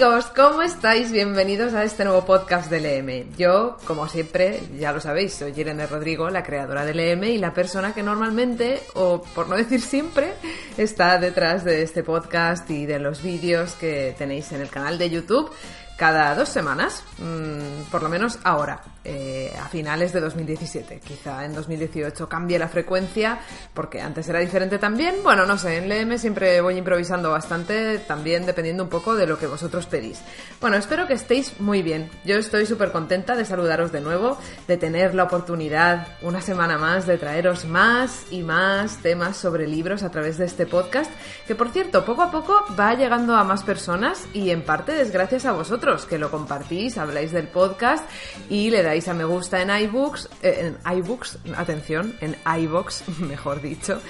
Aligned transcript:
Amigos, 0.00 0.26
¿cómo 0.26 0.62
estáis? 0.62 1.10
Bienvenidos 1.10 1.74
a 1.74 1.82
este 1.82 2.04
nuevo 2.04 2.24
podcast 2.24 2.70
del 2.70 2.86
EM. 2.86 3.36
Yo, 3.36 3.78
como 3.84 4.06
siempre, 4.06 4.60
ya 4.78 4.92
lo 4.92 5.00
sabéis, 5.00 5.34
soy 5.34 5.52
Irene 5.56 5.88
Rodrigo, 5.88 6.30
la 6.30 6.44
creadora 6.44 6.84
del 6.84 7.00
EM 7.00 7.24
y 7.24 7.38
la 7.38 7.52
persona 7.52 7.92
que 7.92 8.04
normalmente, 8.04 8.80
o 8.94 9.20
por 9.34 9.48
no 9.48 9.56
decir 9.56 9.80
siempre, 9.80 10.34
está 10.76 11.18
detrás 11.18 11.64
de 11.64 11.82
este 11.82 12.04
podcast 12.04 12.70
y 12.70 12.86
de 12.86 13.00
los 13.00 13.24
vídeos 13.24 13.72
que 13.72 14.14
tenéis 14.16 14.52
en 14.52 14.60
el 14.60 14.70
canal 14.70 14.98
de 14.98 15.10
YouTube 15.10 15.50
cada 15.96 16.32
dos 16.36 16.48
semanas, 16.48 17.02
mmm, 17.18 17.90
por 17.90 18.04
lo 18.04 18.08
menos 18.08 18.38
ahora, 18.44 18.80
eh, 19.10 19.50
a 19.58 19.68
finales 19.68 20.12
de 20.12 20.20
2017. 20.20 21.00
Quizá 21.00 21.46
en 21.46 21.54
2018 21.54 22.28
cambie 22.28 22.58
la 22.58 22.68
frecuencia, 22.68 23.38
porque 23.72 24.02
antes 24.02 24.28
era 24.28 24.38
diferente 24.40 24.78
también. 24.78 25.16
Bueno, 25.22 25.46
no 25.46 25.56
sé, 25.56 25.78
en 25.78 25.88
LM 25.88 26.18
siempre 26.18 26.60
voy 26.60 26.76
improvisando 26.76 27.30
bastante, 27.30 28.00
también 28.00 28.44
dependiendo 28.44 28.82
un 28.82 28.90
poco 28.90 29.14
de 29.14 29.26
lo 29.26 29.38
que 29.38 29.46
vosotros 29.46 29.86
pedís. 29.86 30.20
Bueno, 30.60 30.76
espero 30.76 31.06
que 31.06 31.14
estéis 31.14 31.58
muy 31.58 31.80
bien. 31.80 32.10
Yo 32.26 32.36
estoy 32.36 32.66
súper 32.66 32.92
contenta 32.92 33.34
de 33.34 33.46
saludaros 33.46 33.92
de 33.92 34.02
nuevo, 34.02 34.36
de 34.66 34.76
tener 34.76 35.14
la 35.14 35.24
oportunidad 35.24 36.08
una 36.20 36.42
semana 36.42 36.76
más 36.76 37.06
de 37.06 37.16
traeros 37.16 37.64
más 37.64 38.26
y 38.30 38.42
más 38.42 38.98
temas 38.98 39.38
sobre 39.38 39.66
libros 39.66 40.02
a 40.02 40.10
través 40.10 40.36
de 40.36 40.44
este 40.44 40.66
podcast, 40.66 41.10
que 41.46 41.54
por 41.54 41.70
cierto, 41.70 42.04
poco 42.04 42.20
a 42.20 42.30
poco 42.30 42.62
va 42.78 42.92
llegando 42.92 43.34
a 43.34 43.44
más 43.44 43.62
personas 43.62 44.28
y 44.34 44.50
en 44.50 44.60
parte 44.60 45.00
es 45.00 45.12
gracias 45.12 45.46
a 45.46 45.52
vosotros 45.52 46.04
que 46.04 46.18
lo 46.18 46.30
compartís, 46.30 46.98
habláis 46.98 47.32
del 47.32 47.48
podcast 47.48 48.04
y 48.50 48.68
le 48.68 48.82
dais 48.82 48.97
a 49.06 49.14
me 49.14 49.24
gusta 49.24 49.62
en 49.62 49.70
iBooks, 49.70 50.28
eh, 50.42 50.74
en 50.84 50.98
iBooks, 50.98 51.38
atención, 51.56 52.16
en 52.20 52.36
iBox, 52.60 53.04
mejor 53.20 53.62
dicho, 53.62 54.00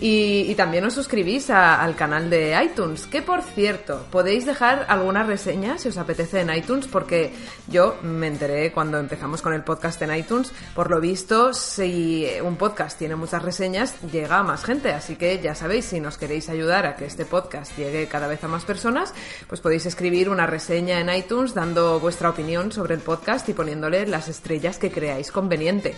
y, 0.00 0.54
también 0.54 0.84
os 0.84 0.94
suscribís 0.94 1.50
al 1.50 1.94
canal 1.94 2.30
de 2.30 2.58
iTunes, 2.64 3.06
que 3.06 3.20
por 3.20 3.42
cierto, 3.42 4.06
podéis 4.10 4.46
dejar 4.46 4.86
alguna 4.88 5.22
reseña 5.22 5.78
si 5.78 5.88
os 5.88 5.98
apetece 5.98 6.40
en 6.40 6.54
iTunes, 6.54 6.86
porque 6.86 7.32
yo 7.68 7.96
me 8.02 8.28
enteré 8.28 8.72
cuando 8.72 8.98
empezamos 8.98 9.42
con 9.42 9.52
el 9.52 9.62
podcast 9.62 10.00
en 10.02 10.14
iTunes, 10.14 10.52
por 10.74 10.90
lo 10.90 11.00
visto, 11.00 11.52
si 11.52 12.26
un 12.42 12.56
podcast 12.56 12.98
tiene 12.98 13.16
muchas 13.16 13.42
reseñas, 13.42 14.00
llega 14.10 14.38
a 14.38 14.42
más 14.42 14.64
gente, 14.64 14.92
así 14.92 15.16
que 15.16 15.40
ya 15.40 15.54
sabéis, 15.54 15.84
si 15.84 16.00
nos 16.00 16.16
queréis 16.16 16.48
ayudar 16.48 16.86
a 16.86 16.96
que 16.96 17.04
este 17.04 17.24
podcast 17.24 17.76
llegue 17.76 18.06
cada 18.06 18.28
vez 18.28 18.42
a 18.44 18.48
más 18.48 18.64
personas, 18.64 19.12
pues 19.46 19.60
podéis 19.60 19.86
escribir 19.86 20.28
una 20.28 20.46
reseña 20.46 21.00
en 21.00 21.10
iTunes 21.10 21.54
dando 21.54 22.00
vuestra 22.00 22.30
opinión 22.30 22.72
sobre 22.72 22.94
el 22.94 23.00
podcast 23.00 23.48
y 23.48 23.52
poniéndole 23.52 24.06
las 24.06 24.28
estrellas 24.38 24.78
que 24.78 24.90
creáis 24.90 25.30
conveniente. 25.30 25.94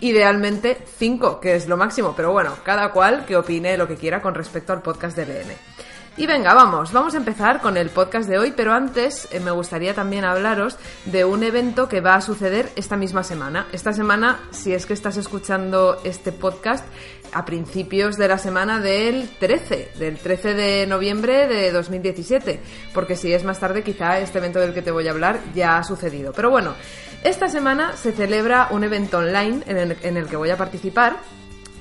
Idealmente 0.00 0.76
5, 0.98 1.40
que 1.40 1.54
es 1.54 1.68
lo 1.68 1.76
máximo, 1.76 2.14
pero 2.14 2.32
bueno, 2.32 2.54
cada 2.64 2.92
cual 2.92 3.24
que 3.24 3.36
opine 3.36 3.76
lo 3.76 3.88
que 3.88 3.96
quiera 3.96 4.20
con 4.20 4.34
respecto 4.34 4.72
al 4.72 4.82
podcast 4.82 5.16
de 5.16 5.24
LM. 5.24 5.52
Y 6.18 6.26
venga, 6.26 6.54
vamos, 6.54 6.92
vamos 6.92 7.12
a 7.12 7.18
empezar 7.18 7.60
con 7.60 7.76
el 7.76 7.90
podcast 7.90 8.26
de 8.26 8.38
hoy, 8.38 8.54
pero 8.56 8.72
antes 8.72 9.28
eh, 9.32 9.40
me 9.40 9.50
gustaría 9.50 9.92
también 9.92 10.24
hablaros 10.24 10.78
de 11.04 11.26
un 11.26 11.42
evento 11.42 11.90
que 11.90 12.00
va 12.00 12.14
a 12.14 12.22
suceder 12.22 12.70
esta 12.74 12.96
misma 12.96 13.22
semana. 13.22 13.66
Esta 13.70 13.92
semana, 13.92 14.40
si 14.50 14.72
es 14.72 14.86
que 14.86 14.94
estás 14.94 15.18
escuchando 15.18 16.00
este 16.04 16.32
podcast, 16.32 16.86
a 17.32 17.44
principios 17.44 18.16
de 18.16 18.28
la 18.28 18.38
semana 18.38 18.80
del 18.80 19.28
13, 19.38 19.92
del 19.98 20.16
13 20.16 20.54
de 20.54 20.86
noviembre 20.86 21.46
de 21.48 21.70
2017, 21.70 22.60
porque 22.94 23.14
si 23.14 23.32
es 23.32 23.44
más 23.44 23.60
tarde 23.60 23.82
quizá 23.82 24.18
este 24.18 24.38
evento 24.38 24.58
del 24.58 24.72
que 24.72 24.80
te 24.80 24.90
voy 24.90 25.06
a 25.08 25.10
hablar 25.10 25.40
ya 25.54 25.76
ha 25.76 25.84
sucedido. 25.84 26.32
Pero 26.32 26.48
bueno, 26.48 26.72
esta 27.24 27.48
semana 27.48 27.96
se 27.96 28.12
celebra 28.12 28.68
un 28.70 28.84
evento 28.84 29.18
online 29.18 29.62
en 29.66 30.16
el, 30.16 30.26
que 30.26 30.36
voy 30.36 30.50
a 30.50 30.56
participar 30.56 31.16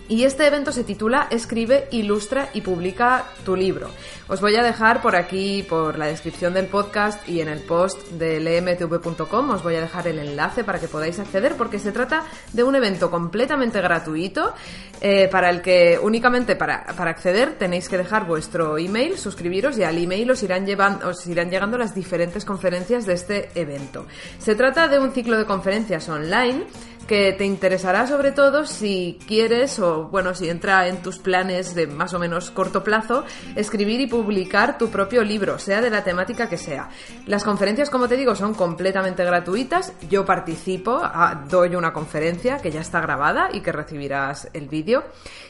y 0.08 0.24
este 0.24 0.46
evento 0.46 0.72
se 0.72 0.84
titula 0.84 1.28
Escribe, 1.30 1.88
ilustra 1.92 2.50
y 2.54 2.62
publica 2.62 3.26
tu 3.44 3.56
libro. 3.56 3.90
Os 4.28 4.42
voy 4.42 4.56
a 4.56 4.64
dejar 4.64 5.02
por 5.02 5.16
aquí, 5.16 5.64
por 5.68 5.98
la 5.98 6.08
descripción 6.08 6.54
del 6.54 6.66
podcast 6.68 7.28
y 7.28 7.42
en 7.42 7.48
el 7.48 7.60
post 7.60 8.10
de 8.12 8.40
lmtv.com, 8.40 9.50
os 9.50 9.64
voy 9.64 9.76
a 9.76 9.82
dejar 9.82 10.08
el 10.08 10.20
enlace 10.20 10.64
para 10.64 10.80
que 10.80 10.88
podáis 10.88 11.20
acceder 11.20 11.56
porque 11.56 11.80
se 11.80 11.92
trata 11.92 12.24
de 12.54 12.64
un 12.64 12.76
evento 12.76 13.12
completamente 13.12 13.82
gratuito 13.82 14.54
eh, 15.02 15.28
para 15.32 15.50
el 15.50 15.62
que 15.62 16.00
únicamente 16.02 16.56
para, 16.56 16.86
para, 16.98 17.12
acceder 17.12 17.58
tenéis 17.58 17.90
que 17.90 17.98
dejar 17.98 18.26
vuestro 18.26 18.78
email, 18.78 19.18
suscribiros 19.18 19.78
y 19.78 19.84
al 19.84 19.98
email 19.98 20.32
os 20.32 20.42
irán, 20.42 20.66
llevando, 20.66 21.10
os 21.10 21.26
irán 21.28 21.50
llegando 21.50 21.78
las 21.78 21.94
diferentes 21.94 22.46
conferencias 22.46 23.06
de 23.06 23.14
este 23.14 23.50
evento. 23.56 24.06
Se 24.40 24.56
trata 24.56 24.88
de 24.88 25.00
un 25.00 25.12
ciclo 25.12 25.38
de 25.38 25.46
conferencias 25.46 26.08
online 26.10 26.66
que 27.08 27.34
te 27.34 27.46
interesará 27.46 28.08
sobre 28.08 28.32
todo 28.32 28.66
si 28.66 29.20
quieres 29.28 29.80
o 29.80 30.06
bueno, 30.06 30.34
si 30.34 30.50
entra 30.50 30.88
en 30.88 31.02
tus 31.02 31.20
planes 31.20 31.76
de 31.76 31.88
más 31.88 32.14
o 32.14 32.20
menos 32.20 32.52
corto 32.52 32.84
plazo, 32.84 33.24
escribir 33.56 34.02
y 34.02 34.08
publicar 34.08 34.78
tu 34.78 34.90
propio 34.90 35.24
libro, 35.24 35.60
sea 35.60 35.82
de 35.82 35.90
la 35.90 36.04
temática 36.04 36.50
que 36.50 36.58
sea. 36.58 36.90
Las 37.26 37.44
conferencias, 37.44 37.90
como 37.90 38.08
te 38.08 38.18
digo, 38.18 38.36
son 38.36 38.54
completamente 38.54 39.24
gratuitas. 39.24 39.94
Yo 40.10 40.26
participo, 40.26 41.02
doy 41.50 41.76
una 41.76 41.94
conferencia 41.94 42.58
que 42.58 42.72
ya 42.72 42.82
está 42.82 43.02
grabada 43.02 43.50
y 43.52 43.62
que 43.62 43.72
recibirás 43.72 44.50
el 44.54 44.68
vídeo. 44.68 45.04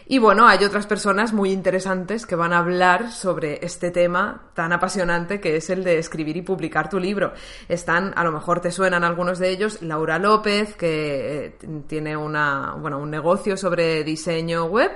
Y 0.07 0.19
bueno, 0.19 0.47
hay 0.47 0.63
otras 0.63 0.85
personas 0.85 1.33
muy 1.33 1.51
interesantes 1.51 2.25
que 2.27 2.35
van 2.35 2.53
a 2.53 2.59
hablar 2.59 3.11
sobre 3.11 3.65
este 3.65 3.89
tema 3.89 4.43
tan 4.53 4.71
apasionante 4.71 5.39
que 5.39 5.55
es 5.55 5.69
el 5.71 5.83
de 5.83 5.97
escribir 5.97 6.37
y 6.37 6.43
publicar 6.43 6.89
tu 6.89 6.99
libro. 6.99 7.33
Están, 7.67 8.13
a 8.15 8.23
lo 8.23 8.31
mejor 8.31 8.59
te 8.59 8.71
suenan 8.71 9.03
algunos 9.03 9.39
de 9.39 9.49
ellos, 9.49 9.81
Laura 9.81 10.19
López, 10.19 10.75
que 10.75 11.44
tiene 11.87 12.15
una, 12.15 12.75
bueno, 12.79 12.99
un 12.99 13.09
negocio 13.09 13.57
sobre 13.57 14.03
diseño 14.03 14.65
web 14.65 14.91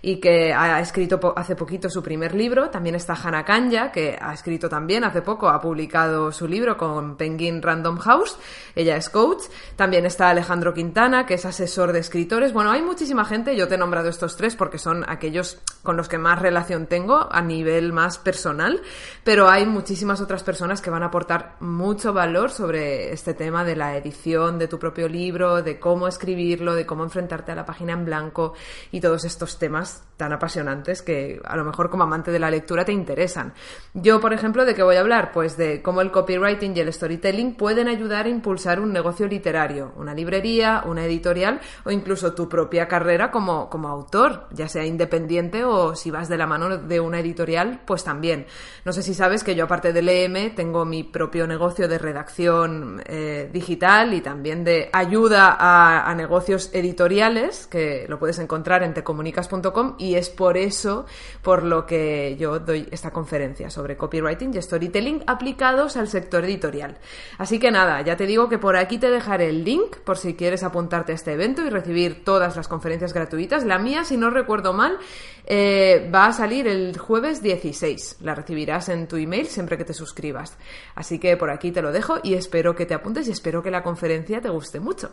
y 0.00 0.16
que 0.16 0.52
ha 0.52 0.80
escrito 0.80 1.20
hace 1.36 1.56
poquito 1.56 1.88
su 1.88 2.02
primer 2.02 2.34
libro. 2.34 2.70
También 2.70 2.94
está 2.94 3.14
Hannah 3.14 3.44
Kanya, 3.44 3.92
que 3.92 4.18
ha 4.20 4.34
escrito 4.34 4.68
también 4.68 5.04
hace 5.04 5.22
poco, 5.22 5.48
ha 5.48 5.60
publicado 5.60 6.32
su 6.32 6.48
libro 6.48 6.76
con 6.76 7.16
Penguin 7.16 7.62
Random 7.62 7.98
House. 7.98 8.36
Ella 8.74 8.96
es 8.96 9.08
coach. 9.08 9.44
También 9.76 10.06
está 10.06 10.30
Alejandro 10.30 10.74
Quintana, 10.74 11.26
que 11.26 11.34
es 11.34 11.44
asesor 11.44 11.92
de 11.92 12.00
escritores. 12.00 12.52
Bueno, 12.52 12.70
hay 12.70 12.82
muchísima 12.82 13.24
gente. 13.24 13.56
Yo 13.56 13.68
te 13.68 13.76
he 13.76 13.78
nombrado 13.78 14.08
estos 14.08 14.36
tres 14.36 14.56
porque 14.56 14.78
son 14.78 15.04
aquellos 15.08 15.60
con 15.82 15.96
los 15.96 16.08
que 16.08 16.18
más 16.18 16.40
relación 16.40 16.86
tengo 16.86 17.28
a 17.30 17.42
nivel 17.42 17.92
más 17.92 18.18
personal, 18.18 18.80
pero 19.24 19.48
hay 19.48 19.66
muchísimas 19.66 20.20
otras 20.20 20.42
personas 20.42 20.80
que 20.80 20.90
van 20.90 21.02
a 21.02 21.06
aportar 21.06 21.56
mucho 21.60 22.12
valor 22.12 22.50
sobre 22.50 23.12
este 23.12 23.34
tema 23.34 23.64
de 23.64 23.76
la 23.76 23.96
edición 23.96 24.58
de 24.58 24.68
tu 24.68 24.78
propio 24.78 25.08
libro, 25.08 25.62
de 25.62 25.78
cómo 25.78 25.91
escribirlo, 26.08 26.74
de 26.74 26.86
cómo 26.86 27.04
enfrentarte 27.04 27.52
a 27.52 27.54
la 27.54 27.66
página 27.66 27.92
en 27.92 28.04
blanco 28.04 28.54
y 28.90 29.00
todos 29.00 29.24
estos 29.24 29.58
temas 29.58 30.02
tan 30.22 30.32
apasionantes 30.32 31.02
que 31.02 31.40
a 31.42 31.56
lo 31.56 31.64
mejor 31.64 31.90
como 31.90 32.04
amante 32.04 32.30
de 32.30 32.38
la 32.38 32.48
lectura 32.48 32.84
te 32.84 32.92
interesan. 32.92 33.54
Yo, 33.92 34.20
por 34.20 34.32
ejemplo, 34.32 34.64
¿de 34.64 34.72
qué 34.72 34.84
voy 34.84 34.94
a 34.94 35.00
hablar? 35.00 35.32
Pues 35.32 35.56
de 35.56 35.82
cómo 35.82 36.00
el 36.00 36.12
copywriting 36.12 36.76
y 36.76 36.78
el 36.78 36.92
storytelling 36.92 37.56
pueden 37.56 37.88
ayudar 37.88 38.26
a 38.26 38.28
impulsar 38.28 38.78
un 38.78 38.92
negocio 38.92 39.26
literario, 39.26 39.92
una 39.96 40.14
librería, 40.14 40.84
una 40.86 41.04
editorial 41.06 41.60
o 41.84 41.90
incluso 41.90 42.34
tu 42.34 42.48
propia 42.48 42.86
carrera 42.86 43.32
como, 43.32 43.68
como 43.68 43.88
autor, 43.88 44.46
ya 44.52 44.68
sea 44.68 44.86
independiente 44.86 45.64
o 45.64 45.96
si 45.96 46.12
vas 46.12 46.28
de 46.28 46.38
la 46.38 46.46
mano 46.46 46.78
de 46.78 47.00
una 47.00 47.18
editorial, 47.18 47.80
pues 47.84 48.04
también. 48.04 48.46
No 48.84 48.92
sé 48.92 49.02
si 49.02 49.14
sabes 49.14 49.42
que 49.42 49.56
yo 49.56 49.64
aparte 49.64 49.92
del 49.92 50.08
EM 50.08 50.54
tengo 50.54 50.84
mi 50.84 51.02
propio 51.02 51.48
negocio 51.48 51.88
de 51.88 51.98
redacción 51.98 53.02
eh, 53.06 53.50
digital 53.52 54.14
y 54.14 54.20
también 54.20 54.62
de 54.62 54.88
ayuda 54.92 55.56
a, 55.58 56.08
a, 56.08 56.14
negocios 56.14 56.70
editoriales, 56.72 57.66
que 57.66 58.06
lo 58.08 58.20
puedes 58.20 58.38
encontrar 58.38 58.84
en 58.84 58.94
tecomunicas.com 58.94 59.96
y 59.98 60.11
es 60.14 60.30
por 60.30 60.56
eso 60.56 61.06
por 61.42 61.62
lo 61.62 61.86
que 61.86 62.36
yo 62.38 62.58
doy 62.58 62.88
esta 62.90 63.10
conferencia 63.10 63.70
sobre 63.70 63.96
copywriting 63.96 64.54
y 64.54 64.62
storytelling 64.62 65.24
aplicados 65.26 65.96
al 65.96 66.08
sector 66.08 66.44
editorial. 66.44 66.98
Así 67.38 67.58
que 67.58 67.70
nada, 67.70 68.00
ya 68.02 68.16
te 68.16 68.26
digo 68.26 68.48
que 68.48 68.58
por 68.58 68.76
aquí 68.76 68.98
te 68.98 69.10
dejaré 69.10 69.48
el 69.48 69.64
link 69.64 69.96
por 70.04 70.18
si 70.18 70.34
quieres 70.34 70.62
apuntarte 70.62 71.12
a 71.12 71.14
este 71.14 71.32
evento 71.32 71.64
y 71.64 71.70
recibir 71.70 72.24
todas 72.24 72.56
las 72.56 72.68
conferencias 72.68 73.12
gratuitas. 73.12 73.64
La 73.64 73.78
mía, 73.78 74.04
si 74.04 74.16
no 74.16 74.30
recuerdo 74.30 74.72
mal, 74.72 74.98
eh, 75.46 76.10
va 76.14 76.26
a 76.26 76.32
salir 76.32 76.66
el 76.66 76.98
jueves 76.98 77.42
16. 77.42 78.18
La 78.20 78.34
recibirás 78.34 78.88
en 78.88 79.08
tu 79.08 79.16
email 79.16 79.46
siempre 79.46 79.76
que 79.76 79.84
te 79.84 79.94
suscribas. 79.94 80.56
Así 80.94 81.18
que 81.18 81.36
por 81.36 81.50
aquí 81.50 81.72
te 81.72 81.82
lo 81.82 81.92
dejo 81.92 82.18
y 82.22 82.34
espero 82.34 82.74
que 82.74 82.86
te 82.86 82.94
apuntes 82.94 83.28
y 83.28 83.32
espero 83.32 83.62
que 83.62 83.70
la 83.70 83.82
conferencia 83.82 84.40
te 84.40 84.48
guste 84.48 84.80
mucho. 84.80 85.10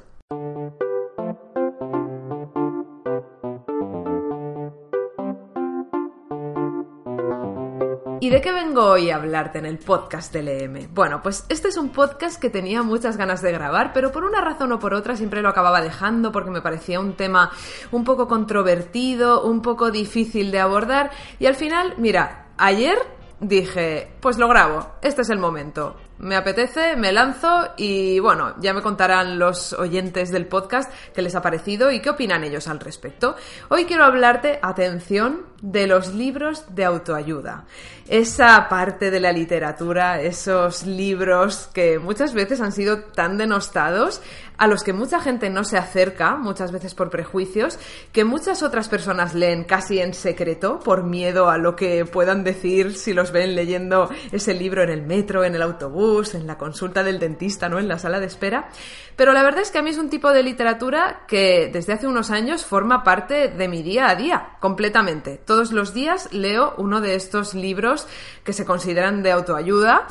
¿Y 8.21 8.29
de 8.29 8.41
qué 8.41 8.51
vengo 8.51 8.83
hoy 8.83 9.11
a 9.11 9.15
hablarte 9.15 9.59
en 9.59 9.65
el 9.65 9.77
podcast 9.77 10.33
del 10.33 10.49
EM? 10.49 10.93
Bueno, 10.93 11.21
pues 11.23 11.45
este 11.47 11.69
es 11.69 11.77
un 11.77 11.89
podcast 11.89 12.37
que 12.37 12.49
tenía 12.49 12.83
muchas 12.83 13.15
ganas 13.15 13.41
de 13.41 13.53
grabar, 13.53 13.93
pero 13.93 14.11
por 14.11 14.25
una 14.25 14.41
razón 14.41 14.73
o 14.73 14.79
por 14.79 14.93
otra 14.93 15.15
siempre 15.15 15.41
lo 15.41 15.47
acababa 15.47 15.79
dejando 15.79 16.33
porque 16.33 16.51
me 16.51 16.61
parecía 16.61 16.99
un 16.99 17.13
tema 17.13 17.49
un 17.91 18.03
poco 18.03 18.27
controvertido, 18.27 19.43
un 19.43 19.61
poco 19.61 19.89
difícil 19.89 20.51
de 20.51 20.59
abordar 20.59 21.11
y 21.39 21.45
al 21.45 21.55
final, 21.55 21.93
mira, 21.97 22.47
ayer 22.57 22.97
dije, 23.39 24.11
pues 24.19 24.37
lo 24.37 24.49
grabo, 24.49 24.95
este 25.01 25.21
es 25.21 25.29
el 25.29 25.39
momento. 25.39 25.95
Me 26.17 26.35
apetece, 26.35 26.97
me 26.97 27.13
lanzo 27.13 27.69
y 27.77 28.19
bueno, 28.19 28.55
ya 28.59 28.73
me 28.73 28.81
contarán 28.81 29.39
los 29.39 29.71
oyentes 29.71 30.31
del 30.31 30.47
podcast 30.47 30.91
qué 31.13 31.21
les 31.21 31.33
ha 31.35 31.41
parecido 31.41 31.91
y 31.91 32.01
qué 32.01 32.09
opinan 32.09 32.43
ellos 32.43 32.67
al 32.67 32.81
respecto. 32.81 33.37
Hoy 33.69 33.85
quiero 33.85 34.03
hablarte, 34.03 34.59
atención, 34.61 35.45
de 35.61 35.87
los 35.87 36.13
libros 36.13 36.63
de 36.73 36.85
autoayuda. 36.85 37.65
Esa 38.07 38.67
parte 38.69 39.11
de 39.11 39.19
la 39.19 39.31
literatura, 39.31 40.21
esos 40.21 40.85
libros 40.85 41.69
que 41.73 41.99
muchas 41.99 42.33
veces 42.33 42.59
han 42.61 42.71
sido 42.71 43.03
tan 43.03 43.37
denostados, 43.37 44.21
a 44.59 44.67
los 44.67 44.83
que 44.83 44.91
mucha 44.91 45.21
gente 45.21 45.49
no 45.49 45.63
se 45.63 45.77
acerca, 45.77 46.35
muchas 46.35 46.71
veces 46.73 46.93
por 46.93 47.09
prejuicios, 47.09 47.79
que 48.11 48.25
muchas 48.25 48.61
otras 48.61 48.89
personas 48.89 49.33
leen 49.33 49.63
casi 49.63 49.99
en 49.99 50.13
secreto 50.13 50.79
por 50.79 51.03
miedo 51.03 51.49
a 51.49 51.57
lo 51.57 51.77
que 51.77 52.05
puedan 52.05 52.43
decir 52.43 52.93
si 52.93 53.13
los 53.13 53.31
ven 53.31 53.55
leyendo 53.55 54.09
ese 54.33 54.53
libro 54.53 54.83
en 54.83 54.89
el 54.89 55.01
metro, 55.01 55.45
en 55.45 55.55
el 55.55 55.61
autobús, 55.61 56.35
en 56.35 56.45
la 56.45 56.57
consulta 56.57 57.03
del 57.03 57.19
dentista, 57.19 57.69
¿no? 57.69 57.79
En 57.79 57.87
la 57.87 57.99
sala 57.99 58.19
de 58.19 58.25
espera. 58.25 58.69
Pero 59.15 59.31
la 59.31 59.43
verdad 59.43 59.61
es 59.61 59.71
que 59.71 59.77
a 59.77 59.81
mí 59.81 59.91
es 59.91 59.97
un 59.97 60.09
tipo 60.09 60.31
de 60.31 60.43
literatura 60.43 61.21
que 61.25 61.69
desde 61.71 61.93
hace 61.93 62.07
unos 62.07 62.29
años 62.29 62.65
forma 62.65 63.03
parte 63.03 63.47
de 63.47 63.67
mi 63.69 63.81
día 63.81 64.09
a 64.09 64.15
día, 64.15 64.57
completamente. 64.59 65.39
Todos 65.49 65.71
los 65.71 65.95
días 65.95 66.31
leo 66.31 66.75
uno 66.77 67.01
de 67.01 67.15
estos 67.15 67.55
libros 67.55 68.05
que 68.43 68.53
se 68.53 68.65
consideran 68.65 69.23
de 69.23 69.31
autoayuda 69.31 70.05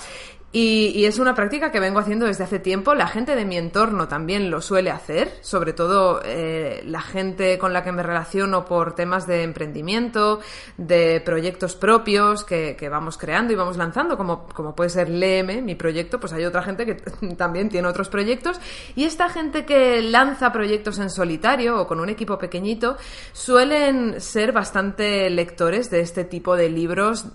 y, 0.50 1.05
es 1.05 1.19
una 1.19 1.35
práctica 1.35 1.71
que 1.71 1.79
vengo 1.79 1.99
haciendo 1.99 2.25
desde 2.25 2.45
hace 2.45 2.59
tiempo. 2.59 2.95
La 2.95 3.06
gente 3.06 3.37
de 3.37 3.45
mi 3.45 3.59
entorno 3.59 4.09
también 4.09 4.50
lo 4.50 4.62
suele 4.62 4.91
hacer, 4.91 5.31
sobre 5.43 5.75
todo 5.75 6.23
eh, 6.25 6.83
la 6.87 7.03
gente 7.03 7.59
con 7.59 7.75
la 7.75 7.85
que 7.85 7.93
me 7.93 8.03
relaciono 8.03 8.65
por 8.65 8.95
temas 8.95 9.27
de 9.27 9.43
emprendimiento, 9.43 10.41
de 10.79 11.21
proyectos 11.21 11.77
propios 11.77 12.45
que, 12.45 12.77
vamos 12.91 13.19
creando 13.19 13.53
y 13.53 13.56
vamos 13.56 13.77
lanzando, 13.77 14.17
como, 14.17 14.47
como 14.47 14.75
puede 14.75 14.89
ser 14.89 15.11
Leme, 15.11 15.61
mi 15.61 15.75
proyecto, 15.75 16.19
pues 16.19 16.33
hay 16.33 16.47
otra 16.47 16.62
gente 16.62 16.87
que 16.87 16.94
también 17.37 17.69
tiene 17.69 17.87
otros 17.87 18.09
proyectos. 18.09 18.59
Y 18.97 19.05
esta 19.05 19.29
gente 19.29 19.67
que 19.67 20.01
lanza 20.01 20.51
proyectos 20.51 20.99
en 20.99 21.11
solitario 21.11 21.79
o 21.79 21.87
con 21.87 22.01
un 22.01 22.09
equipo 22.09 22.39
pequeñito 22.39 22.97
suelen 23.33 24.19
ser 24.19 24.53
bastante 24.53 25.29
lectores 25.29 25.91
de 25.91 26.01
este 26.01 26.25
tipo 26.25 26.56
de 26.56 26.71
libros 26.71 27.27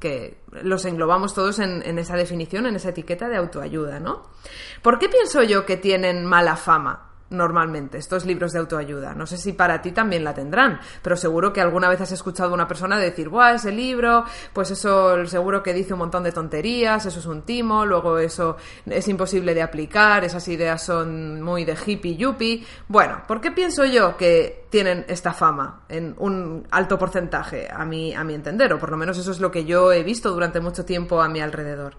que 0.00 0.38
los 0.62 0.84
englobamos 0.84 1.34
todos 1.34 1.58
en, 1.58 1.98
esa 1.98 2.16
definición, 2.16 2.66
en 2.66 2.76
esa 2.76 2.90
etiqueta 2.90 3.28
de 3.28 3.36
autoayuda, 3.36 4.00
¿no? 4.00 4.22
¿Por 4.82 4.98
qué 4.98 5.08
pienso 5.08 5.42
yo 5.42 5.64
que 5.66 5.76
tienen 5.76 6.24
mala 6.24 6.56
fama? 6.56 7.06
normalmente, 7.30 7.98
estos 7.98 8.24
libros 8.24 8.52
de 8.52 8.60
autoayuda. 8.60 9.14
No 9.14 9.26
sé 9.26 9.36
si 9.36 9.52
para 9.52 9.82
ti 9.82 9.92
también 9.92 10.22
la 10.22 10.34
tendrán, 10.34 10.80
pero 11.02 11.16
seguro 11.16 11.52
que 11.52 11.60
alguna 11.60 11.88
vez 11.88 12.00
has 12.00 12.12
escuchado 12.12 12.50
a 12.50 12.54
una 12.54 12.68
persona 12.68 12.98
decir, 12.98 13.28
¡buah, 13.28 13.54
ese 13.54 13.72
libro! 13.72 14.24
Pues 14.52 14.70
eso 14.70 15.26
seguro 15.26 15.62
que 15.62 15.74
dice 15.74 15.92
un 15.92 15.98
montón 16.00 16.22
de 16.22 16.32
tonterías, 16.32 17.04
eso 17.04 17.18
es 17.18 17.26
un 17.26 17.42
timo, 17.42 17.84
luego 17.84 18.18
eso 18.18 18.56
es 18.86 19.08
imposible 19.08 19.54
de 19.54 19.62
aplicar, 19.62 20.24
esas 20.24 20.46
ideas 20.48 20.84
son 20.84 21.42
muy 21.42 21.64
de 21.64 21.76
hippie 21.84 22.16
yuppie. 22.16 22.64
Bueno, 22.88 23.22
¿por 23.26 23.40
qué 23.40 23.50
pienso 23.50 23.84
yo 23.84 24.16
que 24.16 24.65
tienen 24.76 25.06
esta 25.08 25.32
fama 25.32 25.80
en 25.88 26.14
un 26.18 26.66
alto 26.70 26.98
porcentaje, 26.98 27.66
a 27.72 27.86
mi, 27.86 28.12
a 28.12 28.22
mi 28.24 28.34
entender? 28.34 28.70
O 28.74 28.78
por 28.78 28.90
lo 28.90 28.98
menos 28.98 29.16
eso 29.16 29.30
es 29.30 29.40
lo 29.40 29.50
que 29.50 29.64
yo 29.64 29.90
he 29.90 30.02
visto 30.02 30.30
durante 30.30 30.60
mucho 30.60 30.84
tiempo 30.84 31.22
a 31.22 31.30
mi 31.30 31.40
alrededor. 31.40 31.96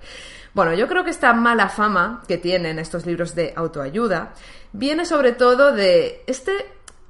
Bueno, 0.53 0.75
yo 0.75 0.87
creo 0.87 1.03
que 1.03 1.09
esta 1.09 1.33
mala 1.33 1.69
fama 1.69 2.21
que 2.27 2.37
tienen 2.37 2.77
estos 2.77 3.07
libros 3.07 3.33
de 3.33 3.51
autoayuda 3.55 4.35
viene 4.73 5.07
sobre 5.07 5.31
todo 5.31 5.71
de 5.71 6.21
este 6.27 6.51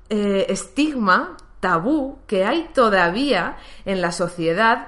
eh, 0.08 0.46
estigma 0.48 1.36
tabú 1.60 2.20
que 2.28 2.46
hay 2.46 2.70
todavía 2.74 3.58
en 3.84 4.00
la 4.00 4.14
sociedad 4.14 4.88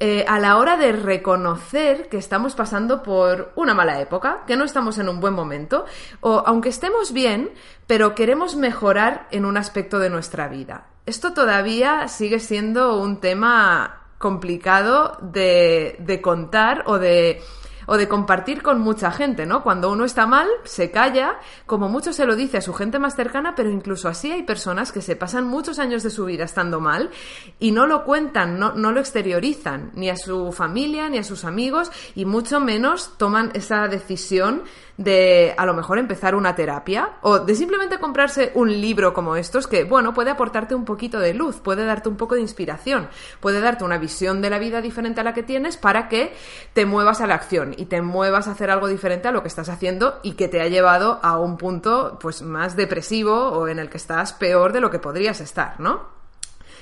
eh, 0.00 0.24
a 0.28 0.38
la 0.38 0.58
hora 0.58 0.76
de 0.76 0.92
reconocer 0.92 2.08
que 2.08 2.18
estamos 2.18 2.54
pasando 2.54 3.02
por 3.02 3.52
una 3.56 3.74
mala 3.74 4.00
época, 4.00 4.44
que 4.46 4.56
no 4.56 4.64
estamos 4.64 4.98
en 4.98 5.08
un 5.08 5.20
buen 5.20 5.34
momento, 5.34 5.86
o 6.20 6.42
aunque 6.46 6.68
estemos 6.68 7.12
bien, 7.12 7.50
pero 7.86 8.14
queremos 8.14 8.54
mejorar 8.54 9.26
en 9.30 9.44
un 9.44 9.56
aspecto 9.56 9.98
de 9.98 10.10
nuestra 10.10 10.48
vida. 10.48 10.86
Esto 11.06 11.32
todavía 11.32 12.06
sigue 12.08 12.38
siendo 12.38 13.00
un 13.00 13.18
tema 13.18 14.02
complicado 14.18 15.18
de 15.20 16.20
contar 16.22 16.84
o 16.86 16.98
de 16.98 17.42
o 17.88 17.96
de 17.96 18.06
compartir 18.06 18.62
con 18.62 18.80
mucha 18.80 19.10
gente, 19.10 19.46
¿no? 19.46 19.62
Cuando 19.62 19.90
uno 19.90 20.04
está 20.04 20.26
mal, 20.26 20.46
se 20.64 20.90
calla, 20.90 21.40
como 21.64 21.88
mucho 21.88 22.12
se 22.12 22.26
lo 22.26 22.36
dice 22.36 22.58
a 22.58 22.60
su 22.60 22.74
gente 22.74 22.98
más 22.98 23.16
cercana, 23.16 23.54
pero 23.56 23.70
incluso 23.70 24.08
así 24.08 24.30
hay 24.30 24.42
personas 24.42 24.92
que 24.92 25.00
se 25.00 25.16
pasan 25.16 25.46
muchos 25.46 25.78
años 25.78 26.02
de 26.02 26.10
su 26.10 26.26
vida 26.26 26.44
estando 26.44 26.80
mal 26.80 27.10
y 27.58 27.72
no 27.72 27.86
lo 27.86 28.04
cuentan, 28.04 28.58
no, 28.58 28.74
no 28.74 28.92
lo 28.92 29.00
exteriorizan, 29.00 29.90
ni 29.94 30.10
a 30.10 30.18
su 30.18 30.52
familia, 30.52 31.08
ni 31.08 31.16
a 31.16 31.24
sus 31.24 31.44
amigos, 31.44 31.90
y 32.14 32.26
mucho 32.26 32.60
menos 32.60 33.16
toman 33.16 33.50
esa 33.54 33.88
decisión 33.88 34.64
de 34.98 35.54
a 35.56 35.64
lo 35.64 35.74
mejor 35.74 35.98
empezar 35.98 36.34
una 36.34 36.54
terapia 36.56 37.12
o 37.22 37.38
de 37.38 37.54
simplemente 37.54 37.98
comprarse 37.98 38.50
un 38.54 38.68
libro 38.68 39.14
como 39.14 39.36
estos 39.36 39.68
que, 39.68 39.84
bueno, 39.84 40.12
puede 40.12 40.30
aportarte 40.30 40.74
un 40.74 40.84
poquito 40.84 41.20
de 41.20 41.34
luz, 41.34 41.60
puede 41.60 41.84
darte 41.84 42.08
un 42.08 42.16
poco 42.16 42.34
de 42.34 42.40
inspiración, 42.40 43.08
puede 43.40 43.60
darte 43.60 43.84
una 43.84 43.96
visión 43.96 44.42
de 44.42 44.50
la 44.50 44.58
vida 44.58 44.82
diferente 44.82 45.20
a 45.20 45.24
la 45.24 45.34
que 45.34 45.44
tienes 45.44 45.76
para 45.76 46.08
que 46.08 46.34
te 46.72 46.84
muevas 46.84 47.20
a 47.20 47.28
la 47.28 47.36
acción 47.36 47.74
y 47.76 47.86
te 47.86 48.02
muevas 48.02 48.48
a 48.48 48.52
hacer 48.52 48.70
algo 48.70 48.88
diferente 48.88 49.28
a 49.28 49.32
lo 49.32 49.42
que 49.42 49.48
estás 49.48 49.68
haciendo 49.68 50.18
y 50.24 50.32
que 50.32 50.48
te 50.48 50.60
ha 50.60 50.66
llevado 50.66 51.20
a 51.22 51.38
un 51.38 51.56
punto 51.56 52.18
pues 52.20 52.42
más 52.42 52.74
depresivo 52.74 53.50
o 53.50 53.68
en 53.68 53.78
el 53.78 53.88
que 53.88 53.98
estás 53.98 54.32
peor 54.32 54.72
de 54.72 54.80
lo 54.80 54.90
que 54.90 54.98
podrías 54.98 55.40
estar, 55.40 55.78
¿no? 55.78 56.17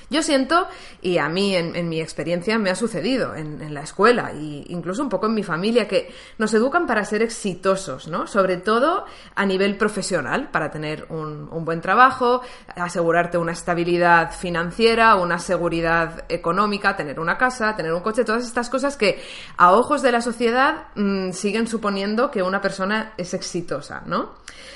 Yo 0.09 0.23
siento, 0.23 0.67
y 1.01 1.17
a 1.17 1.27
mí 1.27 1.53
en, 1.53 1.89
mi 1.89 1.99
experiencia 1.99 2.57
me 2.57 2.69
ha 2.69 2.75
sucedido 2.75 3.35
en, 3.35 3.73
la 3.73 3.81
escuela 3.81 4.31
e 4.31 4.63
incluso 4.69 5.03
un 5.03 5.09
poco 5.09 5.25
en 5.25 5.33
mi 5.33 5.43
familia, 5.43 5.87
que 5.87 6.13
nos 6.37 6.53
educan 6.53 6.87
para 6.87 7.03
ser 7.03 7.21
exitosos, 7.21 8.07
¿no? 8.07 8.25
Sobre 8.25 8.55
todo 8.57 9.05
a 9.35 9.45
nivel 9.45 9.75
profesional, 9.75 10.49
para 10.49 10.71
tener 10.71 11.07
un, 11.09 11.49
buen 11.65 11.81
trabajo, 11.81 12.41
asegurarte 12.75 13.37
una 13.37 13.51
estabilidad 13.51 14.31
financiera, 14.31 15.15
una 15.15 15.39
seguridad 15.39 16.23
económica, 16.29 16.95
tener 16.95 17.19
una 17.19 17.37
casa, 17.37 17.75
tener 17.75 17.91
un 17.91 18.01
coche, 18.01 18.23
todas 18.23 18.45
estas 18.45 18.69
cosas 18.69 18.95
que 18.95 19.21
a 19.57 19.73
ojos 19.73 20.01
de 20.01 20.13
la 20.13 20.21
sociedad 20.21 20.87
mm, 20.95 21.31
siguen 21.31 21.67
suponiendo 21.67 22.31
que 22.31 22.41
una 22.41 22.61
persona 22.61 23.13
es 23.17 23.33
exitosa, 23.33 24.03
¿no? 24.05 24.35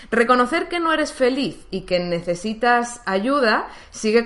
Reconocer 0.09 0.67
que 0.67 0.79
no 0.79 0.91
eres 0.91 1.13
feliz 1.13 1.65
y 1.71 1.81
que 1.81 1.99
necesitas 1.99 3.01
ayuda 3.05 3.69
sigue, 3.91 4.25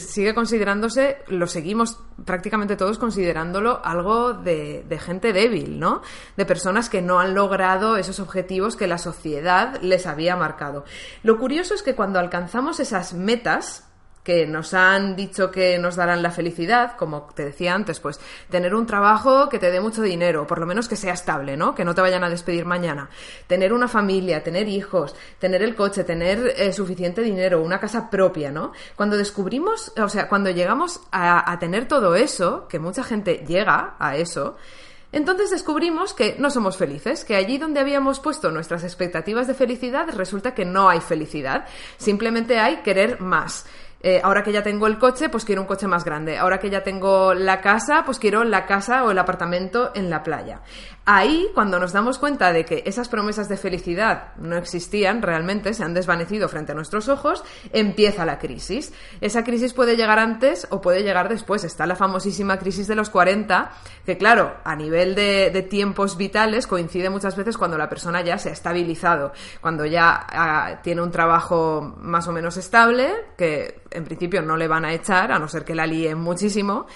sigue 0.00 0.34
considerándose, 0.40 1.18
lo 1.28 1.46
seguimos 1.46 1.98
prácticamente 2.24 2.74
todos 2.74 2.96
considerándolo 2.96 3.82
algo 3.84 4.32
de, 4.32 4.98
gente 4.98 5.34
débil, 5.34 5.78
¿no? 5.78 6.00
De 6.38 6.46
personas 6.46 6.88
que 6.88 7.02
no 7.02 7.20
han 7.20 7.34
logrado 7.34 7.98
esos 7.98 8.20
objetivos 8.20 8.74
que 8.74 8.86
la 8.86 8.96
sociedad 8.96 9.78
les 9.82 10.06
había 10.06 10.36
marcado. 10.36 10.86
Lo 11.22 11.38
curioso 11.38 11.74
es 11.74 11.82
que 11.82 11.94
cuando 11.94 12.18
alcanzamos 12.18 12.80
esas 12.80 13.12
metas, 13.12 13.89
que 14.22 14.46
nos 14.46 14.74
han 14.74 15.16
dicho 15.16 15.50
que 15.50 15.78
nos 15.78 15.96
darán 15.96 16.22
la 16.22 16.30
felicidad, 16.30 16.96
como 16.96 17.28
te 17.34 17.44
decía 17.44 17.74
antes, 17.74 18.00
pues 18.00 18.20
tener 18.50 18.74
un 18.74 18.86
trabajo 18.86 19.48
que 19.48 19.58
te 19.58 19.70
dé 19.70 19.80
mucho 19.80 20.02
dinero, 20.02 20.46
por 20.46 20.58
lo 20.58 20.66
menos 20.66 20.88
que 20.88 20.96
sea 20.96 21.14
estable, 21.14 21.56
¿no? 21.56 21.74
Que 21.74 21.84
no 21.84 21.94
te 21.94 22.02
vayan 22.02 22.24
a 22.24 22.30
despedir 22.30 22.66
mañana. 22.66 23.08
Tener 23.46 23.72
una 23.72 23.88
familia, 23.88 24.42
tener 24.42 24.68
hijos, 24.68 25.14
tener 25.38 25.62
el 25.62 25.74
coche, 25.74 26.04
tener 26.04 26.54
eh, 26.56 26.72
suficiente 26.72 27.22
dinero, 27.22 27.62
una 27.62 27.80
casa 27.80 28.10
propia, 28.10 28.50
¿no? 28.50 28.72
Cuando 28.94 29.16
descubrimos, 29.16 29.92
o 29.98 30.08
sea, 30.08 30.28
cuando 30.28 30.50
llegamos 30.50 31.00
a, 31.10 31.50
a 31.50 31.58
tener 31.58 31.88
todo 31.88 32.14
eso, 32.14 32.68
que 32.68 32.78
mucha 32.78 33.02
gente 33.02 33.44
llega 33.46 33.96
a 33.98 34.16
eso, 34.16 34.56
entonces 35.12 35.50
descubrimos 35.50 36.14
que 36.14 36.36
no 36.38 36.50
somos 36.50 36.76
felices, 36.76 37.24
que 37.24 37.34
allí 37.34 37.58
donde 37.58 37.80
habíamos 37.80 38.20
puesto 38.20 38.52
nuestras 38.52 38.84
expectativas 38.84 39.48
de 39.48 39.54
felicidad 39.54 40.08
resulta 40.14 40.54
que 40.54 40.64
no 40.64 40.88
hay 40.88 41.00
felicidad, 41.00 41.66
simplemente 41.96 42.60
hay 42.60 42.82
querer 42.82 43.20
más. 43.20 43.66
Eh, 44.02 44.20
ahora 44.22 44.42
que 44.42 44.52
ya 44.52 44.62
tengo 44.62 44.86
el 44.86 44.98
coche, 44.98 45.28
pues 45.28 45.44
quiero 45.44 45.60
un 45.60 45.66
coche 45.66 45.86
más 45.86 46.04
grande. 46.04 46.38
Ahora 46.38 46.58
que 46.58 46.70
ya 46.70 46.82
tengo 46.82 47.34
la 47.34 47.60
casa, 47.60 48.02
pues 48.04 48.18
quiero 48.18 48.44
la 48.44 48.66
casa 48.66 49.04
o 49.04 49.10
el 49.10 49.18
apartamento 49.18 49.92
en 49.94 50.08
la 50.08 50.22
playa. 50.22 50.62
Ahí, 51.04 51.48
cuando 51.54 51.78
nos 51.80 51.92
damos 51.92 52.18
cuenta 52.18 52.52
de 52.52 52.64
que 52.64 52.82
esas 52.86 53.08
promesas 53.08 53.48
de 53.48 53.56
felicidad 53.56 54.34
no 54.36 54.56
existían 54.56 55.22
realmente, 55.22 55.74
se 55.74 55.82
han 55.82 55.92
desvanecido 55.92 56.48
frente 56.48 56.72
a 56.72 56.74
nuestros 56.74 57.08
ojos, 57.08 57.42
empieza 57.72 58.24
la 58.24 58.38
crisis. 58.38 58.92
Esa 59.20 59.42
crisis 59.42 59.74
puede 59.74 59.96
llegar 59.96 60.18
antes 60.18 60.66
o 60.70 60.80
puede 60.80 61.02
llegar 61.02 61.28
después. 61.28 61.64
Está 61.64 61.86
la 61.86 61.96
famosísima 61.96 62.58
crisis 62.58 62.86
de 62.86 62.94
los 62.94 63.10
40, 63.10 63.72
que 64.06 64.16
claro, 64.18 64.56
a 64.64 64.76
nivel 64.76 65.14
de, 65.14 65.50
tiempos 65.68 66.16
vitales 66.16 66.66
coincide 66.66 67.10
muchas 67.10 67.36
veces 67.36 67.58
cuando 67.58 67.76
la 67.76 67.88
persona 67.88 68.22
ya 68.22 68.38
se 68.38 68.48
ha 68.48 68.52
estabilizado, 68.52 69.32
cuando 69.60 69.84
ya 69.84 70.26
ah, 70.30 70.80
tiene 70.82 71.02
un 71.02 71.10
trabajo 71.10 71.96
más 71.98 72.28
o 72.28 72.32
menos 72.32 72.56
estable, 72.56 73.10
que 73.36 73.82
en 73.90 74.04
principio 74.04 74.42
no 74.42 74.56
le 74.56 74.68
van 74.68 74.84
a 74.84 74.92
echar, 74.92 75.32
a 75.32 75.38
no 75.38 75.48
ser 75.48 75.64
que 75.64 75.74
la 75.74 75.86
líen 75.86 76.18
muchísimo 76.18 76.86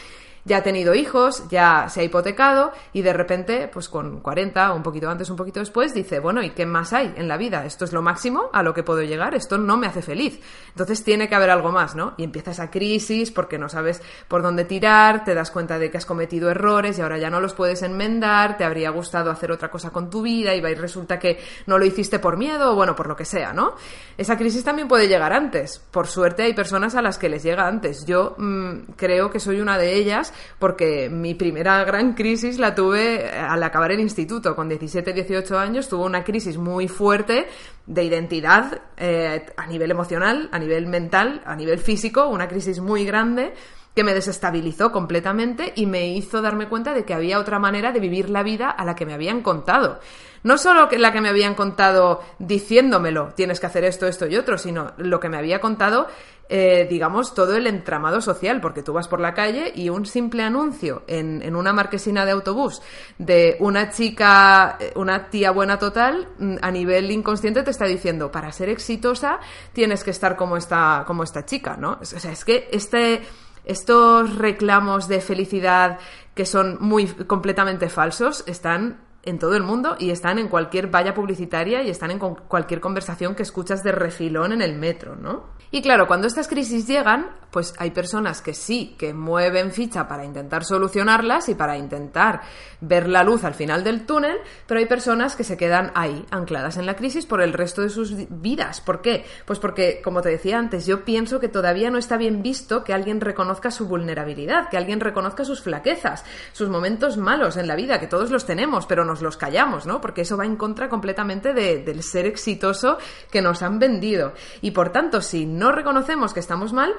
ya 0.45 0.59
ha 0.59 0.63
tenido 0.63 0.95
hijos, 0.95 1.49
ya 1.49 1.89
se 1.89 2.01
ha 2.01 2.05
hipotecado 2.05 2.73
y 2.93 3.03
de 3.03 3.13
repente, 3.13 3.69
pues 3.73 3.89
con 3.89 4.21
40 4.21 4.73
o 4.73 4.77
un 4.77 4.83
poquito 4.83 5.09
antes, 5.09 5.31
un 5.31 5.37
poquito 5.37 5.61
después, 5.61 5.95
dice, 5.95 6.21
bueno, 6.21 6.43
¿y 6.43 6.51
qué 6.51 6.67
más 6.67 6.93
hay 6.93 7.15
en 7.17 7.29
la 7.29 7.37
vida? 7.37 7.65
Esto 7.65 7.85
es 7.85 7.93
lo 7.93 8.03
máximo 8.03 8.51
a 8.53 8.63
lo 8.63 8.75
que 8.75 8.83
puedo 8.83 9.03
llegar, 9.03 9.35
esto 9.35 9.57
no 9.57 9.77
me 9.77 9.87
hace 9.87 10.03
feliz. 10.03 10.41
Entonces 10.69 11.03
tiene 11.03 11.29
que 11.29 11.35
haber 11.35 11.51
algo 11.51 11.73
más, 11.73 11.95
¿no? 11.95 12.15
Y 12.17 12.25
empieza 12.25 12.51
esa 12.51 12.71
crisis 12.71 13.31
porque 13.31 13.59
no 13.59 13.69
sabes 13.69 14.03
por 14.29 14.43
dónde 14.43 14.65
tirar, 14.65 15.25
te 15.25 15.35
das 15.35 15.51
cuenta 15.51 15.79
de 15.79 15.91
que 15.91 15.97
has 15.97 16.07
cometido 16.07 16.51
errores 16.51 16.99
y 16.99 17.03
ahora 17.03 17.19
ya 17.19 17.31
no 17.31 17.41
los 17.41 17.55
puedes 17.55 17.83
enmendar, 17.83 18.57
te 18.57 18.65
habría 18.65 18.91
gustado 18.91 19.31
hacer 19.31 19.51
otra 19.51 19.71
cosa 19.71 19.91
con 19.91 20.11
tu 20.11 20.23
vida 20.23 20.55
y 20.55 20.61
resulta 20.75 21.19
que 21.19 21.39
no 21.67 21.79
lo 21.79 21.85
hiciste 21.85 22.19
por 22.19 22.37
miedo 22.37 22.73
o 22.73 22.75
bueno, 22.75 22.95
por 22.95 23.07
lo 23.07 23.17
que 23.17 23.25
sea, 23.25 23.53
¿no? 23.53 23.75
Esa 24.19 24.37
crisis 24.37 24.65
también 24.65 24.89
puede 24.89 25.09
llegar 25.09 25.33
antes. 25.33 25.79
Por 25.91 26.07
suerte 26.07 26.43
hay 26.43 26.55
personas 26.55 26.95
a 26.95 27.03
las 27.03 27.19
que 27.19 27.29
les 27.29 27.43
llega 27.43 27.67
antes. 27.67 28.05
Yo 28.05 28.35
mm, 28.37 28.93
creo 28.97 29.31
que 29.31 29.41
soy 29.41 29.61
una 29.61 29.79
de 29.79 29.95
ellas 29.95 30.34
porque 30.59 31.09
mi 31.11 31.35
primera 31.35 31.85
gran 31.85 32.15
crisis 32.15 32.59
la 32.59 32.75
tuve 32.75 33.31
al 33.31 33.63
acabar 33.63 33.93
el 33.93 34.01
instituto. 34.01 34.55
Con 34.55 34.69
17, 34.69 35.13
18 35.13 35.59
años 35.59 35.89
tuve 35.89 36.05
una 36.05 36.25
crisis 36.25 36.57
muy 36.57 36.89
fuerte 36.89 37.47
de 37.87 38.05
identidad 38.05 38.81
eh, 38.97 39.47
a 39.57 39.67
nivel 39.67 39.91
emocional, 39.91 40.49
a 40.53 40.59
nivel 40.59 40.87
mental, 40.87 41.43
a 41.45 41.57
nivel 41.57 41.79
físico, 41.79 42.29
una 42.29 42.49
crisis 42.49 42.81
muy 42.81 43.05
grande 43.05 43.53
que 43.95 44.05
me 44.05 44.15
desestabilizó 44.15 44.93
completamente 44.93 45.73
y 45.77 45.87
me 45.87 46.09
hizo 46.09 46.43
darme 46.43 46.69
cuenta 46.69 46.95
de 46.95 47.05
que 47.05 47.15
había 47.15 47.39
otra 47.39 47.59
manera 47.59 47.93
de 47.93 48.01
vivir 48.01 48.31
la 48.31 48.43
vida 48.43 48.71
a 48.71 48.85
la 48.85 48.95
que 48.95 49.07
me 49.07 49.15
habían 49.15 49.43
contado. 49.43 50.01
No 50.43 50.59
solo 50.59 50.89
la 50.91 51.13
que 51.13 51.21
me 51.23 51.31
habían 51.31 51.55
contado 51.55 52.21
diciéndomelo, 52.39 53.33
tienes 53.35 53.61
que 53.61 53.67
hacer 53.67 53.85
esto, 53.85 54.07
esto 54.07 54.27
y 54.27 54.37
otro, 54.37 54.59
sino 54.59 54.93
lo 54.99 55.19
que 55.19 55.31
me 55.31 55.39
había 55.39 55.61
contado 55.61 56.07
eh, 56.51 56.87
digamos, 56.91 57.35
todo 57.35 57.57
el 57.57 57.67
entramado 57.67 58.21
social, 58.21 58.61
porque 58.61 58.83
tú 58.83 58.93
vas 58.93 59.09
por 59.09 59.19
la 59.19 59.33
calle 59.33 59.73
y 59.75 59.89
un 59.89 60.05
simple 60.05 60.43
anuncio 60.43 61.03
en, 61.07 61.41
en, 61.41 61.57
una 61.57 61.73
marquesina 61.73 62.27
de 62.27 62.33
autobús 62.33 62.83
de 63.17 63.57
una 63.61 63.89
chica, 63.89 64.77
eh, 64.79 64.93
una 64.97 65.31
tía 65.31 65.53
buena 65.53 65.79
total, 65.79 66.29
mm, 66.39 66.57
a 66.61 66.71
nivel 66.71 67.11
inconsciente 67.11 67.63
te 67.63 67.71
está 67.71 67.87
diciendo, 67.87 68.31
para 68.31 68.53
ser 68.53 68.69
exitosa 68.69 69.41
tienes 69.73 70.05
que 70.05 70.11
estar 70.11 70.37
como 70.37 70.59
esta, 70.59 71.05
como 71.07 71.23
esta 71.23 71.47
chica, 71.47 71.79
¿no? 71.79 71.99
O 72.03 72.05
sea, 72.05 72.33
es 72.33 72.45
que 72.45 72.69
este, 72.71 73.23
estos 73.65 74.37
reclamos 74.37 75.09
de 75.09 75.21
felicidad 75.21 75.99
que 76.35 76.47
son 76.47 76.79
muy 76.81 77.07
completamente 77.07 77.89
falsos 77.89 78.45
están 78.47 78.99
en 79.25 79.39
todo 79.39 79.57
el 79.57 79.63
mundo 79.63 79.97
y 79.99 80.11
están 80.11 80.39
en 80.39 80.49
cualquier 80.49 80.89
valla 80.89 81.15
publicitaria 81.15 81.83
y 81.83 81.91
están 81.91 82.11
en 82.11 82.19
cualquier 82.19 82.81
conversación 82.81 83.35
que 83.35 83.43
escuchas 83.43 83.83
de 83.83 83.93
refilón 83.93 84.53
en 84.53 84.63
el 84.63 84.77
metro, 84.77 85.17
¿no? 85.17 85.55
Y 85.71 85.83
claro, 85.83 86.07
cuando 86.07 86.29
estas 86.29 86.47
crisis 86.47 86.87
llegan, 86.87 87.31
pues 87.51 87.75
hay 87.79 87.91
personas 87.91 88.41
que 88.43 88.55
sí, 88.55 88.95
que 88.97 89.13
mueven 89.13 89.73
ficha 89.73 90.07
para 90.07 90.25
intentar 90.25 90.65
solucionarlas 90.65 91.49
y 91.49 91.55
para 91.57 91.77
intentar 91.77 92.43
ver 92.81 93.09
la 93.09 93.25
luz 93.25 93.43
al 93.43 93.55
final 93.55 93.83
del 93.83 94.07
túnel, 94.07 94.37
pero 94.67 94.79
hay 94.79 94.87
personas 94.87 95.35
que 95.35 95.43
se 95.43 95.57
quedan 95.57 95.91
ahí, 95.97 96.25
ancladas 96.31 96.77
en 96.77 96.87
la 96.87 96.95
crisis 96.95 97.27
por 97.27 97.41
el 97.41 97.53
resto 97.53 97.83
de 97.83 97.91
sus 97.91 98.15
vidas. 98.41 98.81
¿Por 98.81 99.03
qué? 99.03 99.25
Pues 99.47 99.59
porque, 99.59 100.01
como 100.03 100.23
te 100.23 100.29
decía 100.29 100.59
antes, 100.59 100.87
yo 100.87 101.05
pienso 101.05 101.41
que 101.41 101.49
todavía 101.49 101.91
no 101.91 101.99
está 101.99 102.17
bien 102.17 102.43
visto 102.43 102.85
que 102.85 102.93
alguien 102.95 103.21
reconozca 103.21 103.73
su 103.73 103.89
vulnerabilidad, 103.89 104.69
que 104.69 104.77
alguien 104.77 105.01
reconozca 105.01 105.45
sus 105.45 105.61
flaquezas, 105.61 106.25
sus 106.53 106.69
momentos 106.69 107.17
malos 107.17 107.57
en 107.57 107.67
la 107.67 107.75
vida, 107.75 107.99
que 107.99 108.07
todos 108.07 108.31
los 108.31 108.47
tenemos, 108.47 108.87
pero 108.87 109.05
los 109.23 109.37
callamos, 109.37 109.87
¿no? 109.87 110.01
Porque 110.01 110.23
eso 110.23 110.37
va 110.37 110.47
en 110.47 110.57
contra 110.57 110.89
completamente 110.89 111.53
del 111.53 112.03
ser 112.03 112.27
exitoso 112.27 112.99
que 113.31 113.43
nos 113.43 113.63
han 113.63 113.79
vendido. 113.79 114.33
Y 114.61 114.71
por 114.73 114.91
tanto, 114.91 115.21
si 115.21 115.47
no 115.47 115.73
reconocemos 115.73 116.35
que 116.35 116.41
estamos 116.41 116.73
mal, 116.73 116.95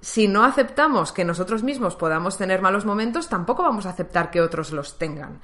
si 0.00 0.28
no 0.28 0.44
aceptamos 0.44 1.12
que 1.12 1.24
nosotros 1.24 1.62
mismos 1.62 1.96
podamos 1.96 2.38
tener 2.38 2.62
malos 2.62 2.84
momentos, 2.84 3.28
tampoco 3.28 3.62
vamos 3.62 3.86
a 3.86 3.90
aceptar 3.90 4.30
que 4.30 4.40
otros 4.40 4.72
los 4.72 4.98
tengan. 4.98 5.40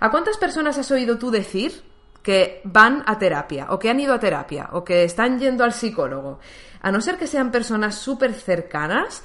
¿A 0.00 0.10
cuántas 0.10 0.36
personas 0.36 0.76
has 0.78 0.90
oído 0.90 1.18
tú 1.18 1.30
decir 1.30 1.82
que 2.22 2.60
van 2.64 3.02
a 3.06 3.18
terapia 3.18 3.66
o 3.70 3.78
que 3.78 3.90
han 3.90 4.00
ido 4.00 4.14
a 4.14 4.20
terapia 4.20 4.68
o 4.72 4.84
que 4.84 5.04
están 5.04 5.38
yendo 5.38 5.64
al 5.64 5.72
psicólogo? 5.72 6.40
A 6.82 6.92
no 6.92 7.00
ser 7.00 7.16
que 7.16 7.26
sean 7.26 7.50
personas 7.50 7.94
súper 7.94 8.34
cercanas, 8.34 9.22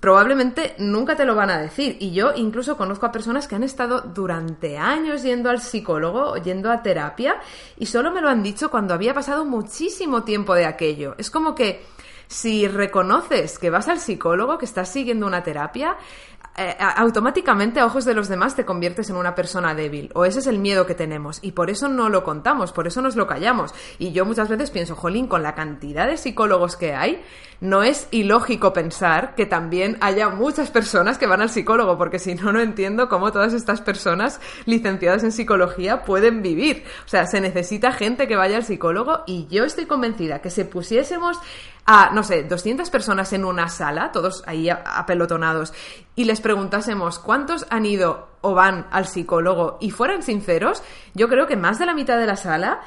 probablemente 0.00 0.74
nunca 0.78 1.14
te 1.14 1.26
lo 1.26 1.34
van 1.34 1.50
a 1.50 1.58
decir. 1.58 1.96
Y 2.00 2.12
yo 2.12 2.32
incluso 2.34 2.76
conozco 2.76 3.06
a 3.06 3.12
personas 3.12 3.46
que 3.46 3.54
han 3.54 3.62
estado 3.62 4.00
durante 4.00 4.78
años 4.78 5.22
yendo 5.22 5.50
al 5.50 5.60
psicólogo 5.60 6.36
yendo 6.38 6.72
a 6.72 6.82
terapia 6.82 7.36
y 7.78 7.86
solo 7.86 8.10
me 8.10 8.20
lo 8.20 8.28
han 8.28 8.42
dicho 8.42 8.70
cuando 8.70 8.94
había 8.94 9.14
pasado 9.14 9.44
muchísimo 9.44 10.24
tiempo 10.24 10.54
de 10.54 10.66
aquello. 10.66 11.14
Es 11.18 11.30
como 11.30 11.54
que 11.54 11.84
si 12.26 12.68
reconoces 12.68 13.58
que 13.58 13.70
vas 13.70 13.88
al 13.88 13.98
psicólogo, 13.98 14.56
que 14.56 14.64
estás 14.64 14.88
siguiendo 14.88 15.26
una 15.26 15.42
terapia, 15.42 15.96
eh, 16.62 16.76
automáticamente 16.78 17.80
a 17.80 17.86
ojos 17.86 18.04
de 18.04 18.12
los 18.12 18.28
demás 18.28 18.54
te 18.54 18.66
conviertes 18.66 19.08
en 19.08 19.16
una 19.16 19.34
persona 19.34 19.74
débil. 19.74 20.10
O 20.12 20.26
ese 20.26 20.40
es 20.40 20.46
el 20.46 20.58
miedo 20.58 20.84
que 20.84 20.94
tenemos. 20.94 21.38
Y 21.40 21.52
por 21.52 21.70
eso 21.70 21.88
no 21.88 22.10
lo 22.10 22.22
contamos, 22.22 22.72
por 22.72 22.86
eso 22.86 23.00
nos 23.00 23.16
lo 23.16 23.26
callamos. 23.26 23.74
Y 23.98 24.12
yo 24.12 24.26
muchas 24.26 24.50
veces 24.50 24.70
pienso, 24.70 24.94
jolín, 24.94 25.26
con 25.26 25.42
la 25.42 25.54
cantidad 25.54 26.06
de 26.06 26.18
psicólogos 26.18 26.76
que 26.76 26.94
hay, 26.94 27.22
no 27.62 27.82
es 27.82 28.08
ilógico 28.10 28.74
pensar 28.74 29.34
que 29.34 29.46
también 29.46 29.96
haya 30.02 30.28
muchas 30.28 30.70
personas 30.70 31.16
que 31.16 31.26
van 31.26 31.40
al 31.40 31.48
psicólogo, 31.48 31.96
porque 31.96 32.18
si 32.18 32.34
no, 32.34 32.52
no 32.52 32.60
entiendo 32.60 33.08
cómo 33.08 33.32
todas 33.32 33.54
estas 33.54 33.80
personas 33.80 34.38
licenciadas 34.66 35.24
en 35.24 35.32
psicología 35.32 36.02
pueden 36.02 36.42
vivir. 36.42 36.84
O 37.06 37.08
sea, 37.08 37.26
se 37.26 37.40
necesita 37.40 37.92
gente 37.92 38.28
que 38.28 38.36
vaya 38.36 38.58
al 38.58 38.64
psicólogo 38.64 39.22
y 39.26 39.46
yo 39.48 39.64
estoy 39.64 39.86
convencida 39.86 40.40
que 40.40 40.50
si 40.50 40.64
pusiésemos 40.64 41.38
a, 41.86 42.10
no 42.10 42.22
sé, 42.22 42.44
200 42.44 42.88
personas 42.90 43.32
en 43.32 43.44
una 43.44 43.68
sala, 43.68 44.12
todos 44.12 44.42
ahí 44.46 44.68
apelotonados, 44.70 45.72
y 46.14 46.24
les 46.24 46.40
preguntásemos 46.40 47.18
cuántos 47.18 47.66
han 47.70 47.86
ido 47.86 48.28
o 48.40 48.54
van 48.54 48.86
al 48.90 49.06
psicólogo 49.06 49.78
y 49.80 49.90
fueran 49.90 50.22
sinceros, 50.22 50.82
yo 51.14 51.28
creo 51.28 51.46
que 51.46 51.56
más 51.56 51.78
de 51.78 51.86
la 51.86 51.94
mitad 51.94 52.18
de 52.18 52.26
la 52.26 52.36
sala 52.36 52.80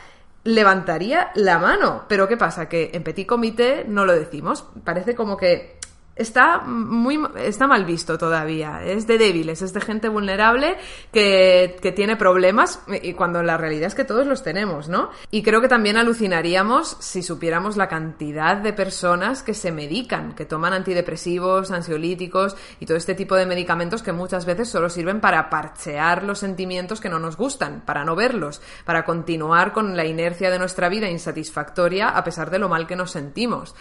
levantaría 0.44 1.32
la 1.36 1.58
mano. 1.58 2.06
Pero 2.08 2.28
¿qué 2.28 2.38
pasa? 2.38 2.68
Que 2.68 2.92
en 2.94 3.04
Petit 3.04 3.28
Comité 3.28 3.86
no 3.88 4.06
lo 4.06 4.14
decimos. 4.14 4.66
Parece 4.84 5.16
como 5.16 5.38
que 5.38 5.78
está 6.16 6.60
muy 6.60 7.20
está 7.38 7.68
mal 7.68 7.86
visto 7.86 8.18
todavía. 8.18 8.84
Es 8.84 9.08
de 9.08 9.18
débiles 9.18 9.62
es 9.62 9.74
de 9.74 9.82
gente 9.82 10.10
vulnerable 10.10 10.78
que, 11.12 11.78
que, 11.82 11.92
tiene 11.92 12.16
problemas 12.16 12.82
y 13.02 13.14
cuando 13.14 13.42
la 13.42 13.58
realidad 13.58 13.88
es 13.88 13.96
que 13.96 14.04
todos 14.04 14.28
los 14.28 14.44
tenemos 14.44 14.90
no 14.90 15.10
y 15.32 15.44
creo 15.44 15.62
que 15.62 15.68
también 15.68 15.98
alucinaríamos 15.98 16.98
si 17.00 17.24
supiéramos 17.24 17.78
la 17.78 17.88
cantidad 17.88 18.58
de 18.58 18.74
personas 18.74 19.44
que 19.44 19.54
se 19.54 19.72
medican 19.72 20.34
que 20.34 20.46
toman 20.46 20.74
antidepresivos 20.74 21.72
ansiolíticos 21.72 22.56
y 22.80 22.86
todo 22.86 22.98
este 22.98 23.16
tipo 23.16 23.36
de 23.36 23.46
medicamentos 23.46 24.04
que 24.04 24.12
muchas 24.12 24.46
veces 24.46 24.70
solo 24.70 24.90
sirven 24.90 25.20
para 25.20 25.50
parchear 25.50 26.24
los 26.24 26.40
sentimientos 26.40 27.02
que 27.02 27.10
no 27.10 27.20
nos 27.20 27.38
gustan 27.38 27.82
para 27.86 28.04
no 28.04 28.16
verlos 28.16 28.62
para 28.86 29.06
continuar 29.06 29.74
con 29.74 29.96
la 29.96 30.06
inercia 30.06 30.50
de 30.50 30.60
nuestra 30.60 30.90
vida 30.90 31.10
insatisfactoria 31.10 32.10
a 32.10 32.24
pesar 32.24 32.50
de 32.52 32.60
lo 32.60 32.70
mal 32.70 32.88
que 32.88 32.96
nos 32.96 33.12
sentimos 33.12 33.76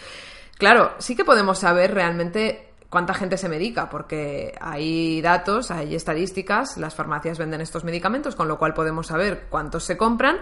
Claro, 0.57 0.93
sí 0.99 1.15
que 1.15 1.25
podemos 1.25 1.59
saber 1.59 1.93
realmente 1.93 2.73
cuánta 2.89 3.15
gente 3.15 3.37
se 3.37 3.49
medica, 3.49 3.89
porque 3.89 4.53
hay 4.61 5.19
datos, 5.21 5.71
hay 5.71 5.95
estadísticas, 5.95 6.77
las 6.77 6.93
farmacias 6.93 7.39
venden 7.39 7.59
estos 7.59 7.83
medicamentos, 7.83 8.35
con 8.35 8.47
lo 8.47 8.59
cual 8.59 8.75
podemos 8.75 9.07
saber 9.07 9.47
cuántos 9.49 9.83
se 9.83 9.97
compran, 9.97 10.37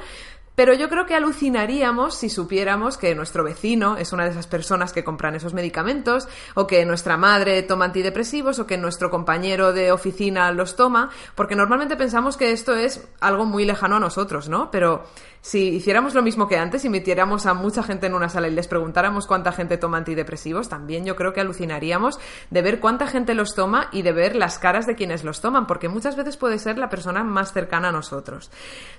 pero 0.54 0.74
yo 0.74 0.90
creo 0.90 1.06
que 1.06 1.16
alucinaríamos 1.16 2.14
si 2.14 2.30
supiéramos 2.30 2.98
que 2.98 3.16
nuestro 3.16 3.44
vecino 3.44 3.96
es 3.96 4.12
una 4.12 4.26
de 4.26 4.32
esas 4.32 4.48
personas 4.48 4.92
que 4.92 5.04
compran 5.04 5.34
esos 5.34 5.54
medicamentos, 5.54 6.28
o 6.54 6.68
que 6.68 6.86
nuestra 6.86 7.16
madre 7.16 7.64
toma 7.64 7.86
antidepresivos, 7.86 8.60
o 8.60 8.68
que 8.68 8.78
nuestro 8.78 9.10
compañero 9.10 9.72
de 9.72 9.94
oficina 9.94 10.52
los 10.52 10.76
toma, 10.76 11.10
porque 11.36 11.56
normalmente 11.56 11.96
pensamos 11.96 12.36
que 12.36 12.52
esto 12.52 12.76
es 12.76 13.08
algo 13.22 13.46
muy 13.46 13.64
lejano 13.64 13.96
a 13.96 14.00
nosotros, 14.02 14.50
¿no? 14.50 14.70
Pero 14.72 15.06
si 15.42 15.70
hiciéramos 15.70 16.14
lo 16.14 16.22
mismo 16.22 16.48
que 16.48 16.58
antes 16.58 16.86
y 16.86 16.90
metiéramos 16.90 17.48
a 17.48 17.56
mucha 17.56 17.82
gente 17.82 18.06
en 18.06 18.14
una 18.14 18.30
sala 18.30 18.48
y 18.48 18.52
les 18.52 18.68
preguntáramos 18.68 19.26
cuánta 19.26 19.52
gente 19.52 19.78
toma 19.78 19.98
antidepresivos, 19.98 20.70
también 20.70 21.04
yo 21.04 21.16
creo 21.16 21.34
que 21.34 21.42
alucinaríamos 21.42 22.20
de 22.52 22.62
ver 22.62 22.80
cuánta 22.80 23.08
gente 23.08 23.34
los 23.34 23.56
toma 23.56 23.90
y 23.92 24.04
de 24.04 24.12
ver 24.12 24.36
las 24.36 24.60
caras 24.60 24.86
de 24.86 24.96
quienes 24.96 25.24
los 25.24 25.42
toman, 25.42 25.66
porque 25.66 25.90
muchas 25.90 26.16
veces 26.16 26.38
puede 26.38 26.60
ser 26.60 26.78
la 26.78 26.90
persona 26.90 27.24
más 27.24 27.54
cercana 27.54 27.90
a 27.90 27.92
nosotros. 27.92 28.52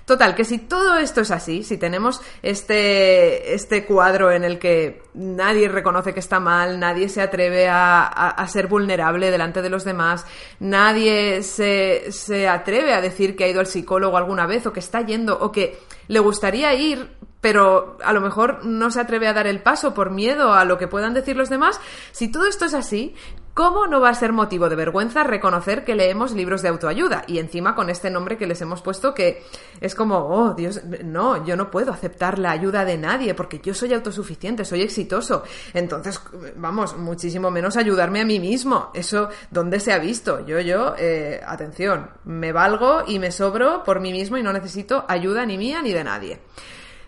Total, 0.05 0.35
que 0.35 0.43
si 0.43 0.59
todo 0.59 0.97
esto 0.97 1.21
es 1.21 1.31
así, 1.31 1.63
si 1.63 1.77
tenemos 1.77 2.21
este, 2.41 3.53
este 3.53 3.85
cuadro 3.85 4.31
en 4.31 4.43
el 4.43 4.59
que 4.59 5.01
nadie 5.13 5.69
reconoce 5.69 6.13
que 6.13 6.19
está 6.19 6.41
mal, 6.41 6.79
nadie 6.79 7.07
se 7.07 7.21
atreve 7.21 7.69
a, 7.69 8.03
a, 8.05 8.47
ser 8.47 8.67
vulnerable 8.67 9.31
delante 9.31 9.61
de 9.61 9.69
los 9.69 9.85
demás, 9.85 10.25
nadie 10.59 11.41
se, 11.43 12.11
se 12.11 12.49
atreve 12.49 12.93
a 12.93 13.01
decir 13.01 13.35
que 13.35 13.45
ha 13.45 13.47
ido 13.47 13.61
al 13.61 13.67
psicólogo 13.67 14.17
alguna 14.17 14.45
vez 14.45 14.65
o 14.65 14.73
que 14.73 14.79
está 14.79 15.01
yendo 15.01 15.37
o 15.39 15.51
que 15.51 15.79
le 16.07 16.19
gustaría 16.33 16.73
ir, 16.73 17.15
pero 17.41 17.97
a 18.03 18.11
lo 18.11 18.19
mejor 18.19 18.65
no 18.65 18.89
se 18.89 18.99
atreve 18.99 19.27
a 19.27 19.33
dar 19.33 19.45
el 19.45 19.61
paso 19.61 19.93
por 19.93 20.09
miedo 20.09 20.53
a 20.53 20.65
lo 20.65 20.79
que 20.79 20.87
puedan 20.87 21.13
decir 21.13 21.35
los 21.37 21.49
demás. 21.49 21.79
Si 22.11 22.31
todo 22.31 22.47
esto 22.47 22.65
es 22.65 22.73
así, 22.73 23.13
¿Cómo 23.53 23.85
no 23.85 24.01
va 24.01 24.09
a 24.09 24.15
ser 24.15 24.33
motivo 24.33 24.67
de 24.67 24.75
vergüenza 24.75 25.23
reconocer 25.23 25.85
que 25.85 25.93
leemos 25.93 26.31
libros 26.33 26.63
de 26.63 26.69
autoayuda? 26.69 27.23
Y 27.27 27.37
encima 27.37 27.75
con 27.75 27.91
este 27.91 28.09
nombre 28.09 28.35
que 28.35 28.47
les 28.47 28.59
hemos 28.61 28.81
puesto 28.81 29.13
que 29.13 29.43
es 29.79 29.93
como, 29.93 30.17
oh, 30.17 30.55
Dios, 30.55 30.81
no, 31.03 31.45
yo 31.45 31.55
no 31.55 31.69
puedo 31.69 31.91
aceptar 31.91 32.39
la 32.39 32.49
ayuda 32.49 32.83
de 32.83 32.97
nadie 32.97 33.35
porque 33.35 33.61
yo 33.63 33.75
soy 33.75 33.93
autosuficiente, 33.93 34.65
soy 34.65 34.81
exitoso. 34.81 35.43
Entonces, 35.75 36.19
vamos, 36.55 36.97
muchísimo 36.97 37.51
menos 37.51 37.77
ayudarme 37.77 38.21
a 38.21 38.25
mí 38.25 38.39
mismo. 38.39 38.89
Eso, 38.95 39.29
¿dónde 39.51 39.79
se 39.79 39.93
ha 39.93 39.99
visto? 39.99 40.43
Yo, 40.47 40.59
yo, 40.59 40.95
eh, 40.97 41.39
atención, 41.45 42.09
me 42.23 42.51
valgo 42.53 43.03
y 43.05 43.19
me 43.19 43.31
sobro 43.31 43.83
por 43.83 43.99
mí 43.99 44.11
mismo 44.11 44.37
y 44.37 44.41
no 44.41 44.51
necesito 44.51 45.05
ayuda 45.07 45.45
ni 45.45 45.59
mía 45.59 45.83
ni 45.83 45.93
de 45.93 46.03
nadie. 46.03 46.39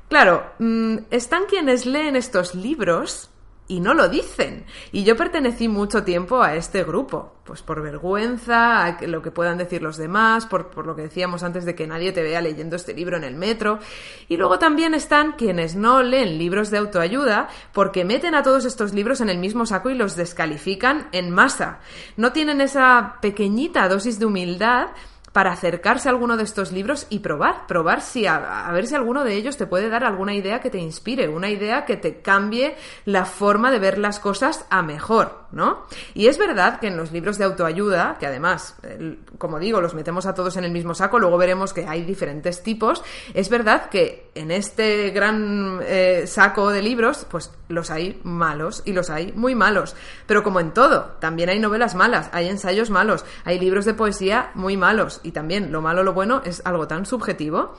Claro, 0.09 0.51
mm, 0.59 0.97
están 1.09 1.45
quienes 1.45 1.87
leen 1.87 2.15
estos 2.15 2.53
libros 2.53 3.31
y 3.67 3.79
no 3.79 3.93
lo 3.93 4.09
dicen. 4.09 4.65
Y 4.91 5.03
yo 5.03 5.15
pertenecí 5.15 5.67
mucho 5.67 6.03
tiempo 6.03 6.41
a 6.41 6.55
este 6.55 6.83
grupo, 6.83 7.33
pues 7.43 7.61
por 7.61 7.81
vergüenza, 7.81 8.85
a 8.85 9.01
lo 9.01 9.21
que 9.21 9.31
puedan 9.31 9.57
decir 9.57 9.81
los 9.81 9.97
demás, 9.97 10.45
por, 10.45 10.69
por, 10.69 10.85
lo 10.85 10.95
que 10.95 11.03
decíamos 11.03 11.43
antes 11.43 11.65
de 11.65 11.73
que 11.73 11.87
nadie 11.87 12.11
te 12.11 12.21
vea 12.21 12.41
leyendo 12.41 12.75
este 12.75 12.93
libro 12.93 13.17
en 13.17 13.23
el 13.23 13.35
metro. 13.35 13.79
Y 14.27 14.37
luego 14.37 14.59
también 14.59 14.93
están 14.93 15.33
quienes 15.33 15.75
no 15.75 16.03
leen 16.03 16.37
libros 16.37 16.69
de 16.69 16.77
autoayuda 16.77 17.49
porque 17.73 18.05
meten 18.05 18.35
a 18.35 18.43
todos 18.43 18.65
estos 18.65 18.93
libros 18.93 19.21
en 19.21 19.29
el 19.29 19.39
mismo 19.39 19.65
saco 19.65 19.89
y 19.89 19.95
los 19.95 20.15
descalifican 20.15 21.07
en 21.11 21.31
masa. 21.31 21.79
No 22.17 22.31
tienen 22.31 22.61
esa 22.61 23.17
pequeñita 23.21 23.87
dosis 23.87 24.19
de 24.19 24.25
humildad 24.25 24.89
para 25.35 25.51
acercarse 25.51 26.07
a 26.07 26.13
alguno 26.13 26.37
de 26.37 26.45
estos 26.45 26.71
libros 26.71 27.07
y 27.09 27.19
probar, 27.19 27.67
probar 27.67 28.01
si 28.01 28.25
a, 28.25 28.71
ver 28.71 28.87
si 28.87 28.95
alguno 28.95 29.25
de 29.25 29.35
ellos 29.35 29.57
te 29.57 29.67
puede 29.67 29.89
dar 29.89 30.05
alguna 30.05 30.33
idea 30.33 30.61
que 30.61 30.69
te 30.69 30.77
inspire, 30.77 31.27
una 31.27 31.49
idea 31.49 31.83
que 31.83 31.97
te 31.97 32.21
cambie 32.21 32.77
la 33.03 33.25
forma 33.25 33.69
de 33.69 33.79
ver 33.79 33.97
las 33.97 34.21
cosas 34.21 34.65
a 34.69 34.81
mejor, 34.81 35.39
¿no? 35.51 35.87
Y 36.13 36.27
es 36.27 36.37
verdad 36.37 36.79
que 36.79 36.87
en 36.87 36.95
los 36.95 37.11
libros 37.11 37.37
de 37.37 37.43
autoayuda, 37.43 38.15
que 38.17 38.27
además, 38.27 38.77
como 39.37 39.59
digo, 39.59 39.81
los 39.81 39.93
metemos 39.93 40.25
a 40.25 40.33
todos 40.33 40.55
en 40.55 40.63
el 40.63 40.71
mismo 40.71 40.95
saco, 40.95 41.19
luego 41.19 41.37
veremos 41.37 41.73
que 41.73 41.85
hay 41.85 42.05
diferentes 42.05 42.63
tipos, 42.63 43.03
es 43.33 43.49
verdad 43.49 43.89
que 43.89 44.31
en 44.35 44.51
este 44.51 45.09
gran 45.09 45.81
eh, 45.83 46.27
saco 46.27 46.71
de 46.71 46.81
libros, 46.81 47.27
pues 47.29 47.51
los 47.67 47.91
hay 47.91 48.19
malos 48.23 48.81
y 48.85 48.93
los 48.93 49.09
hay 49.09 49.31
muy 49.33 49.55
malos. 49.55 49.95
Pero 50.27 50.43
como 50.43 50.59
en 50.59 50.73
todo, 50.73 51.15
también 51.19 51.49
hay 51.49 51.59
novelas 51.59 51.95
malas, 51.95 52.29
hay 52.33 52.47
ensayos 52.47 52.89
malos, 52.89 53.25
hay 53.43 53.59
libros 53.59 53.85
de 53.85 53.93
poesía 53.93 54.51
muy 54.53 54.77
malos 54.77 55.19
y 55.23 55.31
también 55.31 55.71
lo 55.71 55.81
malo 55.81 56.03
lo 56.03 56.13
bueno 56.13 56.41
es 56.45 56.61
algo 56.65 56.87
tan 56.87 57.05
subjetivo 57.05 57.75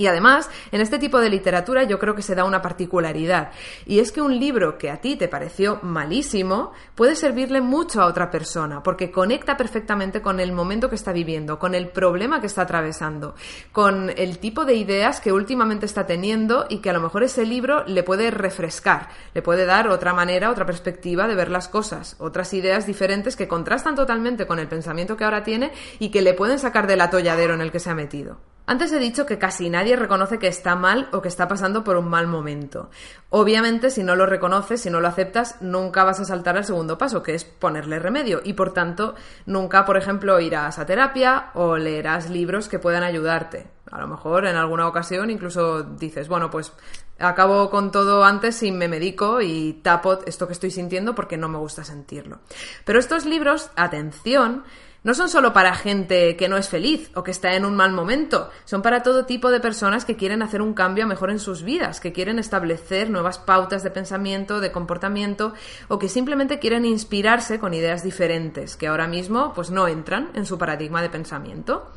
y 0.00 0.06
además, 0.06 0.48
en 0.72 0.80
este 0.80 0.98
tipo 0.98 1.20
de 1.20 1.28
literatura 1.28 1.82
yo 1.82 1.98
creo 1.98 2.14
que 2.14 2.22
se 2.22 2.34
da 2.34 2.44
una 2.44 2.62
particularidad, 2.62 3.50
y 3.84 3.98
es 3.98 4.12
que 4.12 4.22
un 4.22 4.38
libro 4.38 4.78
que 4.78 4.90
a 4.90 5.02
ti 5.02 5.14
te 5.14 5.28
pareció 5.28 5.78
malísimo 5.82 6.72
puede 6.94 7.14
servirle 7.14 7.60
mucho 7.60 8.00
a 8.00 8.06
otra 8.06 8.30
persona, 8.30 8.82
porque 8.82 9.10
conecta 9.10 9.58
perfectamente 9.58 10.22
con 10.22 10.40
el 10.40 10.52
momento 10.52 10.88
que 10.88 10.94
está 10.94 11.12
viviendo, 11.12 11.58
con 11.58 11.74
el 11.74 11.90
problema 11.90 12.40
que 12.40 12.46
está 12.46 12.62
atravesando, 12.62 13.34
con 13.72 14.08
el 14.16 14.38
tipo 14.38 14.64
de 14.64 14.72
ideas 14.72 15.20
que 15.20 15.34
últimamente 15.34 15.84
está 15.84 16.06
teniendo 16.06 16.64
y 16.70 16.78
que 16.78 16.88
a 16.88 16.94
lo 16.94 17.02
mejor 17.02 17.22
ese 17.22 17.44
libro 17.44 17.84
le 17.84 18.02
puede 18.02 18.30
refrescar, 18.30 19.10
le 19.34 19.42
puede 19.42 19.66
dar 19.66 19.88
otra 19.88 20.14
manera, 20.14 20.50
otra 20.50 20.64
perspectiva 20.64 21.28
de 21.28 21.34
ver 21.34 21.50
las 21.50 21.68
cosas, 21.68 22.16
otras 22.20 22.54
ideas 22.54 22.86
diferentes 22.86 23.36
que 23.36 23.48
contrastan 23.48 23.96
totalmente 23.96 24.46
con 24.46 24.60
el 24.60 24.68
pensamiento 24.68 25.18
que 25.18 25.24
ahora 25.24 25.44
tiene 25.44 25.72
y 25.98 26.08
que 26.08 26.22
le 26.22 26.32
pueden 26.32 26.58
sacar 26.58 26.86
del 26.86 27.02
atolladero 27.02 27.52
en 27.52 27.60
el 27.60 27.70
que 27.70 27.80
se 27.80 27.90
ha 27.90 27.94
metido. 27.94 28.38
Antes 28.70 28.92
he 28.92 29.00
dicho 29.00 29.26
que 29.26 29.36
casi 29.36 29.68
nadie 29.68 29.96
reconoce 29.96 30.38
que 30.38 30.46
está 30.46 30.76
mal 30.76 31.08
o 31.10 31.20
que 31.20 31.26
está 31.26 31.48
pasando 31.48 31.82
por 31.82 31.96
un 31.96 32.08
mal 32.08 32.28
momento. 32.28 32.88
Obviamente, 33.28 33.90
si 33.90 34.04
no 34.04 34.14
lo 34.14 34.26
reconoces, 34.26 34.80
si 34.80 34.90
no 34.90 35.00
lo 35.00 35.08
aceptas, 35.08 35.60
nunca 35.60 36.04
vas 36.04 36.20
a 36.20 36.24
saltar 36.24 36.56
al 36.56 36.64
segundo 36.64 36.96
paso, 36.96 37.20
que 37.20 37.34
es 37.34 37.44
ponerle 37.44 37.98
remedio. 37.98 38.40
Y 38.44 38.52
por 38.52 38.72
tanto, 38.72 39.16
nunca, 39.44 39.84
por 39.84 39.96
ejemplo, 39.96 40.38
irás 40.38 40.78
a 40.78 40.86
terapia 40.86 41.50
o 41.54 41.78
leerás 41.78 42.30
libros 42.30 42.68
que 42.68 42.78
puedan 42.78 43.02
ayudarte. 43.02 43.66
A 43.90 44.00
lo 44.00 44.06
mejor 44.06 44.46
en 44.46 44.54
alguna 44.54 44.86
ocasión 44.86 45.30
incluso 45.30 45.82
dices, 45.82 46.28
bueno, 46.28 46.48
pues 46.48 46.72
acabo 47.18 47.70
con 47.70 47.90
todo 47.90 48.22
antes 48.22 48.62
y 48.62 48.70
me 48.70 48.86
medico 48.86 49.40
y 49.40 49.80
tapo 49.82 50.20
esto 50.26 50.46
que 50.46 50.52
estoy 50.52 50.70
sintiendo 50.70 51.16
porque 51.16 51.36
no 51.36 51.48
me 51.48 51.58
gusta 51.58 51.82
sentirlo. 51.82 52.38
Pero 52.84 53.00
estos 53.00 53.24
libros, 53.24 53.70
atención, 53.74 54.62
no 55.02 55.14
son 55.14 55.28
solo 55.28 55.52
para 55.52 55.74
gente 55.74 56.36
que 56.36 56.48
no 56.48 56.56
es 56.56 56.68
feliz 56.68 57.10
o 57.14 57.22
que 57.22 57.30
está 57.30 57.54
en 57.54 57.64
un 57.64 57.76
mal 57.76 57.92
momento, 57.92 58.50
son 58.64 58.82
para 58.82 59.02
todo 59.02 59.26
tipo 59.26 59.50
de 59.50 59.60
personas 59.60 60.04
que 60.04 60.16
quieren 60.16 60.42
hacer 60.42 60.62
un 60.62 60.74
cambio 60.74 61.06
mejor 61.06 61.30
en 61.30 61.38
sus 61.38 61.62
vidas, 61.62 62.00
que 62.00 62.12
quieren 62.12 62.38
establecer 62.38 63.10
nuevas 63.10 63.38
pautas 63.38 63.82
de 63.82 63.90
pensamiento, 63.90 64.60
de 64.60 64.72
comportamiento 64.72 65.54
o 65.88 65.98
que 65.98 66.08
simplemente 66.08 66.58
quieren 66.58 66.84
inspirarse 66.84 67.58
con 67.58 67.74
ideas 67.74 68.02
diferentes 68.02 68.76
que 68.76 68.88
ahora 68.88 69.06
mismo 69.06 69.52
pues 69.54 69.70
no 69.70 69.88
entran 69.88 70.30
en 70.34 70.46
su 70.46 70.58
paradigma 70.58 71.02
de 71.02 71.10
pensamiento. 71.10 71.90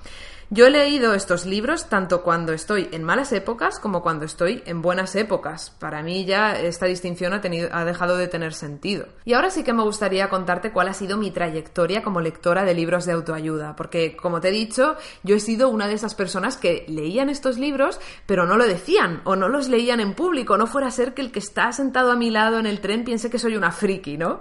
Yo 0.53 0.67
he 0.67 0.69
leído 0.69 1.15
estos 1.15 1.47
libros 1.47 1.89
tanto 1.89 2.21
cuando 2.21 2.53
estoy 2.53 2.87
en 2.91 3.03
malas 3.03 3.31
épocas 3.31 3.79
como 3.79 4.03
cuando 4.03 4.25
estoy 4.25 4.61
en 4.67 4.83
buenas 4.83 5.15
épocas. 5.15 5.71
Para 5.79 6.03
mí 6.03 6.25
ya 6.25 6.51
esta 6.51 6.85
distinción 6.85 7.33
ha, 7.33 7.41
tenido, 7.41 7.69
ha 7.71 7.83
dejado 7.85 8.17
de 8.17 8.27
tener 8.27 8.53
sentido. 8.53 9.07
Y 9.25 9.33
ahora 9.33 9.49
sí 9.49 9.63
que 9.63 9.73
me 9.73 9.81
gustaría 9.81 10.29
contarte 10.29 10.71
cuál 10.71 10.89
ha 10.89 10.93
sido 10.93 11.17
mi 11.17 11.31
trayectoria 11.31 12.03
como 12.03 12.21
lectora 12.21 12.65
de 12.65 12.75
libros 12.75 13.07
de 13.07 13.13
autoayuda, 13.13 13.75
porque 13.75 14.15
como 14.15 14.41
te 14.41 14.49
he 14.49 14.51
dicho, 14.51 14.95
yo 15.23 15.35
he 15.35 15.39
sido 15.39 15.69
una 15.69 15.87
de 15.87 15.95
esas 15.95 16.13
personas 16.13 16.55
que 16.55 16.85
leían 16.87 17.31
estos 17.31 17.57
libros 17.57 17.99
pero 18.27 18.45
no 18.45 18.55
lo 18.55 18.67
decían 18.67 19.21
o 19.23 19.35
no 19.35 19.49
los 19.49 19.69
leían 19.69 20.01
en 20.01 20.13
público, 20.13 20.55
no 20.55 20.67
fuera 20.67 20.85
a 20.85 20.91
ser 20.91 21.15
que 21.15 21.23
el 21.23 21.31
que 21.31 21.39
está 21.39 21.71
sentado 21.71 22.11
a 22.11 22.15
mi 22.15 22.29
lado 22.29 22.59
en 22.59 22.67
el 22.67 22.79
tren 22.79 23.03
piense 23.03 23.31
que 23.31 23.39
soy 23.39 23.55
una 23.55 23.71
friki, 23.71 24.17
¿no? 24.17 24.37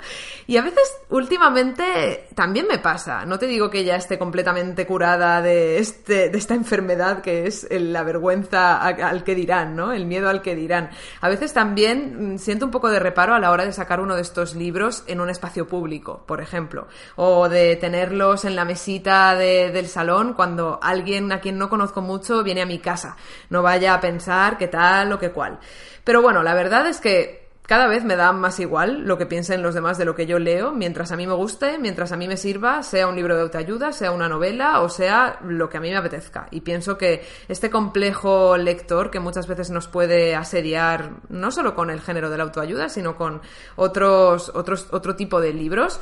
Y 0.47 0.59
a 0.59 0.63
veces 0.63 0.95
últimamente 1.09 2.29
también 2.35 2.67
me 2.69 2.79
pasa, 2.79 3.25
no 3.25 3.39
te 3.39 3.47
digo 3.47 3.71
que 3.71 3.83
ya 3.83 3.97
esté 3.97 4.19
completamente 4.19 4.87
curada 4.87 5.41
de 5.41 5.79
esto 5.79 6.02
este, 6.03 6.31
de 6.31 6.39
esta 6.39 6.55
enfermedad 6.55 7.23
que 7.23 7.47
es 7.47 7.65
la 7.71 8.03
vergüenza 8.03 8.77
al 8.77 9.23
que 9.23 9.37
dirán, 9.37 9.77
¿no? 9.77 9.93
El 9.93 10.05
miedo 10.05 10.29
al 10.29 10.43
que 10.43 10.57
dirán. 10.57 10.91
A 11.21 11.29
veces 11.29 11.53
también 11.53 12.35
mm, 12.35 12.39
siento 12.39 12.65
un 12.65 12.73
poco 12.73 12.91
de 12.91 12.99
reparo 12.99 13.35
a 13.35 13.39
la 13.39 13.53
hora 13.53 13.65
de 13.65 13.73
sacar 13.73 14.01
uno 14.01 14.17
de 14.17 14.23
estos 14.23 14.57
libros 14.57 15.05
en 15.07 15.21
un 15.21 15.31
espacio 15.31 15.69
público, 15.69 16.25
por 16.27 16.41
ejemplo, 16.41 16.89
o 17.15 17.49
de 17.49 17.77
tenerlos 17.77 18.45
en 18.45 18.57
la 18.57 18.65
mesita 18.65 19.37
del 19.37 19.87
salón 19.87 20.35
cuando 20.35 20.81
alguien 20.83 21.31
a 21.31 21.41
quien 21.41 21.57
no 21.57 21.69
conozco 21.69 22.01
mucho 22.01 22.43
viene 22.43 22.63
a 22.63 22.67
mi 22.67 22.81
casa. 22.81 23.17
No 23.49 23.63
vaya 23.63 23.95
a 23.95 24.01
pensar 24.01 24.59
qué 24.59 24.67
tal 24.67 25.13
o 25.13 25.21
qué 25.21 25.31
cual. 25.31 25.61
Pero 26.03 26.21
bueno, 26.21 26.43
la 26.43 26.55
verdad 26.55 26.85
es 26.89 27.01
que 27.01 27.42
cada 27.73 27.87
vez 27.87 28.05
me 28.05 28.17
da 28.17 28.33
más 28.33 28.61
igual 28.61 29.07
lo 29.07 29.17
que 29.17 29.25
piensen 29.25 29.63
los 29.63 29.75
demás 29.75 29.97
de 29.97 30.05
lo 30.05 30.15
que 30.15 30.27
yo 30.27 30.39
leo, 30.39 30.73
mientras 30.73 31.11
a 31.11 31.17
mí 31.17 31.27
me 31.27 31.33
guste, 31.33 31.79
mientras 31.79 32.13
a 32.13 32.19
mí 32.19 32.29
me 32.29 32.37
sirva, 32.37 32.83
sea 32.83 33.07
un 33.07 33.17
libro 33.17 33.35
de 33.35 33.41
autoayuda, 33.41 33.93
sea 33.93 34.13
una 34.13 34.29
novela 34.29 34.83
o 34.83 34.91
sea 34.91 35.39
lo 35.43 35.71
que 35.71 35.79
a 35.79 35.81
mí 35.81 35.89
me 35.89 35.97
apetezca. 35.97 36.49
Y 36.51 36.61
pienso 36.61 36.99
que 36.99 37.27
este 37.49 37.71
complejo 37.71 38.59
lector 38.59 39.11
que 39.11 39.21
muchas 39.21 39.47
veces 39.47 39.71
nos 39.71 39.89
puede 39.89 40.37
asediar 40.37 41.13
no 41.31 41.51
solo 41.51 41.75
con 41.75 41.89
el 41.89 42.03
género 42.03 42.29
de 42.29 42.37
la 42.37 42.43
autoayuda, 42.43 42.91
sino 42.91 43.17
con 43.17 43.41
otros, 43.77 44.53
otros, 44.55 44.89
otro 44.91 45.17
tipo 45.17 45.41
de 45.41 45.55
libros, 45.55 45.99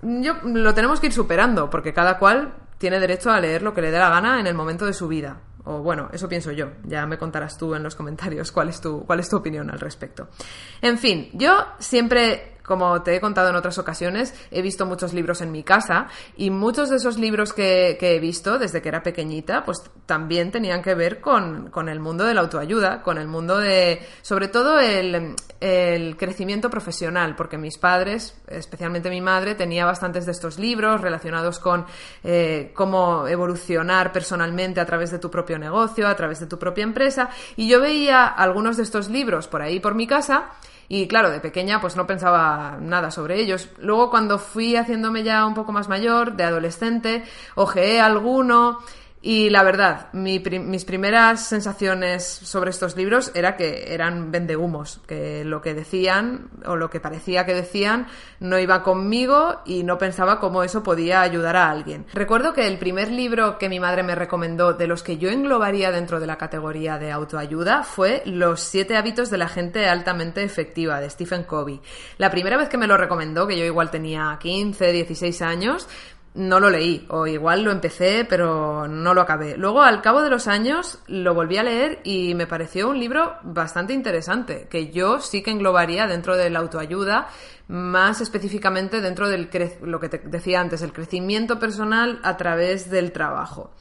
yo, 0.00 0.36
lo 0.44 0.72
tenemos 0.72 0.98
que 0.98 1.08
ir 1.08 1.12
superando, 1.12 1.68
porque 1.68 1.92
cada 1.92 2.18
cual 2.18 2.54
tiene 2.78 3.00
derecho 3.00 3.30
a 3.30 3.38
leer 3.38 3.60
lo 3.60 3.74
que 3.74 3.82
le 3.82 3.90
dé 3.90 3.98
la 3.98 4.08
gana 4.08 4.40
en 4.40 4.46
el 4.46 4.54
momento 4.54 4.86
de 4.86 4.94
su 4.94 5.08
vida. 5.08 5.42
O 5.64 5.78
bueno, 5.82 6.08
eso 6.12 6.28
pienso 6.28 6.50
yo. 6.52 6.70
Ya 6.84 7.06
me 7.06 7.18
contarás 7.18 7.56
tú 7.56 7.74
en 7.74 7.82
los 7.82 7.94
comentarios 7.94 8.50
cuál 8.52 8.68
es 8.68 8.80
tu, 8.80 9.04
cuál 9.04 9.20
es 9.20 9.28
tu 9.28 9.36
opinión 9.36 9.70
al 9.70 9.80
respecto. 9.80 10.28
En 10.80 10.98
fin, 10.98 11.30
yo 11.34 11.66
siempre 11.78 12.51
como 12.62 13.02
te 13.02 13.16
he 13.16 13.20
contado 13.20 13.50
en 13.50 13.56
otras 13.56 13.78
ocasiones, 13.78 14.34
he 14.50 14.62
visto 14.62 14.86
muchos 14.86 15.12
libros 15.12 15.40
en 15.40 15.52
mi 15.52 15.62
casa 15.62 16.08
y 16.36 16.50
muchos 16.50 16.90
de 16.90 16.96
esos 16.96 17.18
libros 17.18 17.52
que, 17.52 17.98
he 18.00 18.18
visto 18.20 18.58
desde 18.58 18.82
que 18.82 18.88
era 18.88 19.02
pequeñita, 19.02 19.64
pues 19.64 19.82
también 20.06 20.50
tenían 20.50 20.82
que 20.82 20.94
ver 20.94 21.20
con, 21.20 21.70
el 21.88 22.00
mundo 22.00 22.24
de 22.24 22.34
la 22.34 22.42
autoayuda, 22.42 23.02
con 23.02 23.18
el 23.18 23.26
mundo 23.26 23.58
de, 23.58 24.06
sobre 24.22 24.48
todo 24.48 24.78
el, 24.80 25.36
crecimiento 26.16 26.70
profesional, 26.70 27.36
porque 27.36 27.58
mis 27.58 27.78
padres, 27.78 28.36
especialmente 28.48 29.10
mi 29.10 29.20
madre, 29.20 29.54
tenía 29.54 29.84
bastantes 29.84 30.26
de 30.26 30.32
estos 30.32 30.58
libros 30.58 31.00
relacionados 31.00 31.58
con 31.58 31.86
eh, 32.24 32.72
cómo 32.74 33.26
evolucionar 33.28 34.12
personalmente 34.12 34.80
a 34.80 34.86
través 34.86 35.10
de 35.10 35.18
tu 35.18 35.30
propio 35.30 35.58
negocio, 35.58 36.08
a 36.08 36.16
través 36.16 36.40
de 36.40 36.46
tu 36.46 36.58
propia 36.58 36.84
empresa, 36.84 37.30
y 37.56 37.68
yo 37.68 37.80
veía 37.80 38.26
algunos 38.26 38.76
de 38.76 38.82
estos 38.82 39.08
libros 39.08 39.48
por 39.48 39.62
ahí 39.62 39.80
por 39.80 39.94
mi 39.94 40.06
casa 40.06 40.50
y 40.94 41.08
claro, 41.08 41.30
de 41.30 41.40
pequeña 41.40 41.80
pues 41.80 41.96
no 41.96 42.06
pensaba 42.06 42.76
nada 42.78 43.10
sobre 43.10 43.40
ellos. 43.40 43.70
Luego 43.78 44.10
cuando 44.10 44.38
fui 44.38 44.76
haciéndome 44.76 45.22
ya 45.22 45.46
un 45.46 45.54
poco 45.54 45.72
más 45.72 45.88
mayor, 45.88 46.36
de 46.36 46.44
adolescente, 46.44 47.24
ojeé 47.54 47.98
alguno 47.98 48.78
Y 49.24 49.50
la 49.50 49.62
verdad, 49.62 50.12
mis 50.12 50.84
primeras 50.84 51.46
sensaciones 51.46 52.24
sobre 52.24 52.70
estos 52.70 52.96
libros 52.96 53.30
era 53.36 53.56
que 53.56 53.94
eran 53.94 54.32
vendehumos, 54.32 55.00
que 55.06 55.44
lo 55.44 55.62
que 55.62 55.74
decían 55.74 56.50
o 56.66 56.74
lo 56.74 56.90
que 56.90 56.98
parecía 56.98 57.46
que 57.46 57.54
decían 57.54 58.08
no 58.40 58.58
iba 58.58 58.82
conmigo 58.82 59.60
y 59.64 59.84
no 59.84 59.96
pensaba 59.96 60.40
cómo 60.40 60.64
eso 60.64 60.82
podía 60.82 61.20
ayudar 61.20 61.54
a 61.54 61.70
alguien. 61.70 62.04
Recuerdo 62.12 62.52
que 62.52 62.66
el 62.66 62.78
primer 62.78 63.12
libro 63.12 63.58
que 63.58 63.68
mi 63.68 63.78
madre 63.78 64.02
me 64.02 64.16
recomendó 64.16 64.72
de 64.72 64.88
los 64.88 65.04
que 65.04 65.18
yo 65.18 65.30
englobaría 65.30 65.92
dentro 65.92 66.18
de 66.18 66.26
la 66.26 66.36
categoría 66.36 66.98
de 66.98 67.12
autoayuda 67.12 67.84
fue 67.84 68.22
Los 68.26 68.60
siete 68.60 68.96
hábitos 68.96 69.30
de 69.30 69.38
la 69.38 69.46
gente 69.46 69.86
altamente 69.86 70.42
efectiva 70.42 71.00
de 71.00 71.08
Stephen 71.08 71.44
Covey. 71.44 71.80
La 72.18 72.32
primera 72.32 72.56
vez 72.56 72.68
que 72.68 72.76
me 72.76 72.88
lo 72.88 72.96
recomendó, 72.96 73.46
que 73.46 73.56
yo 73.56 73.64
igual 73.64 73.92
tenía 73.92 74.36
15, 74.40 74.90
16 74.90 75.42
años, 75.42 75.88
no 76.34 76.60
lo 76.60 76.70
leí, 76.70 77.04
o 77.10 77.26
igual 77.26 77.62
lo 77.62 77.70
empecé, 77.70 78.26
pero 78.28 78.88
no 78.88 79.12
lo 79.12 79.20
acabé. 79.20 79.56
Luego, 79.56 79.82
al 79.82 80.00
cabo 80.00 80.22
de 80.22 80.30
los 80.30 80.46
años, 80.48 80.98
lo 81.06 81.34
volví 81.34 81.58
a 81.58 81.62
leer 81.62 82.00
y 82.04 82.34
me 82.34 82.46
pareció 82.46 82.88
un 82.88 82.98
libro 82.98 83.36
bastante 83.42 83.92
interesante, 83.92 84.66
que 84.70 84.90
yo 84.90 85.20
sí 85.20 85.42
que 85.42 85.50
englobaría 85.50 86.06
dentro 86.06 86.36
de 86.36 86.48
la 86.48 86.60
autoayuda, 86.60 87.28
más 87.68 88.20
específicamente 88.20 89.00
dentro 89.00 89.28
de 89.28 89.48
lo 89.82 90.00
que 90.00 90.08
te 90.08 90.18
decía 90.18 90.60
antes, 90.60 90.82
el 90.82 90.92
crecimiento 90.92 91.58
personal 91.58 92.20
a 92.22 92.36
través 92.36 92.90
del 92.90 93.12
trabajo. 93.12 93.72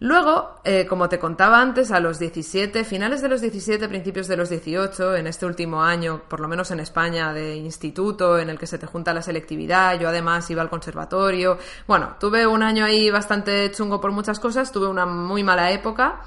Luego, 0.00 0.60
eh, 0.64 0.86
como 0.86 1.08
te 1.08 1.18
contaba 1.18 1.60
antes, 1.60 1.90
a 1.92 2.00
los 2.00 2.18
17, 2.18 2.84
finales 2.84 3.22
de 3.22 3.28
los 3.28 3.40
17, 3.40 3.88
principios 3.88 4.26
de 4.26 4.36
los 4.36 4.50
18, 4.50 5.16
en 5.16 5.26
este 5.26 5.46
último 5.46 5.82
año, 5.82 6.22
por 6.28 6.40
lo 6.40 6.48
menos 6.48 6.70
en 6.72 6.80
España, 6.80 7.32
de 7.32 7.56
instituto, 7.56 8.38
en 8.38 8.50
el 8.50 8.58
que 8.58 8.66
se 8.66 8.78
te 8.78 8.86
junta 8.86 9.14
la 9.14 9.22
selectividad, 9.22 9.98
yo 9.98 10.08
además 10.08 10.50
iba 10.50 10.62
al 10.62 10.70
conservatorio. 10.70 11.58
Bueno, 11.86 12.16
tuve 12.18 12.46
un 12.46 12.62
año 12.62 12.84
ahí 12.84 13.10
bastante 13.10 13.70
chungo 13.70 14.00
por 14.00 14.10
muchas 14.10 14.40
cosas, 14.40 14.72
tuve 14.72 14.88
una 14.88 15.06
muy 15.06 15.44
mala 15.44 15.70
época. 15.70 16.22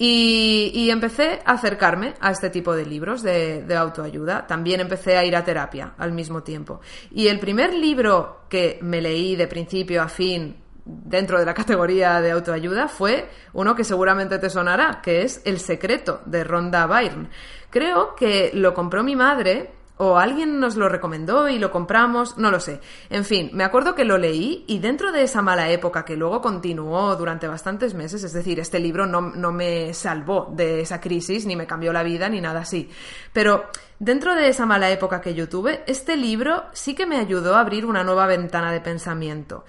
Y, 0.00 0.88
empecé 0.90 1.40
a 1.44 1.54
acercarme 1.54 2.14
a 2.20 2.30
este 2.30 2.50
tipo 2.50 2.72
de 2.74 2.86
libros 2.86 3.20
de, 3.22 3.64
de, 3.64 3.76
autoayuda. 3.76 4.46
También 4.46 4.80
empecé 4.80 5.16
a 5.16 5.24
ir 5.24 5.34
a 5.34 5.44
terapia 5.44 5.94
al 5.98 6.12
mismo 6.12 6.44
tiempo. 6.44 6.80
Y 7.10 7.26
el 7.26 7.40
primer 7.40 7.74
libro 7.74 8.42
que 8.48 8.78
me 8.80 9.00
leí 9.00 9.34
de 9.34 9.48
principio 9.48 10.00
a 10.00 10.08
fin 10.08 10.54
dentro 10.88 11.38
de 11.38 11.44
la 11.44 11.54
categoría 11.54 12.20
de 12.20 12.30
autoayuda 12.30 12.88
fue 12.88 13.28
uno 13.52 13.76
que 13.76 13.84
seguramente 13.84 14.38
te 14.38 14.50
sonará, 14.50 15.00
que 15.02 15.22
es 15.22 15.42
El 15.44 15.60
secreto 15.60 16.22
de 16.24 16.44
Rhonda 16.44 16.86
Byrne. 16.86 17.28
Creo 17.70 18.14
que 18.14 18.50
lo 18.54 18.72
compró 18.72 19.04
mi 19.04 19.14
madre 19.14 19.72
o 19.98 20.16
alguien 20.16 20.60
nos 20.60 20.76
lo 20.76 20.88
recomendó 20.88 21.48
y 21.48 21.58
lo 21.58 21.70
compramos, 21.70 22.38
no 22.38 22.50
lo 22.50 22.60
sé. 22.60 22.80
En 23.10 23.24
fin, 23.24 23.50
me 23.52 23.64
acuerdo 23.64 23.94
que 23.94 24.04
lo 24.04 24.16
leí 24.16 24.64
y 24.68 24.78
dentro 24.78 25.12
de 25.12 25.22
esa 25.22 25.42
mala 25.42 25.70
época 25.70 26.04
que 26.04 26.16
luego 26.16 26.40
continuó 26.40 27.14
durante 27.16 27.48
bastantes 27.48 27.94
meses, 27.94 28.22
es 28.22 28.32
decir, 28.32 28.60
este 28.60 28.78
libro 28.78 29.06
no, 29.06 29.20
no 29.20 29.52
me 29.52 29.92
salvó 29.92 30.52
de 30.54 30.80
esa 30.80 31.00
crisis, 31.00 31.46
ni 31.46 31.56
me 31.56 31.66
cambió 31.66 31.92
la 31.92 32.04
vida, 32.04 32.28
ni 32.28 32.40
nada 32.40 32.60
así. 32.60 32.88
Pero 33.32 33.64
dentro 33.98 34.34
de 34.36 34.48
esa 34.48 34.66
mala 34.66 34.88
época 34.90 35.20
que 35.20 35.34
yo 35.34 35.48
tuve, 35.48 35.82
este 35.86 36.16
libro 36.16 36.66
sí 36.72 36.94
que 36.94 37.06
me 37.06 37.18
ayudó 37.18 37.56
a 37.56 37.60
abrir 37.60 37.84
una 37.84 38.04
nueva 38.04 38.26
ventana 38.26 38.72
de 38.72 38.80
pensamiento 38.80 39.64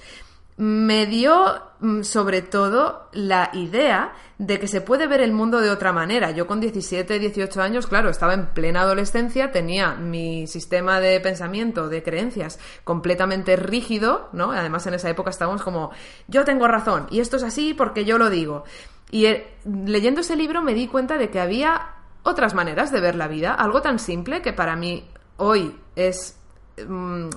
me 0.59 1.05
dio 1.05 1.61
mm, 1.79 2.01
sobre 2.01 2.41
todo 2.41 3.07
la 3.13 3.49
idea 3.53 4.11
de 4.37 4.59
que 4.59 4.67
se 4.67 4.81
puede 4.81 5.07
ver 5.07 5.21
el 5.21 5.31
mundo 5.31 5.61
de 5.61 5.69
otra 5.69 5.93
manera. 5.93 6.31
Yo 6.31 6.47
con 6.47 6.59
17, 6.59 7.17
18 7.17 7.61
años, 7.61 7.87
claro, 7.87 8.09
estaba 8.09 8.33
en 8.33 8.47
plena 8.47 8.81
adolescencia, 8.81 9.53
tenía 9.53 9.95
mi 9.95 10.47
sistema 10.47 10.99
de 10.99 11.17
pensamiento, 11.21 11.87
de 11.87 12.03
creencias 12.03 12.59
completamente 12.83 13.55
rígido, 13.55 14.27
¿no? 14.33 14.51
Además 14.51 14.85
en 14.85 14.95
esa 14.95 15.09
época 15.09 15.29
estábamos 15.29 15.63
como, 15.63 15.91
yo 16.27 16.43
tengo 16.43 16.67
razón 16.67 17.07
y 17.09 17.21
esto 17.21 17.37
es 17.37 17.43
así 17.43 17.73
porque 17.73 18.03
yo 18.03 18.17
lo 18.17 18.29
digo. 18.29 18.65
Y 19.11 19.27
eh, 19.27 19.55
leyendo 19.63 20.19
ese 20.19 20.35
libro 20.35 20.61
me 20.61 20.73
di 20.73 20.87
cuenta 20.87 21.17
de 21.17 21.29
que 21.29 21.39
había 21.39 21.93
otras 22.23 22.53
maneras 22.53 22.91
de 22.91 22.99
ver 22.99 23.15
la 23.15 23.29
vida, 23.29 23.53
algo 23.53 23.81
tan 23.81 23.97
simple 23.97 24.41
que 24.41 24.51
para 24.51 24.75
mí 24.75 25.07
hoy 25.37 25.73
es 25.95 26.37
mm, 26.85 27.29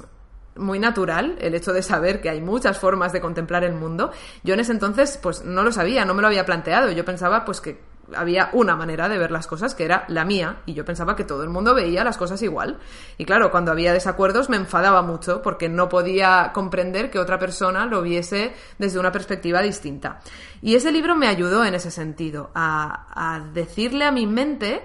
muy 0.56 0.78
natural 0.78 1.36
el 1.40 1.54
hecho 1.54 1.72
de 1.72 1.82
saber 1.82 2.20
que 2.20 2.30
hay 2.30 2.40
muchas 2.40 2.78
formas 2.78 3.12
de 3.12 3.20
contemplar 3.20 3.64
el 3.64 3.74
mundo. 3.74 4.10
Yo 4.42 4.54
en 4.54 4.60
ese 4.60 4.72
entonces 4.72 5.18
pues 5.22 5.44
no 5.44 5.62
lo 5.62 5.72
sabía, 5.72 6.04
no 6.04 6.14
me 6.14 6.22
lo 6.22 6.28
había 6.28 6.44
planteado. 6.44 6.90
Yo 6.90 7.04
pensaba 7.04 7.44
pues 7.44 7.60
que 7.60 7.92
había 8.14 8.50
una 8.52 8.76
manera 8.76 9.08
de 9.08 9.18
ver 9.18 9.30
las 9.30 9.46
cosas 9.46 9.74
que 9.74 9.84
era 9.84 10.04
la 10.08 10.24
mía 10.24 10.58
y 10.66 10.74
yo 10.74 10.84
pensaba 10.84 11.16
que 11.16 11.24
todo 11.24 11.42
el 11.42 11.48
mundo 11.48 11.74
veía 11.74 12.04
las 12.04 12.18
cosas 12.18 12.42
igual. 12.42 12.78
Y 13.18 13.24
claro, 13.24 13.50
cuando 13.50 13.72
había 13.72 13.92
desacuerdos 13.92 14.50
me 14.50 14.56
enfadaba 14.56 15.02
mucho 15.02 15.42
porque 15.42 15.68
no 15.68 15.88
podía 15.88 16.50
comprender 16.52 17.10
que 17.10 17.18
otra 17.18 17.38
persona 17.38 17.86
lo 17.86 18.02
viese 18.02 18.54
desde 18.78 18.98
una 18.98 19.12
perspectiva 19.12 19.62
distinta. 19.62 20.20
Y 20.60 20.74
ese 20.74 20.92
libro 20.92 21.16
me 21.16 21.28
ayudó 21.28 21.64
en 21.64 21.74
ese 21.74 21.90
sentido, 21.90 22.50
a, 22.54 23.06
a 23.14 23.40
decirle 23.40 24.04
a 24.04 24.12
mi 24.12 24.26
mente 24.26 24.82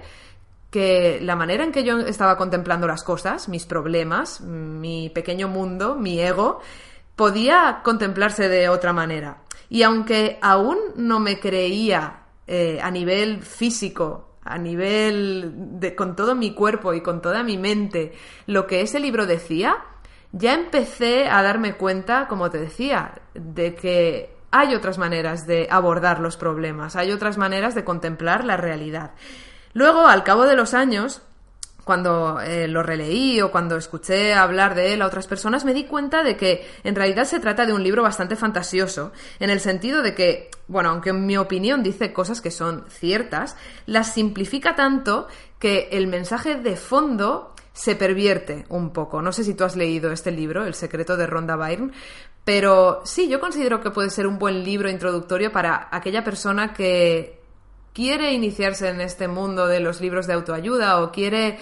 que 0.70 1.18
la 1.22 1.36
manera 1.36 1.64
en 1.64 1.72
que 1.72 1.84
yo 1.84 1.98
estaba 2.00 2.36
contemplando 2.36 2.86
las 2.86 3.02
cosas, 3.02 3.48
mis 3.48 3.64
problemas, 3.64 4.40
mi 4.40 5.08
pequeño 5.10 5.48
mundo, 5.48 5.94
mi 5.94 6.20
ego, 6.20 6.60
podía 7.16 7.80
contemplarse 7.82 8.48
de 8.48 8.68
otra 8.68 8.92
manera. 8.92 9.38
Y 9.70 9.82
aunque 9.82 10.38
aún 10.40 10.78
no 10.96 11.20
me 11.20 11.40
creía 11.40 12.20
eh, 12.46 12.78
a 12.82 12.90
nivel 12.90 13.42
físico, 13.42 14.36
a 14.44 14.56
nivel 14.56 15.52
de 15.80 15.94
con 15.94 16.16
todo 16.16 16.34
mi 16.34 16.54
cuerpo 16.54 16.94
y 16.94 17.02
con 17.02 17.20
toda 17.20 17.42
mi 17.42 17.58
mente 17.58 18.12
lo 18.46 18.66
que 18.66 18.80
ese 18.80 19.00
libro 19.00 19.26
decía, 19.26 19.76
ya 20.32 20.54
empecé 20.54 21.28
a 21.28 21.42
darme 21.42 21.74
cuenta, 21.74 22.28
como 22.28 22.50
te 22.50 22.58
decía, 22.58 23.20
de 23.34 23.74
que 23.74 24.36
hay 24.50 24.74
otras 24.74 24.98
maneras 24.98 25.46
de 25.46 25.68
abordar 25.70 26.20
los 26.20 26.36
problemas, 26.36 26.96
hay 26.96 27.12
otras 27.12 27.36
maneras 27.36 27.74
de 27.74 27.84
contemplar 27.84 28.44
la 28.44 28.56
realidad. 28.56 29.12
Luego, 29.78 30.08
al 30.08 30.24
cabo 30.24 30.44
de 30.44 30.56
los 30.56 30.74
años, 30.74 31.22
cuando 31.84 32.40
eh, 32.40 32.66
lo 32.66 32.82
releí 32.82 33.40
o 33.40 33.52
cuando 33.52 33.76
escuché 33.76 34.34
hablar 34.34 34.74
de 34.74 34.92
él 34.92 35.02
a 35.02 35.06
otras 35.06 35.28
personas, 35.28 35.64
me 35.64 35.72
di 35.72 35.84
cuenta 35.84 36.24
de 36.24 36.36
que 36.36 36.68
en 36.82 36.96
realidad 36.96 37.26
se 37.26 37.38
trata 37.38 37.64
de 37.64 37.72
un 37.72 37.84
libro 37.84 38.02
bastante 38.02 38.34
fantasioso, 38.34 39.12
en 39.38 39.50
el 39.50 39.60
sentido 39.60 40.02
de 40.02 40.16
que, 40.16 40.50
bueno, 40.66 40.90
aunque 40.90 41.10
en 41.10 41.24
mi 41.26 41.36
opinión 41.36 41.84
dice 41.84 42.12
cosas 42.12 42.40
que 42.40 42.50
son 42.50 42.86
ciertas, 42.88 43.54
las 43.86 44.12
simplifica 44.12 44.74
tanto 44.74 45.28
que 45.60 45.90
el 45.92 46.08
mensaje 46.08 46.56
de 46.56 46.74
fondo 46.74 47.54
se 47.72 47.94
pervierte 47.94 48.66
un 48.70 48.92
poco. 48.92 49.22
No 49.22 49.30
sé 49.30 49.44
si 49.44 49.54
tú 49.54 49.62
has 49.62 49.76
leído 49.76 50.10
este 50.10 50.32
libro, 50.32 50.66
El 50.66 50.74
secreto 50.74 51.16
de 51.16 51.28
Rhonda 51.28 51.54
Byrne, 51.54 51.92
pero 52.44 53.02
sí, 53.04 53.28
yo 53.28 53.38
considero 53.38 53.80
que 53.80 53.92
puede 53.92 54.10
ser 54.10 54.26
un 54.26 54.40
buen 54.40 54.64
libro 54.64 54.90
introductorio 54.90 55.52
para 55.52 55.86
aquella 55.92 56.24
persona 56.24 56.72
que 56.72 57.37
quiere 57.92 58.32
iniciarse 58.32 58.88
en 58.88 59.00
este 59.00 59.28
mundo 59.28 59.66
de 59.66 59.80
los 59.80 60.00
libros 60.00 60.26
de 60.26 60.34
autoayuda 60.34 61.02
o 61.02 61.12
quiere 61.12 61.58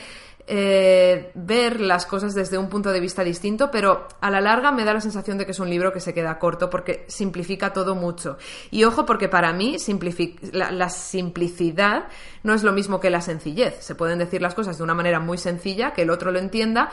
eh, 0.49 1.33
ver 1.35 1.81
las 1.81 2.07
cosas 2.07 2.33
desde 2.33 2.57
un 2.57 2.69
punto 2.69 2.93
de 2.93 3.01
vista 3.01 3.25
distinto, 3.25 3.69
pero 3.73 4.07
a 4.21 4.31
la 4.31 4.41
larga 4.41 4.71
me 4.71 4.85
da 4.85 4.95
la 4.95 5.01
sensación 5.01 5.39
de 5.39 5.45
que 5.45 5.51
es 5.51 5.59
un 5.59 5.69
libro 5.69 5.93
que 5.93 5.99
se 5.99 6.15
queda 6.15 6.39
corto 6.39 6.71
porque 6.71 7.05
simplifica 7.09 7.73
todo 7.73 7.97
mucho. 7.97 8.39
Y 8.71 8.85
ojo, 8.85 9.05
porque 9.07 9.29
para 9.29 9.53
mí 9.53 9.77
la, 10.53 10.89
simplicidad 10.89 12.05
no 12.45 12.55
es 12.55 12.63
lo 12.63 12.71
mismo 12.71 13.01
que 13.01 13.11
la 13.11 13.23
sencillez. 13.23 13.79
Se 13.81 13.97
pueden 13.97 14.21
decir 14.21 14.41
las 14.41 14.55
cosas 14.55 14.79
de 14.79 14.85
una 14.85 14.95
manera 14.95 15.19
muy 15.19 15.37
sencilla, 15.37 15.93
que 15.93 16.03
el 16.03 16.11
otro 16.11 16.31
lo 16.31 16.39
entienda, 16.39 16.91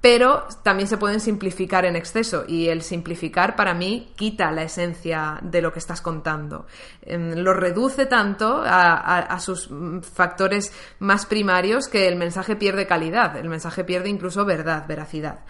pero 0.00 0.46
también 0.62 0.88
se 0.88 0.96
pueden 0.96 1.20
simplificar 1.20 1.84
en 1.84 1.94
exceso 1.94 2.44
y 2.48 2.68
el 2.68 2.82
simplificar 2.82 3.54
para 3.54 3.74
mí 3.74 4.12
quita 4.16 4.50
la 4.50 4.62
esencia 4.62 5.38
de 5.42 5.60
lo 5.60 5.72
que 5.72 5.78
estás 5.78 6.00
contando. 6.00 6.66
Em, 7.02 7.34
lo 7.36 7.52
reduce 7.52 8.06
tanto 8.06 8.62
a, 8.64 9.38
sus 9.40 9.68
factores 10.02 10.72
más 11.00 11.26
primarios 11.26 11.88
que 11.88 12.08
el 12.08 12.16
mensaje 12.16 12.56
pierde 12.56 12.86
calidad, 12.86 13.36
el 13.36 13.48
mensaje 13.48 13.84
pierde 13.84 14.08
incluso 14.08 14.44
verdad, 14.44 14.86
veracidad. 14.86 15.40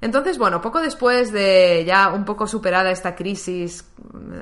Entonces, 0.00 0.38
bueno, 0.38 0.60
poco 0.60 0.80
después 0.80 1.32
de 1.32 1.84
ya 1.84 2.12
un 2.12 2.24
poco 2.24 2.46
superada 2.46 2.90
esta 2.90 3.16
crisis, 3.16 3.84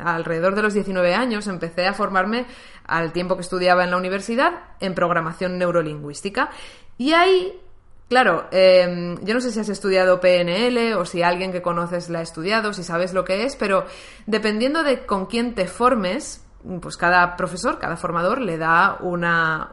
alrededor 0.04 0.54
de 0.54 0.62
los 0.62 0.74
19 0.74 1.14
años, 1.14 1.46
empecé 1.46 1.86
a 1.86 1.94
formarme 1.94 2.46
al 2.84 3.12
tiempo 3.12 3.36
que 3.36 3.40
estudiaba 3.40 3.84
en 3.84 3.90
la 3.90 3.96
universidad 3.96 4.52
en 4.80 4.94
programación 4.94 5.56
neurolingüística. 5.56 6.50
Y 6.98 7.12
ahí 7.12 7.58
Claro, 8.08 8.46
em, 8.52 9.18
yo 9.24 9.34
no 9.34 9.40
sé 9.40 9.50
si 9.50 9.58
has 9.58 9.68
estudiado 9.68 10.20
PNL 10.20 10.94
o 10.94 11.04
si 11.04 11.22
alguien 11.22 11.50
que 11.50 11.60
conoces 11.60 12.08
la 12.08 12.20
ha 12.20 12.22
estudiado, 12.22 12.72
si 12.72 12.84
sabes 12.84 13.12
lo 13.12 13.24
que 13.24 13.44
es, 13.44 13.56
pero 13.56 13.84
dependiendo 14.26 14.84
de 14.84 15.04
con 15.06 15.26
quién 15.26 15.56
te 15.56 15.66
formes, 15.66 16.46
pues 16.80 16.96
cada 16.96 17.36
profesor, 17.36 17.80
cada 17.80 17.96
formador 17.96 18.40
le 18.40 18.58
da 18.58 18.98
una, 19.00 19.72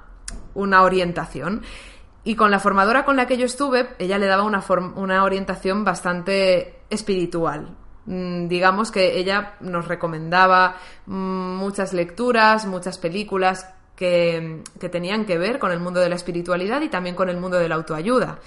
una 0.55 0.81
orientación. 0.81 1.61
Y 2.23 2.35
con 2.35 2.49
la 2.49 2.59
formadora 2.59 3.05
con 3.05 3.17
la 3.17 3.27
que 3.27 3.37
yo 3.37 3.45
estuve, 3.45 3.89
ella 3.99 4.17
le 4.17 4.27
daba 4.27 4.43
una, 4.43 4.63
una 4.95 5.23
orientación 5.23 5.83
bastante 5.83 6.79
espiritual. 6.89 7.75
Mm, 8.05 8.47
digamos 8.47 8.91
que 8.91 9.19
ella 9.19 9.55
nos 9.59 9.87
recomendaba 9.87 10.77
mm, 11.05 11.55
muchas 11.55 11.93
lecturas, 11.93 12.65
muchas 12.65 12.97
películas 12.97 13.73
que, 13.95 14.63
tenían 14.91 15.25
que 15.25 15.37
ver 15.37 15.59
con 15.59 15.71
el 15.71 15.79
mundo 15.79 15.99
de 15.99 16.09
la 16.09 16.15
espiritualidad 16.15 16.81
y 16.81 16.89
también 16.89 17.15
con 17.15 17.29
el 17.29 17.37
mundo 17.37 17.57
de 17.57 17.69
la 17.69 17.75
autoayuda. 17.75 18.39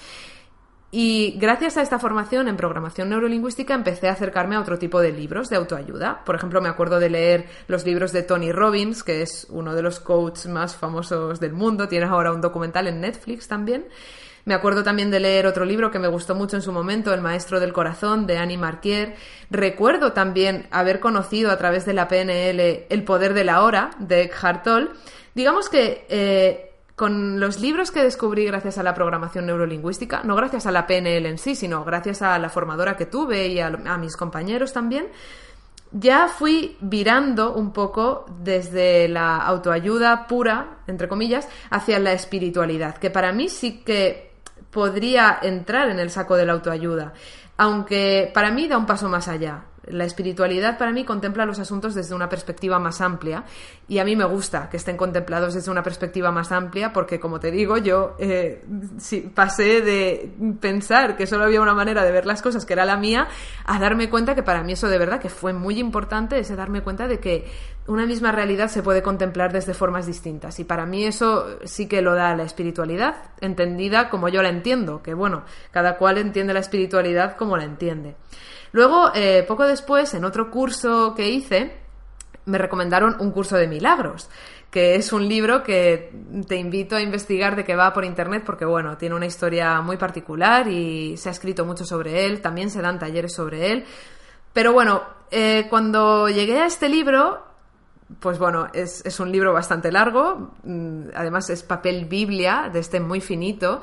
Y 0.91 1.37
gracias 1.39 1.77
a 1.77 1.83
esta 1.83 1.99
formación 1.99 2.49
en 2.49 2.57
programación 2.57 3.11
neurolingüística 3.11 3.75
empecé 3.75 4.09
a 4.09 4.13
acercarme 4.13 4.57
a 4.57 4.61
otro 4.61 4.79
tipo 4.79 5.01
de 5.01 5.13
libros 5.13 5.49
de 5.49 5.57
autoayuda. 5.57 6.25
Por 6.25 6.37
ejemplo, 6.37 6.61
me 6.61 6.69
acuerdo 6.69 7.01
de 7.01 7.11
leer 7.11 7.47
los 7.67 7.85
libros 7.85 8.13
de 8.13 8.23
Tony 8.23 8.53
Robbins, 8.53 9.03
que 9.03 9.21
es 9.23 9.47
uno 9.51 9.75
de 9.75 9.83
los 9.83 10.01
coaches 10.01 10.47
más 10.47 10.77
famosos 10.77 11.41
del 11.41 11.53
mundo. 11.53 11.89
Tiene 11.89 12.07
ahora 12.07 12.33
un 12.33 12.41
documental 12.41 12.87
en 12.87 13.01
Netflix 13.01 13.49
también. 13.49 13.87
Me 14.47 14.55
acuerdo 14.55 14.85
también 14.85 15.11
de 15.11 15.19
leer 15.19 15.45
otro 15.49 15.65
libro 15.65 15.91
que 15.91 15.99
me 15.99 16.07
gustó 16.07 16.37
mucho 16.37 16.55
en 16.55 16.63
su 16.63 16.71
momento, 16.71 17.13
El 17.13 17.21
Maestro 17.21 17.59
del 17.59 17.73
Corazón, 17.73 18.29
de 18.29 18.39
Annie 18.39 18.57
Marquier. 18.57 19.17
Recuerdo 19.51 20.13
también 20.13 20.69
haber 20.71 21.01
conocido 21.01 21.51
a 21.51 21.59
través 21.59 21.85
de 21.85 21.95
la 21.95 22.07
PNL 22.07 22.87
El 22.89 23.03
Poder 23.03 23.35
de 23.35 23.43
la 23.43 23.65
Hora, 23.65 23.91
de 23.99 24.23
Eckhart 24.23 24.63
Tolle. 24.63 24.91
Digamos 25.35 25.69
que 25.69 26.07
eh, 26.09 26.75
con 26.95 27.41
los 27.41 27.59
libros 27.59 27.91
que 27.91 28.05
descubrí 28.05 28.47
gracias 28.47 28.79
a 28.79 28.85
la 28.85 28.95
programación 28.95 29.47
neurolingüística, 29.47 30.23
no 30.23 30.37
gracias 30.37 30.65
a 30.67 30.71
la 30.71 30.87
PNL 30.87 31.27
en 31.27 31.39
sí, 31.39 31.57
sino 31.57 31.85
gracias 31.85 32.23
a 32.23 32.39
la 32.39 32.49
formadora 32.49 32.97
que 32.97 33.07
tuve 33.07 33.49
y 33.49 33.59
a, 33.59 33.67
a 33.67 33.99
mis 33.99 34.17
compañeros 34.17 34.73
también, 34.73 35.09
ya 35.91 36.29
fui 36.29 36.77
virando 36.81 37.53
un 37.53 37.73
poco 37.73 38.27
desde 38.39 39.09
la 39.09 39.39
autoayuda 39.39 40.29
pura, 40.29 40.79
entre 40.87 41.09
comillas, 41.09 41.49
hacia 41.69 41.99
la 41.99 42.13
espiritualidad, 42.13 42.97
que 42.99 43.11
para 43.11 43.33
mí 43.33 43.49
sí 43.49 43.83
que 43.85 44.26
podría 44.77 45.39
entrar 45.41 45.89
en 45.89 45.99
el 45.99 46.11
saco 46.11 46.37
de 46.37 46.45
la 46.45 46.53
autoayuda, 46.53 47.15
aunque 47.57 48.31
para 48.35 48.51
mí 48.51 48.69
da 48.69 48.77
un 48.77 48.85
paso 48.85 49.09
más 49.09 49.27
allá. 49.27 49.63
La 49.89 50.05
espiritualidad 50.05 50.79
para 50.79 50.93
mí 50.93 51.05
contempla 51.05 51.47
los 51.47 51.59
asuntos 51.59 51.95
desde 51.95 52.15
una 52.15 52.29
perspectiva 52.29 52.79
más 52.79 53.01
amplia 53.01 53.45
y 53.89 53.99
a 53.99 54.05
mí 54.05 54.17
me 54.17 54.25
gusta 54.25 54.69
que 54.69 54.77
estén 54.77 54.97
contemplados 54.97 55.55
desde 55.55 55.71
una 55.71 55.83
perspectiva 55.83 56.33
más 56.33 56.53
amplia 56.53 56.93
porque, 56.93 57.21
como 57.21 57.41
te 57.41 57.51
digo, 57.51 57.77
yo 57.79 58.17
eh, 58.19 58.65
pasé 59.35 59.81
de 59.83 60.33
pensar 60.61 61.17
que 61.17 61.27
solo 61.27 61.45
había 61.45 61.61
una 61.61 61.75
manera 61.75 62.05
de 62.05 62.11
ver 62.11 62.27
las 62.27 62.43
cosas 62.43 62.67
que 62.67 62.73
era 62.73 62.85
la 62.85 62.97
mía 62.97 63.29
a 63.65 63.79
darme 63.79 64.11
cuenta 64.11 64.35
que 64.35 64.43
para 64.43 64.63
mí 64.63 64.73
eso 64.73 64.89
de 64.89 64.99
verdad 64.99 65.21
que 65.21 65.29
fue 65.29 65.53
muy 65.53 65.79
importante, 65.79 66.39
ese 66.39 66.57
darme 66.57 66.83
cuenta 66.83 67.07
de 67.07 67.21
que 67.21 67.47
una 67.87 68.07
misma 68.07 68.33
realidad 68.33 68.69
se 68.69 68.83
puede 68.83 69.03
contemplar 69.03 69.53
desde 69.53 69.75
formas 69.75 70.07
distintas 70.07 70.59
y 70.59 70.65
para 70.65 70.87
mí 70.87 71.05
eso 71.05 71.59
sí 71.65 71.87
que 71.87 72.03
lo 72.03 72.15
da 72.15 72.35
la 72.35 72.43
espiritualidad 72.43 73.15
entendida 73.41 74.09
como 74.09 74.29
yo 74.29 74.43
la 74.43 74.49
entiendo, 74.49 75.03
que 75.03 75.15
bueno, 75.15 75.45
cada 75.71 75.97
cual 75.97 76.19
entiende 76.19 76.53
la 76.53 76.61
espiritualidad 76.61 77.37
como 77.37 77.57
la 77.57 77.65
entiende. 77.65 78.17
Luego, 78.73 79.11
eh, 79.15 79.45
poco 79.47 79.65
después, 79.65 80.13
en 80.15 80.25
otro 80.25 80.51
curso 80.51 81.15
que 81.15 81.29
hice, 81.29 81.77
me 82.47 82.59
recomendaron 82.59 83.17
un 83.21 83.31
curso 83.33 83.57
de 83.57 83.67
milagros, 83.67 84.29
que 84.71 84.95
es 84.95 85.13
un 85.13 85.29
libro 85.29 85.63
que 85.63 86.13
te 86.47 86.57
invito 86.57 86.97
a 86.97 87.01
investigar 87.01 87.57
de 87.57 87.65
qué 87.65 87.75
va 87.75 87.93
por 87.93 88.05
internet 88.05 88.43
porque, 88.45 88.65
bueno, 88.65 88.97
tiene 88.97 89.15
una 89.15 89.27
historia 89.27 89.81
muy 89.81 89.97
particular 89.97 90.69
y 90.69 91.17
se 91.17 91.29
ha 91.29 91.33
escrito 91.33 91.65
mucho 91.65 91.85
sobre 91.85 92.27
él, 92.27 92.41
también 92.41 92.71
se 92.71 92.83
dan 92.83 92.99
talleres 92.99 93.35
sobre 93.35 93.73
él. 93.73 93.85
Pero 94.53 94.73
bueno, 94.73 95.03
eh, 95.31 95.67
cuando 95.69 96.29
llegué 96.29 96.61
a 96.61 96.67
este 96.67 96.89
libro, 96.89 97.45
pues 98.21 98.39
bueno, 98.39 98.69
es, 98.73 99.05
es, 99.05 99.19
un 99.19 99.33
libro 99.33 99.53
bastante 99.53 99.91
largo, 99.91 100.53
mm, 100.63 101.09
además 101.15 101.51
es 101.51 101.63
papel 101.63 102.05
Biblia, 102.05 102.71
de 102.73 102.79
este 102.79 103.01
muy 103.01 103.21
finito, 103.21 103.83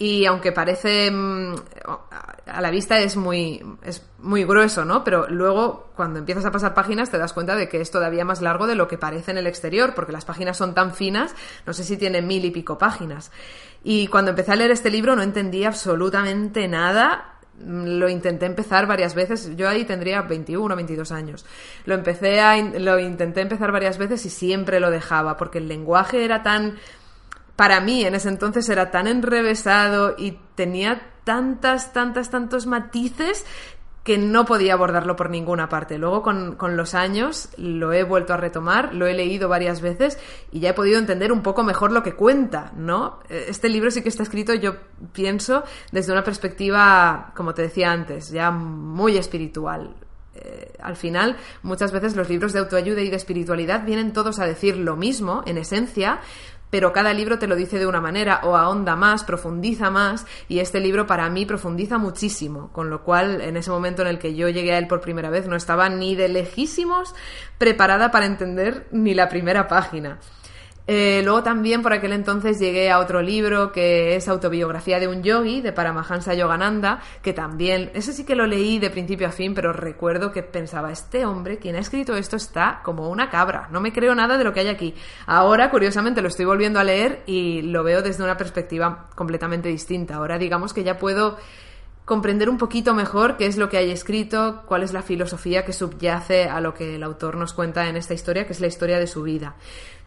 y 0.00 0.24
aunque 0.24 0.50
parece 0.50 1.10
mm, 1.10 1.54
a 2.46 2.60
la 2.62 2.70
vista 2.70 2.98
es 3.00 3.18
muy, 3.18 3.62
es 3.82 4.02
muy 4.18 4.44
grueso, 4.44 4.86
¿no? 4.86 5.04
Pero 5.04 5.28
luego 5.28 5.90
cuando 5.94 6.18
empiezas 6.18 6.46
a 6.46 6.50
pasar 6.50 6.72
páginas 6.72 7.10
te 7.10 7.18
das 7.18 7.34
cuenta 7.34 7.54
de 7.54 7.68
que 7.68 7.82
es 7.82 7.90
todavía 7.90 8.24
más 8.24 8.40
largo 8.40 8.66
de 8.66 8.76
lo 8.76 8.88
que 8.88 8.96
parece 8.96 9.30
en 9.30 9.36
el 9.36 9.46
exterior, 9.46 9.92
porque 9.94 10.12
las 10.12 10.24
páginas 10.24 10.56
son 10.56 10.72
tan 10.72 10.94
finas, 10.94 11.34
no 11.66 11.74
sé 11.74 11.84
si 11.84 11.98
tiene 11.98 12.22
mil 12.22 12.42
y 12.46 12.50
pico 12.50 12.78
páginas. 12.78 13.30
Y 13.84 14.06
cuando 14.06 14.30
empecé 14.30 14.52
a 14.52 14.56
leer 14.56 14.70
este 14.70 14.90
libro 14.90 15.14
no 15.14 15.22
entendí 15.22 15.64
absolutamente 15.64 16.66
nada, 16.66 17.34
lo 17.62 18.08
intenté 18.08 18.46
empezar 18.46 18.86
varias 18.86 19.14
veces. 19.14 19.54
Yo 19.54 19.68
ahí 19.68 19.84
tendría 19.84 20.22
21 20.22 20.72
o 20.72 20.76
22 20.76 21.12
años. 21.12 21.44
Lo 21.84 21.94
empecé 21.94 22.40
a, 22.40 22.56
lo 22.56 22.98
intenté 22.98 23.42
empezar 23.42 23.70
varias 23.70 23.98
veces 23.98 24.24
y 24.24 24.30
siempre 24.30 24.80
lo 24.80 24.90
dejaba 24.90 25.36
porque 25.36 25.58
el 25.58 25.68
lenguaje 25.68 26.24
era 26.24 26.42
tan 26.42 26.78
para 27.60 27.78
mí 27.82 28.06
en 28.06 28.14
ese 28.14 28.30
entonces 28.30 28.66
era 28.70 28.90
tan 28.90 29.06
enrevesado 29.06 30.14
y 30.16 30.38
tenía 30.54 31.12
tantas, 31.24 31.92
tantas, 31.92 32.30
tantos 32.30 32.64
matices 32.64 33.44
que 34.02 34.16
no 34.16 34.46
podía 34.46 34.72
abordarlo 34.72 35.14
por 35.14 35.28
ninguna 35.28 35.68
parte. 35.68 35.98
Luego, 35.98 36.22
con, 36.22 36.56
los 36.78 36.94
años, 36.94 37.50
lo 37.58 37.92
he 37.92 38.02
vuelto 38.02 38.32
a 38.32 38.38
retomar, 38.38 38.94
lo 38.94 39.06
he 39.06 39.12
leído 39.12 39.50
varias 39.50 39.82
veces 39.82 40.18
y 40.50 40.60
ya 40.60 40.70
he 40.70 40.72
podido 40.72 40.98
entender 40.98 41.32
un 41.32 41.42
poco 41.42 41.62
mejor 41.62 41.92
lo 41.92 42.02
que 42.02 42.14
cuenta, 42.14 42.72
¿no? 42.76 43.20
Este 43.28 43.68
libro 43.68 43.90
sí 43.90 44.00
que 44.00 44.08
está 44.08 44.22
escrito, 44.22 44.54
yo 44.54 44.76
pienso, 45.12 45.62
desde 45.92 46.12
una 46.12 46.24
perspectiva, 46.24 47.30
como 47.36 47.52
te 47.52 47.60
decía 47.60 47.92
antes, 47.92 48.30
ya 48.30 48.50
muy 48.50 49.18
espiritual. 49.18 49.96
Eh, 50.34 50.72
al 50.80 50.96
final, 50.96 51.36
muchas 51.62 51.92
veces 51.92 52.16
los 52.16 52.30
libros 52.30 52.54
de 52.54 52.60
autoayuda 52.60 53.02
y 53.02 53.10
de 53.10 53.16
espiritualidad 53.16 53.84
vienen 53.84 54.14
todos 54.14 54.38
a 54.38 54.46
decir 54.46 54.78
lo 54.78 54.96
mismo, 54.96 55.42
en 55.44 55.58
esencia, 55.58 56.20
pero 56.70 56.92
cada 56.92 57.12
libro 57.12 57.38
te 57.38 57.46
lo 57.46 57.56
dice 57.56 57.78
de 57.78 57.86
una 57.86 58.00
manera 58.00 58.40
o 58.44 58.56
ahonda 58.56 58.96
más, 58.96 59.24
profundiza 59.24 59.90
más 59.90 60.26
y 60.48 60.60
este 60.60 60.80
libro 60.80 61.06
para 61.06 61.28
mí 61.28 61.44
profundiza 61.46 61.98
muchísimo, 61.98 62.70
con 62.72 62.88
lo 62.90 63.02
cual 63.02 63.40
en 63.40 63.56
ese 63.56 63.70
momento 63.70 64.02
en 64.02 64.08
el 64.08 64.18
que 64.18 64.34
yo 64.34 64.48
llegué 64.48 64.72
a 64.72 64.78
él 64.78 64.86
por 64.86 65.00
primera 65.00 65.30
vez 65.30 65.46
no 65.46 65.56
estaba 65.56 65.88
ni 65.88 66.14
de 66.14 66.28
lejísimos 66.28 67.14
preparada 67.58 68.10
para 68.10 68.26
entender 68.26 68.86
ni 68.92 69.14
la 69.14 69.28
primera 69.28 69.68
página. 69.68 70.18
Eh, 70.86 71.20
luego 71.22 71.42
también 71.42 71.82
por 71.82 71.92
aquel 71.92 72.12
entonces 72.12 72.58
llegué 72.58 72.90
a 72.90 72.98
otro 72.98 73.22
libro 73.22 73.70
que 73.70 74.16
es 74.16 74.28
Autobiografía 74.28 74.98
de 74.98 75.06
un 75.06 75.22
yogi 75.22 75.60
de 75.60 75.72
Paramahansa 75.72 76.34
Yogananda, 76.34 77.00
que 77.22 77.32
también, 77.32 77.90
ese 77.94 78.12
sí 78.12 78.24
que 78.24 78.34
lo 78.34 78.46
leí 78.46 78.78
de 78.78 78.90
principio 78.90 79.28
a 79.28 79.30
fin, 79.30 79.54
pero 79.54 79.72
recuerdo 79.72 80.32
que 80.32 80.42
pensaba, 80.42 80.90
este 80.90 81.24
hombre, 81.24 81.58
quien 81.58 81.76
ha 81.76 81.80
escrito 81.80 82.16
esto 82.16 82.36
está 82.36 82.80
como 82.82 83.08
una 83.08 83.30
cabra, 83.30 83.68
no 83.70 83.80
me 83.80 83.92
creo 83.92 84.14
nada 84.14 84.36
de 84.36 84.44
lo 84.44 84.52
que 84.52 84.60
hay 84.60 84.68
aquí. 84.68 84.94
Ahora, 85.26 85.70
curiosamente, 85.70 86.22
lo 86.22 86.28
estoy 86.28 86.46
volviendo 86.46 86.80
a 86.80 86.84
leer 86.84 87.22
y 87.26 87.62
lo 87.62 87.84
veo 87.84 88.02
desde 88.02 88.24
una 88.24 88.36
perspectiva 88.36 89.10
completamente 89.14 89.68
distinta. 89.68 90.16
Ahora 90.16 90.38
digamos 90.38 90.72
que 90.72 90.82
ya 90.82 90.98
puedo 90.98 91.38
comprender 92.04 92.48
un 92.50 92.58
poquito 92.58 92.92
mejor 92.92 93.36
qué 93.36 93.46
es 93.46 93.56
lo 93.56 93.68
que 93.68 93.76
hay 93.76 93.92
escrito, 93.92 94.64
cuál 94.66 94.82
es 94.82 94.92
la 94.92 95.02
filosofía 95.02 95.64
que 95.64 95.72
subyace 95.72 96.48
a 96.48 96.60
lo 96.60 96.74
que 96.74 96.96
el 96.96 97.04
autor 97.04 97.36
nos 97.36 97.52
cuenta 97.52 97.88
en 97.88 97.96
esta 97.96 98.14
historia, 98.14 98.46
que 98.46 98.52
es 98.52 98.60
la 98.60 98.66
historia 98.66 98.98
de 98.98 99.06
su 99.06 99.22
vida. 99.22 99.54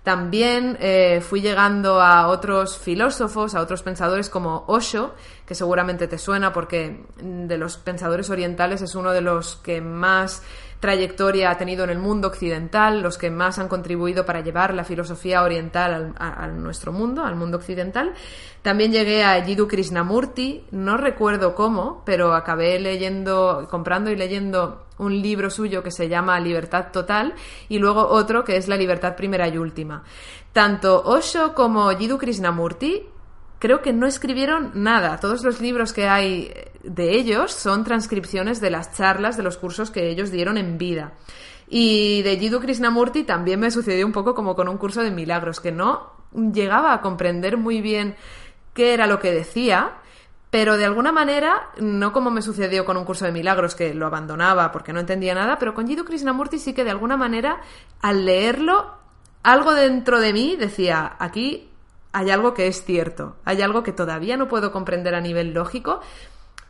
También 0.03 0.77
eh, 0.81 1.21
fui 1.21 1.39
llegando 1.39 2.01
a 2.01 2.27
otros 2.27 2.77
filósofos, 2.77 3.55
a 3.55 3.61
otros 3.61 3.83
pensadores 3.83 4.29
como 4.29 4.65
Osho, 4.67 5.15
que 5.45 5.55
seguramente 5.55 6.09
te 6.09 6.17
suena 6.17 6.51
porque 6.51 7.05
de 7.21 7.57
los 7.57 7.77
pensadores 7.77 8.29
orientales 8.29 8.81
es 8.81 8.95
uno 8.95 9.11
de 9.11 9.21
los 9.21 9.55
que 9.57 9.79
más 9.79 10.43
trayectoria 10.83 11.49
ha 11.49 11.57
tenido 11.57 11.85
en 11.85 11.91
el 11.91 11.97
mundo 11.97 12.27
occidental, 12.27 13.01
los 13.01 13.17
que 13.17 13.31
más 13.31 13.57
han 13.57 13.69
contribuido 13.69 14.25
para 14.25 14.41
llevar 14.41 14.73
la 14.73 14.83
filosofía 14.83 15.41
oriental 15.41 16.13
a, 16.17 16.45
nuestro 16.47 16.91
mundo, 16.91 17.23
al 17.23 17.37
mundo 17.37 17.55
occidental. 17.55 18.13
También 18.61 18.91
llegué 18.91 19.23
a 19.23 19.41
Jiddu 19.41 19.65
Krishnamurti, 19.65 20.65
no 20.71 20.97
recuerdo 20.97 21.55
cómo, 21.55 22.03
pero 22.05 22.33
acabé 22.33 22.81
leyendo, 22.81 23.65
comprando 23.71 24.11
y 24.11 24.17
leyendo 24.17 24.87
un 24.97 25.21
libro 25.21 25.49
suyo 25.49 25.81
que 25.83 25.91
se 25.91 26.09
llama 26.09 26.37
Libertad 26.41 26.87
Total 26.91 27.33
y 27.69 27.79
luego 27.79 28.05
otro 28.05 28.43
que 28.43 28.57
es 28.57 28.67
La 28.67 28.75
Libertad 28.75 29.15
Primera 29.15 29.47
y 29.47 29.57
Última. 29.57 30.03
Tanto 30.51 31.01
Osho 31.01 31.53
como 31.53 31.89
Jiddu 31.91 32.17
Krishnamurti 32.17 33.07
creo 33.57 33.81
que 33.81 33.93
no 33.93 34.05
escribieron 34.05 34.71
nada. 34.73 35.17
Todos 35.21 35.45
los 35.45 35.61
libros 35.61 35.93
que 35.93 36.09
hay 36.09 36.53
de 36.83 37.15
ellos 37.15 37.51
son 37.51 37.83
transcripciones 37.83 38.61
de 38.61 38.69
las 38.69 38.95
charlas 38.95 39.37
de 39.37 39.43
los 39.43 39.57
cursos 39.57 39.89
que 39.89 40.09
ellos 40.09 40.31
dieron 40.31 40.57
en 40.57 40.77
vida. 40.77 41.13
Y 41.67 42.21
de 42.23 42.37
Jiddu 42.37 42.59
Krishnamurti 42.59 43.23
también 43.23 43.59
me 43.59 43.71
sucedió 43.71 44.05
un 44.05 44.11
poco 44.11 44.35
como 44.35 44.55
con 44.55 44.67
un 44.67 44.77
curso 44.77 45.01
de 45.01 45.11
milagros, 45.11 45.59
que 45.59 45.71
no 45.71 46.11
llegaba 46.33 46.93
a 46.93 47.01
comprender 47.01 47.57
muy 47.57 47.81
bien 47.81 48.15
qué 48.73 48.93
era 48.93 49.07
lo 49.07 49.19
que 49.19 49.31
decía, 49.31 49.93
pero 50.49 50.77
de 50.77 50.85
alguna 50.85 51.11
manera, 51.11 51.69
no 51.79 52.13
como 52.13 52.29
me 52.29 52.41
sucedió 52.41 52.85
con 52.85 52.97
un 52.97 53.05
curso 53.05 53.25
de 53.25 53.31
milagros 53.31 53.73
que 53.75 53.93
lo 53.93 54.05
abandonaba 54.05 54.71
porque 54.71 54.93
no 54.93 54.99
entendía 54.99 55.33
nada, 55.33 55.57
pero 55.57 55.73
con 55.73 55.87
Jiddu 55.87 56.05
Krishnamurti 56.05 56.59
sí 56.59 56.73
que 56.73 56.83
de 56.83 56.91
alguna 56.91 57.17
manera, 57.17 57.61
al 58.01 58.25
leerlo, 58.25 58.93
algo 59.41 59.73
dentro 59.73 60.19
de 60.19 60.33
mí 60.33 60.55
decía, 60.55 61.15
aquí 61.17 61.71
hay 62.11 62.29
algo 62.29 62.53
que 62.53 62.67
es 62.67 62.85
cierto, 62.85 63.37
hay 63.45 63.63
algo 63.63 63.81
que 63.81 63.91
todavía 63.91 64.37
no 64.37 64.47
puedo 64.47 64.71
comprender 64.71 65.15
a 65.15 65.21
nivel 65.21 65.53
lógico, 65.53 66.01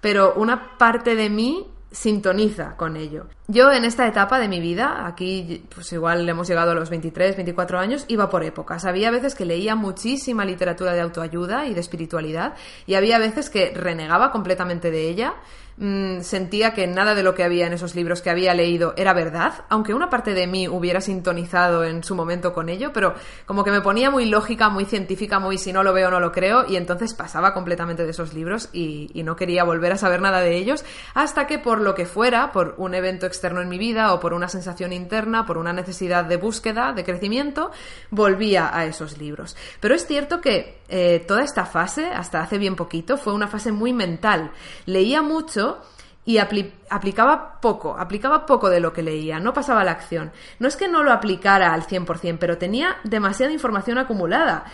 pero 0.04 0.34
una 0.36 0.78
parte 0.78 1.16
de 1.16 1.30
mí 1.30 1.66
sintoniza 1.90 2.76
con 2.76 2.98
ello. 2.98 3.28
Yo 3.48 3.74
en 3.74 3.84
esta 3.84 4.08
etapa 4.08 4.40
de 4.40 4.48
mi 4.48 4.62
vida, 4.62 5.06
aquí 5.06 5.66
pues 5.76 5.92
igual 5.92 6.28
hemos 6.30 6.48
llegado 6.48 6.72
a 6.72 6.76
los 6.76 6.90
23, 6.90 7.36
24 7.36 7.78
años, 7.78 8.06
iba 8.08 8.30
por 8.30 8.42
épocas. 8.46 8.86
Había 8.86 9.12
veces 9.12 9.36
que 9.36 9.44
leía 9.44 9.76
muchísima 9.76 10.46
literatura 10.46 10.94
de 10.94 11.02
autoayuda 11.02 11.68
y 11.68 11.74
de 11.74 11.82
espiritualidad 11.82 12.54
y 12.88 12.94
había 12.94 13.20
veces 13.20 13.50
que 13.50 13.74
renegaba 13.76 14.32
completamente 14.32 14.92
de 14.92 15.10
ella 15.10 15.36
Mm, 15.76 16.22
sentía 16.22 16.74
que 16.76 16.86
nada 16.86 17.16
de 17.16 17.24
lo 17.24 17.34
que 17.34 17.44
había 17.44 17.66
en 17.66 17.74
esos 17.74 17.96
libros 17.96 18.22
que 18.22 18.30
había 18.30 18.54
leído 18.54 18.94
era 18.96 19.12
verdad, 19.14 19.66
aunque 19.70 19.96
una 19.96 20.08
parte 20.08 20.36
de 20.36 20.46
mí 20.46 20.68
hubiera 20.68 21.02
sintonizado 21.02 21.84
en 21.84 22.04
su 22.04 22.14
momento 22.14 22.54
con 22.54 22.70
ello, 22.70 22.94
pero 22.94 23.16
como 23.48 23.64
que 23.64 23.72
me 23.72 23.82
ponía 23.82 24.12
muy 24.12 24.26
lógica, 24.26 24.70
muy 24.70 24.86
científica, 24.86 25.40
muy 25.40 25.58
si 25.58 25.74
no 25.74 25.82
lo 25.84 25.92
veo 25.92 26.12
no 26.12 26.20
lo 26.20 26.32
creo, 26.32 26.66
y 26.70 26.76
entonces 26.76 27.16
pasaba 27.16 27.56
completamente 27.56 28.04
de 28.04 28.12
esos 28.12 28.36
libros 28.36 28.70
y, 28.72 29.10
y 29.16 29.24
no 29.24 29.36
quería 29.36 29.64
volver 29.64 29.94
a 29.94 29.98
saber 29.98 30.22
nada 30.22 30.42
de 30.42 30.56
ellos, 30.56 30.86
hasta 31.16 31.48
que 31.48 31.58
por 31.58 31.82
lo 31.82 31.96
que 31.96 32.06
fuera, 32.06 32.52
por 32.52 32.76
un 32.78 32.94
evento 32.94 33.26
externo 33.34 33.62
en 33.62 33.70
mi 33.70 33.78
vida 33.78 34.14
o 34.14 34.20
por 34.20 34.34
una 34.34 34.48
sensación 34.48 34.94
interna, 34.94 35.46
por 35.46 35.58
una 35.58 35.74
necesidad 35.74 36.26
de 36.26 36.38
búsqueda, 36.38 36.94
de 36.94 37.04
crecimiento, 37.04 37.72
volvía 38.12 38.70
a 38.76 38.86
esos 38.86 39.18
libros. 39.18 39.58
Pero 39.80 39.96
es 39.96 40.06
cierto 40.06 40.40
que 40.40 40.82
eh, 40.88 41.24
toda 41.28 41.44
esta 41.44 41.66
fase, 41.66 42.06
hasta 42.06 42.42
hace 42.42 42.58
bien 42.58 42.76
poquito, 42.76 43.18
fue 43.18 43.34
una 43.34 43.48
fase 43.48 43.72
muy 43.72 43.92
mental. 43.92 44.52
Leía 44.86 45.22
mucho 45.22 45.82
y 46.26 46.38
aplicaba 46.38 47.60
poco, 47.60 47.98
aplicaba 47.98 48.46
poco 48.46 48.70
de 48.70 48.80
lo 48.80 48.94
que 48.94 49.04
leía, 49.04 49.40
no 49.40 49.54
pasaba 49.54 49.82
a 49.82 49.84
la 49.84 49.92
acción. 49.92 50.32
No 50.60 50.68
es 50.68 50.78
que 50.78 50.88
no 50.88 51.04
lo 51.04 51.12
aplicara 51.12 51.74
al 51.74 51.86
100%, 51.86 52.38
pero 52.40 52.58
tenía 52.58 52.98
demasiada 53.04 53.52
información 53.52 53.98
acumulada 53.98 54.66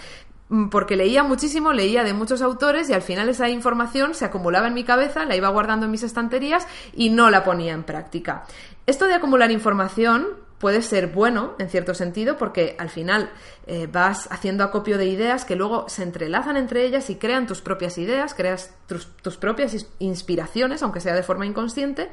porque 0.72 0.96
leía 0.96 1.24
muchísimo, 1.24 1.74
leía 1.74 2.04
de 2.04 2.14
muchos 2.14 2.42
autores 2.42 2.90
y 2.90 2.94
al 2.94 3.02
final 3.02 3.30
esa 3.30 3.50
información 3.50 4.16
se 4.16 4.26
acumulaba 4.26 4.68
en 4.68 4.74
mi 4.74 4.84
cabeza, 4.84 5.26
la 5.26 5.36
iba 5.36 5.50
guardando 5.50 5.86
en 5.86 5.92
mis 5.92 6.04
estanterías 6.04 6.68
y 6.94 7.10
no 7.10 7.30
la 7.30 7.44
ponía 7.44 7.74
en 7.74 7.84
práctica. 7.84 8.46
Esto 8.88 9.06
de 9.06 9.14
acumular 9.14 9.52
información 9.52 10.28
puede 10.60 10.82
ser 10.82 11.08
bueno 11.08 11.56
en 11.58 11.70
cierto 11.70 11.94
sentido 11.94 12.38
porque 12.38 12.76
al 12.78 12.90
final 12.90 13.32
eh, 13.66 13.88
vas 13.92 14.28
haciendo 14.30 14.64
acopio 14.64 14.98
de 14.98 15.06
ideas 15.06 15.46
que 15.46 15.56
luego 15.56 15.88
se 15.88 16.04
entrelazan 16.04 16.58
entre 16.58 16.86
ellas 16.86 17.10
y 17.10 17.16
crean 17.16 17.48
tus 17.48 17.62
propias 17.62 17.98
ideas, 17.98 18.34
creas 18.34 18.74
tus, 18.88 19.38
propias 19.38 19.88
inspiraciones, 20.00 20.84
aunque 20.84 21.00
sea 21.00 21.16
de 21.16 21.24
forma 21.24 21.46
inconsciente, 21.46 22.10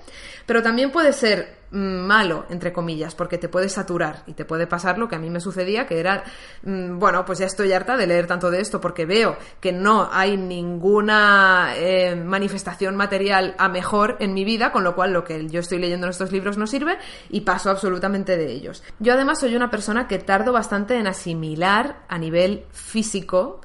pero 0.46 0.62
también 0.62 0.92
puede 0.92 1.12
ser 1.12 1.55
mm, 1.55 1.55
malo, 1.70 2.46
entre 2.48 2.72
comillas, 2.72 3.14
porque 3.14 3.38
te 3.38 3.48
puede 3.48 3.68
saturar 3.68 4.22
y 4.26 4.34
te 4.34 4.44
puede 4.44 4.66
pasar 4.66 4.98
lo 4.98 5.08
que 5.08 5.16
a 5.16 5.18
mí 5.18 5.30
me 5.30 5.40
sucedía, 5.40 5.86
que 5.86 5.98
era, 5.98 6.24
mm, 6.62 6.98
bueno, 6.98 7.24
pues 7.24 7.38
ya 7.38 7.46
estoy 7.46 7.72
harta 7.72 7.96
de 7.96 8.06
leer 8.06 8.26
tanto 8.26 8.50
de 8.50 8.60
esto 8.60 8.80
porque 8.80 9.06
veo 9.06 9.36
que 9.60 9.72
no 9.72 10.08
hay 10.12 10.36
ninguna 10.36 11.72
eh, 11.76 12.14
manifestación 12.16 12.96
material 12.96 13.54
a 13.58 13.68
mejor 13.68 14.16
en 14.20 14.34
mi 14.34 14.44
vida, 14.44 14.72
con 14.72 14.84
lo 14.84 14.94
cual 14.94 15.12
lo 15.12 15.24
que 15.24 15.48
yo 15.48 15.60
estoy 15.60 15.78
leyendo 15.78 16.06
en 16.06 16.10
estos 16.10 16.32
libros 16.32 16.56
no 16.56 16.66
sirve 16.66 16.98
y 17.30 17.42
paso 17.42 17.70
absolutamente 17.70 18.36
de 18.36 18.52
ellos. 18.52 18.82
Yo 18.98 19.14
además 19.14 19.40
soy 19.40 19.56
una 19.56 19.70
persona 19.70 20.06
que 20.06 20.18
tardo 20.18 20.52
bastante 20.52 20.96
en 20.98 21.06
asimilar 21.06 22.02
a 22.08 22.18
nivel 22.18 22.64
físico 22.72 23.60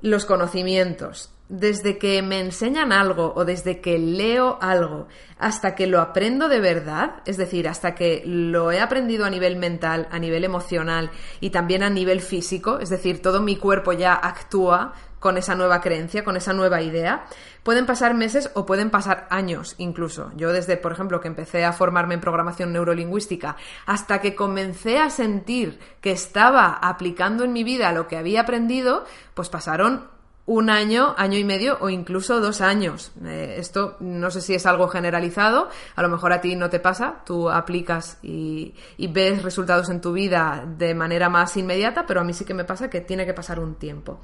los 0.00 0.26
conocimientos 0.26 1.32
desde 1.48 1.96
que 1.96 2.20
me 2.22 2.40
enseñan 2.40 2.92
algo 2.92 3.32
o 3.34 3.44
desde 3.44 3.80
que 3.80 3.98
leo 3.98 4.58
algo 4.60 5.08
hasta 5.38 5.74
que 5.74 5.86
lo 5.86 6.00
aprendo 6.00 6.48
de 6.48 6.60
verdad, 6.60 7.22
es 7.24 7.36
decir, 7.36 7.68
hasta 7.68 7.94
que 7.94 8.22
lo 8.26 8.70
he 8.70 8.80
aprendido 8.80 9.24
a 9.24 9.30
nivel 9.30 9.56
mental, 9.56 10.08
a 10.10 10.18
nivel 10.18 10.44
emocional 10.44 11.10
y 11.40 11.50
también 11.50 11.82
a 11.82 11.90
nivel 11.90 12.20
físico, 12.20 12.78
es 12.80 12.90
decir, 12.90 13.22
todo 13.22 13.40
mi 13.40 13.56
cuerpo 13.56 13.92
ya 13.92 14.14
actúa 14.14 14.92
con 15.20 15.36
esa 15.36 15.54
nueva 15.54 15.80
creencia, 15.80 16.22
con 16.22 16.36
esa 16.36 16.52
nueva 16.52 16.80
idea, 16.80 17.24
pueden 17.62 17.86
pasar 17.86 18.14
meses 18.14 18.50
o 18.54 18.66
pueden 18.66 18.90
pasar 18.90 19.26
años 19.30 19.74
incluso. 19.78 20.30
Yo 20.36 20.52
desde, 20.52 20.76
por 20.76 20.92
ejemplo, 20.92 21.20
que 21.20 21.28
empecé 21.28 21.64
a 21.64 21.72
formarme 21.72 22.14
en 22.14 22.20
programación 22.20 22.72
neurolingüística 22.72 23.56
hasta 23.86 24.20
que 24.20 24.36
comencé 24.36 24.98
a 24.98 25.10
sentir 25.10 25.80
que 26.00 26.12
estaba 26.12 26.72
aplicando 26.72 27.44
en 27.44 27.52
mi 27.52 27.64
vida 27.64 27.92
lo 27.92 28.06
que 28.06 28.16
había 28.16 28.42
aprendido, 28.42 29.04
pues 29.34 29.48
pasaron 29.48 30.17
un 30.48 30.70
año, 30.70 31.14
año 31.18 31.36
y 31.36 31.44
medio 31.44 31.76
o 31.78 31.90
incluso 31.90 32.40
dos 32.40 32.62
años. 32.62 33.12
Eh, 33.22 33.56
esto 33.58 33.96
no 34.00 34.30
sé 34.30 34.40
si 34.40 34.54
es 34.54 34.64
algo 34.64 34.88
generalizado, 34.88 35.68
a 35.94 36.02
lo 36.02 36.08
mejor 36.08 36.32
a 36.32 36.40
ti 36.40 36.56
no 36.56 36.70
te 36.70 36.80
pasa, 36.80 37.16
tú 37.26 37.50
aplicas 37.50 38.16
y, 38.22 38.74
ves 39.10 39.42
resultados 39.42 39.90
en 39.90 40.00
tu 40.00 40.12
vida 40.12 40.64
de 40.78 40.94
manera 40.94 41.28
más 41.28 41.56
inmediata, 41.58 42.06
pero 42.06 42.22
a 42.22 42.24
mí 42.24 42.32
sí 42.32 42.46
que 42.46 42.54
me 42.54 42.64
pasa 42.64 42.88
que 42.88 43.02
tiene 43.02 43.26
que 43.26 43.34
pasar 43.34 43.60
un 43.60 43.74
tiempo. 43.74 44.20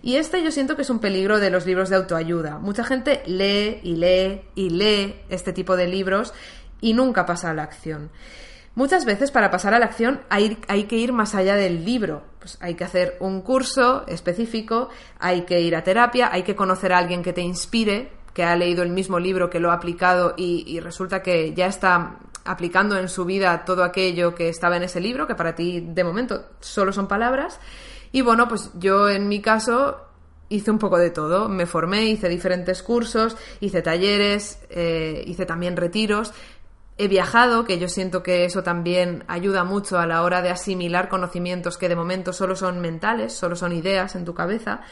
Y 0.00 0.14
este 0.14 0.44
yo 0.44 0.52
siento 0.52 0.76
que 0.76 0.82
es 0.82 0.90
un 0.90 1.00
peligro 1.00 1.40
de 1.40 1.50
los 1.50 1.66
libros 1.66 1.88
de 1.88 1.96
autoayuda. 1.96 2.58
Mucha 2.58 2.84
gente 2.84 3.22
lee 3.26 3.80
y 3.82 3.96
lee 3.96 4.42
y 4.54 4.70
lee 4.70 5.22
este 5.28 5.52
tipo 5.52 5.76
de 5.76 5.88
libros 5.88 6.32
y 6.80 6.94
nunca 6.94 7.26
pasa 7.26 7.50
a 7.50 7.54
la 7.54 7.64
acción. 7.64 8.10
Muchas 8.74 9.04
veces 9.04 9.30
para 9.30 9.52
pasar 9.52 9.72
a 9.72 9.78
la 9.78 9.86
acción 9.86 10.20
hay, 10.28 10.56
que 10.56 10.96
ir 10.96 11.12
más 11.12 11.34
allá 11.36 11.54
del 11.54 11.84
libro. 11.84 12.22
Pues 12.40 12.58
hay 12.60 12.74
que 12.74 12.84
hacer 12.84 13.16
un 13.20 13.40
curso 13.40 14.04
específico, 14.08 14.88
hay 15.20 15.42
que 15.42 15.60
ir 15.60 15.76
a 15.76 15.84
terapia, 15.84 16.30
hay 16.32 16.42
que 16.42 16.56
conocer 16.56 16.92
a 16.92 16.98
alguien 16.98 17.22
que 17.22 17.32
te 17.32 17.40
inspire, 17.40 18.10
que 18.32 18.42
ha 18.42 18.56
leído 18.56 18.82
el 18.82 18.90
mismo 18.90 19.20
libro, 19.20 19.48
que 19.48 19.60
lo 19.60 19.70
ha 19.70 19.74
aplicado 19.74 20.34
y, 20.36 20.64
y 20.66 20.80
resulta 20.80 21.22
que 21.22 21.54
ya 21.54 21.66
está 21.66 22.18
aplicando 22.44 22.98
en 22.98 23.08
su 23.08 23.24
vida 23.24 23.64
todo 23.64 23.84
aquello 23.84 24.34
que 24.34 24.48
estaba 24.48 24.76
en 24.76 24.82
ese 24.82 25.00
libro, 25.00 25.28
que 25.28 25.36
para 25.36 25.54
ti 25.54 25.80
de 25.80 26.02
momento 26.02 26.44
solo 26.58 26.92
son 26.92 27.06
palabras. 27.06 27.60
Y 28.10 28.22
bueno, 28.22 28.48
pues 28.48 28.72
yo 28.74 29.08
en 29.08 29.28
mi 29.28 29.40
caso 29.40 30.00
hice 30.48 30.70
un 30.70 30.78
poco 30.78 30.98
de 30.98 31.10
todo. 31.10 31.48
Me 31.48 31.66
formé, 31.66 32.04
hice 32.04 32.28
diferentes 32.28 32.82
cursos, 32.82 33.36
hice 33.60 33.82
talleres, 33.82 34.58
eh, 34.70 35.22
hice 35.26 35.46
también 35.46 35.76
retiros 35.76 36.32
he 36.96 37.08
viajado, 37.08 37.64
que 37.64 37.78
yo 37.78 37.88
siento 37.88 38.22
que 38.22 38.44
eso 38.44 38.62
también 38.62 39.24
ayuda 39.26 39.64
mucho 39.64 39.98
a 39.98 40.06
la 40.06 40.22
hora 40.22 40.42
de 40.42 40.50
asimilar 40.50 41.08
conocimientos 41.08 41.76
que 41.76 41.88
de 41.88 41.96
momento 41.96 42.32
solo 42.32 42.54
son 42.54 42.80
mentales, 42.80 43.32
solo 43.32 43.56
son 43.56 43.72
ideas 43.72 44.14
en 44.14 44.24
tu 44.24 44.34
cabeza. 44.34 44.82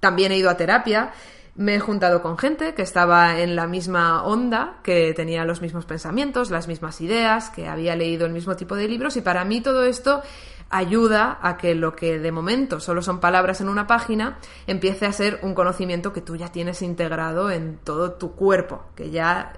También 0.00 0.32
he 0.32 0.38
ido 0.38 0.50
a 0.50 0.56
terapia, 0.56 1.12
me 1.56 1.76
he 1.76 1.80
juntado 1.80 2.20
con 2.20 2.36
gente 2.36 2.74
que 2.74 2.82
estaba 2.82 3.38
en 3.38 3.54
la 3.54 3.68
misma 3.68 4.24
onda, 4.24 4.78
que 4.82 5.14
tenía 5.14 5.44
los 5.44 5.62
mismos 5.62 5.84
pensamientos, 5.84 6.50
las 6.50 6.66
mismas 6.66 7.00
ideas, 7.00 7.50
que 7.50 7.68
había 7.68 7.94
leído 7.94 8.26
el 8.26 8.32
mismo 8.32 8.56
tipo 8.56 8.74
de 8.74 8.88
libros 8.88 9.16
y 9.16 9.20
para 9.20 9.44
mí 9.44 9.60
todo 9.60 9.84
esto 9.84 10.22
ayuda 10.70 11.38
a 11.42 11.56
que 11.56 11.74
lo 11.74 11.94
que 11.94 12.18
de 12.18 12.32
momento 12.32 12.80
solo 12.80 13.02
son 13.02 13.20
palabras 13.20 13.60
en 13.60 13.68
una 13.68 13.86
página 13.86 14.38
empiece 14.66 15.06
a 15.06 15.12
ser 15.12 15.38
un 15.42 15.54
conocimiento 15.54 16.12
que 16.12 16.20
tú 16.20 16.36
ya 16.36 16.50
tienes 16.50 16.82
integrado 16.82 17.50
en 17.50 17.78
todo 17.78 18.12
tu 18.12 18.32
cuerpo, 18.32 18.84
que 18.94 19.10
ya 19.10 19.52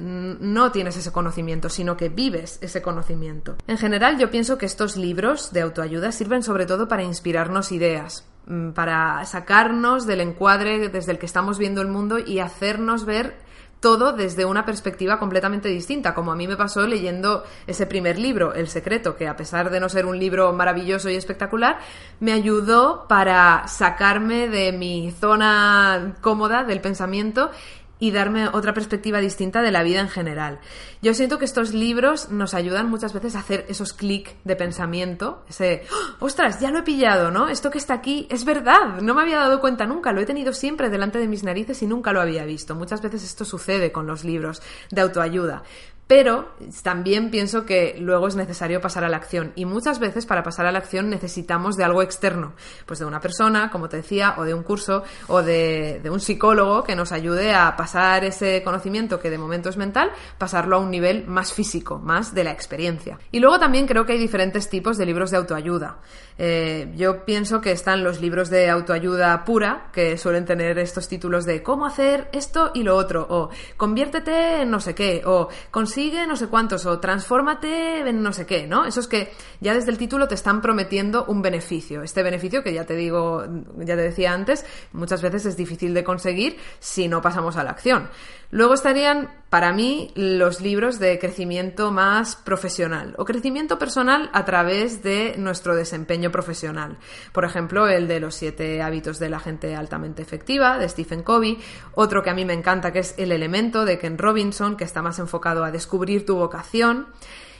no 0.00 0.72
tienes 0.72 0.96
ese 0.96 1.12
conocimiento, 1.12 1.68
sino 1.68 1.96
que 1.96 2.08
vives 2.08 2.58
ese 2.62 2.82
conocimiento. 2.82 3.56
En 3.66 3.78
general 3.78 4.18
yo 4.18 4.30
pienso 4.30 4.58
que 4.58 4.66
estos 4.66 4.96
libros 4.96 5.52
de 5.52 5.62
autoayuda 5.62 6.12
sirven 6.12 6.42
sobre 6.42 6.66
todo 6.66 6.88
para 6.88 7.02
inspirarnos 7.02 7.72
ideas, 7.72 8.26
mm, 8.46 8.70
para 8.70 9.24
sacarnos 9.24 10.06
del 10.06 10.20
encuadre 10.20 10.88
desde 10.88 11.12
el 11.12 11.18
que 11.18 11.26
estamos 11.26 11.58
viendo 11.58 11.82
el 11.82 11.88
mundo 11.88 12.18
y 12.18 12.38
hacernos 12.38 13.04
ver 13.04 13.45
todo 13.80 14.12
desde 14.12 14.44
una 14.44 14.64
perspectiva 14.64 15.18
completamente 15.18 15.68
distinta, 15.68 16.14
como 16.14 16.32
a 16.32 16.36
mí 16.36 16.48
me 16.48 16.56
pasó 16.56 16.86
leyendo 16.86 17.44
ese 17.66 17.86
primer 17.86 18.18
libro, 18.18 18.54
El 18.54 18.68
Secreto, 18.68 19.16
que 19.16 19.28
a 19.28 19.36
pesar 19.36 19.70
de 19.70 19.80
no 19.80 19.88
ser 19.88 20.06
un 20.06 20.18
libro 20.18 20.52
maravilloso 20.52 21.10
y 21.10 21.16
espectacular, 21.16 21.78
me 22.20 22.32
ayudó 22.32 23.06
para 23.08 23.68
sacarme 23.68 24.48
de 24.48 24.72
mi 24.72 25.12
zona 25.12 26.16
cómoda 26.20 26.64
del 26.64 26.80
pensamiento 26.80 27.50
y 27.98 28.10
darme 28.10 28.48
otra 28.48 28.74
perspectiva 28.74 29.20
distinta 29.20 29.62
de 29.62 29.70
la 29.70 29.82
vida 29.82 30.00
en 30.00 30.08
general. 30.08 30.60
Yo 31.02 31.14
siento 31.14 31.38
que 31.38 31.44
estos 31.44 31.72
libros 31.72 32.30
nos 32.30 32.54
ayudan 32.54 32.90
muchas 32.90 33.12
veces 33.12 33.36
a 33.36 33.40
hacer 33.40 33.64
esos 33.68 33.92
clics 33.92 34.34
de 34.44 34.56
pensamiento, 34.56 35.44
ese, 35.48 35.82
¡Oh, 36.20 36.26
ostras, 36.26 36.60
ya 36.60 36.70
lo 36.70 36.80
he 36.80 36.82
pillado, 36.82 37.30
¿no? 37.30 37.48
Esto 37.48 37.70
que 37.70 37.78
está 37.78 37.94
aquí 37.94 38.26
es 38.30 38.44
verdad, 38.44 39.00
no 39.00 39.14
me 39.14 39.22
había 39.22 39.38
dado 39.38 39.60
cuenta 39.60 39.86
nunca, 39.86 40.12
lo 40.12 40.20
he 40.20 40.26
tenido 40.26 40.52
siempre 40.52 40.90
delante 40.90 41.18
de 41.18 41.28
mis 41.28 41.42
narices 41.42 41.82
y 41.82 41.86
nunca 41.86 42.12
lo 42.12 42.20
había 42.20 42.44
visto. 42.44 42.74
Muchas 42.74 43.00
veces 43.00 43.24
esto 43.24 43.44
sucede 43.44 43.92
con 43.92 44.06
los 44.06 44.24
libros 44.24 44.62
de 44.90 45.00
autoayuda. 45.00 45.62
Pero 46.06 46.50
también 46.84 47.30
pienso 47.30 47.66
que 47.66 47.96
luego 47.98 48.28
es 48.28 48.36
necesario 48.36 48.80
pasar 48.80 49.02
a 49.02 49.08
la 49.08 49.16
acción 49.16 49.52
y 49.56 49.64
muchas 49.64 49.98
veces 49.98 50.24
para 50.24 50.44
pasar 50.44 50.66
a 50.66 50.72
la 50.72 50.78
acción 50.78 51.10
necesitamos 51.10 51.76
de 51.76 51.82
algo 51.82 52.00
externo, 52.00 52.54
pues 52.86 53.00
de 53.00 53.06
una 53.06 53.20
persona, 53.20 53.70
como 53.70 53.88
te 53.88 53.96
decía, 53.96 54.34
o 54.38 54.44
de 54.44 54.54
un 54.54 54.62
curso 54.62 55.02
o 55.26 55.42
de, 55.42 56.00
un 56.08 56.20
psicólogo 56.20 56.84
que 56.84 56.94
nos 56.94 57.10
ayude 57.10 57.54
a 57.54 57.76
pasar 57.76 58.24
ese 58.24 58.62
conocimiento 58.62 59.18
que 59.18 59.30
de 59.30 59.38
momento 59.38 59.68
es 59.68 59.76
mental, 59.76 60.12
pasarlo 60.38 60.76
a 60.76 60.78
un 60.78 60.90
nivel 60.92 61.26
más 61.26 61.52
físico, 61.52 61.98
más 61.98 62.32
de 62.34 62.44
la 62.44 62.52
experiencia. 62.52 63.18
Y 63.32 63.40
luego 63.40 63.58
también 63.58 63.88
creo 63.88 64.06
que 64.06 64.12
hay 64.12 64.18
diferentes 64.18 64.70
tipos 64.70 64.98
de 64.98 65.06
libros 65.06 65.32
de 65.32 65.38
autoayuda. 65.38 65.98
Eh, 66.38 66.92
yo 66.96 67.24
pienso 67.24 67.60
que 67.60 67.72
están 67.72 68.04
los 68.04 68.20
libros 68.20 68.50
de 68.50 68.68
autoayuda 68.68 69.44
pura, 69.44 69.88
que 69.92 70.18
suelen 70.18 70.44
tener 70.44 70.78
estos 70.78 71.08
títulos 71.08 71.46
de 71.46 71.62
cómo 71.62 71.86
hacer 71.86 72.28
esto 72.32 72.72
y 72.74 72.82
lo 72.82 72.94
otro, 72.96 73.26
o 73.28 73.48
conviértete 73.76 74.62
en 74.62 74.70
no 74.70 74.80
sé 74.80 74.94
qué, 74.94 75.22
o 75.24 75.48
consigue 75.70 76.26
no 76.26 76.36
sé 76.36 76.48
cuántos, 76.48 76.84
o 76.84 77.00
transfórmate 77.00 78.00
en 78.00 78.22
no 78.22 78.32
sé 78.32 78.44
qué, 78.44 78.66
¿no? 78.66 78.84
Esos 78.84 79.08
que 79.08 79.32
ya 79.60 79.72
desde 79.72 79.90
el 79.90 79.98
título 79.98 80.28
te 80.28 80.34
están 80.34 80.60
prometiendo 80.60 81.24
un 81.26 81.40
beneficio. 81.40 82.02
Este 82.02 82.22
beneficio 82.22 82.62
que 82.62 82.74
ya 82.74 82.84
te 82.84 82.94
digo, 82.94 83.44
ya 83.78 83.96
te 83.96 84.02
decía 84.02 84.32
antes, 84.32 84.66
muchas 84.92 85.22
veces 85.22 85.46
es 85.46 85.56
difícil 85.56 85.94
de 85.94 86.04
conseguir 86.04 86.58
si 86.80 87.08
no 87.08 87.22
pasamos 87.22 87.56
a 87.56 87.64
la 87.64 87.70
acción. 87.70 88.08
Luego 88.50 88.74
estarían 88.74 89.30
para 89.50 89.72
mí 89.72 90.10
los 90.16 90.60
libros 90.60 90.98
de 90.98 91.18
crecimiento 91.18 91.92
más 91.92 92.34
profesional 92.36 93.14
o 93.16 93.24
crecimiento 93.24 93.78
personal 93.78 94.28
a 94.32 94.44
través 94.44 95.02
de 95.02 95.34
nuestro 95.38 95.76
desempeño 95.76 96.32
profesional. 96.32 96.98
Por 97.32 97.44
ejemplo, 97.44 97.88
el 97.88 98.08
de 98.08 98.20
los 98.20 98.34
siete 98.34 98.82
hábitos 98.82 99.18
de 99.18 99.30
la 99.30 99.38
gente 99.38 99.76
altamente 99.76 100.22
efectiva 100.22 100.78
de 100.78 100.88
Stephen 100.88 101.22
Covey, 101.22 101.58
otro 101.94 102.22
que 102.22 102.30
a 102.30 102.34
mí 102.34 102.44
me 102.44 102.54
encanta 102.54 102.92
que 102.92 102.98
es 103.00 103.14
El 103.18 103.30
elemento 103.30 103.84
de 103.84 103.98
Ken 103.98 104.18
Robinson, 104.18 104.76
que 104.76 104.84
está 104.84 105.00
más 105.00 105.18
enfocado 105.20 105.64
a 105.64 105.70
descubrir 105.70 106.26
tu 106.26 106.36
vocación. 106.36 107.06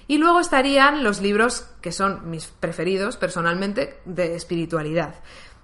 Y 0.08 0.18
luego 0.18 0.38
estarían 0.38 1.02
los 1.02 1.20
libros 1.20 1.66
que 1.80 1.90
son 1.90 2.30
mis 2.30 2.46
preferidos 2.46 3.16
personalmente 3.16 3.98
de 4.04 4.36
espiritualidad. 4.36 5.16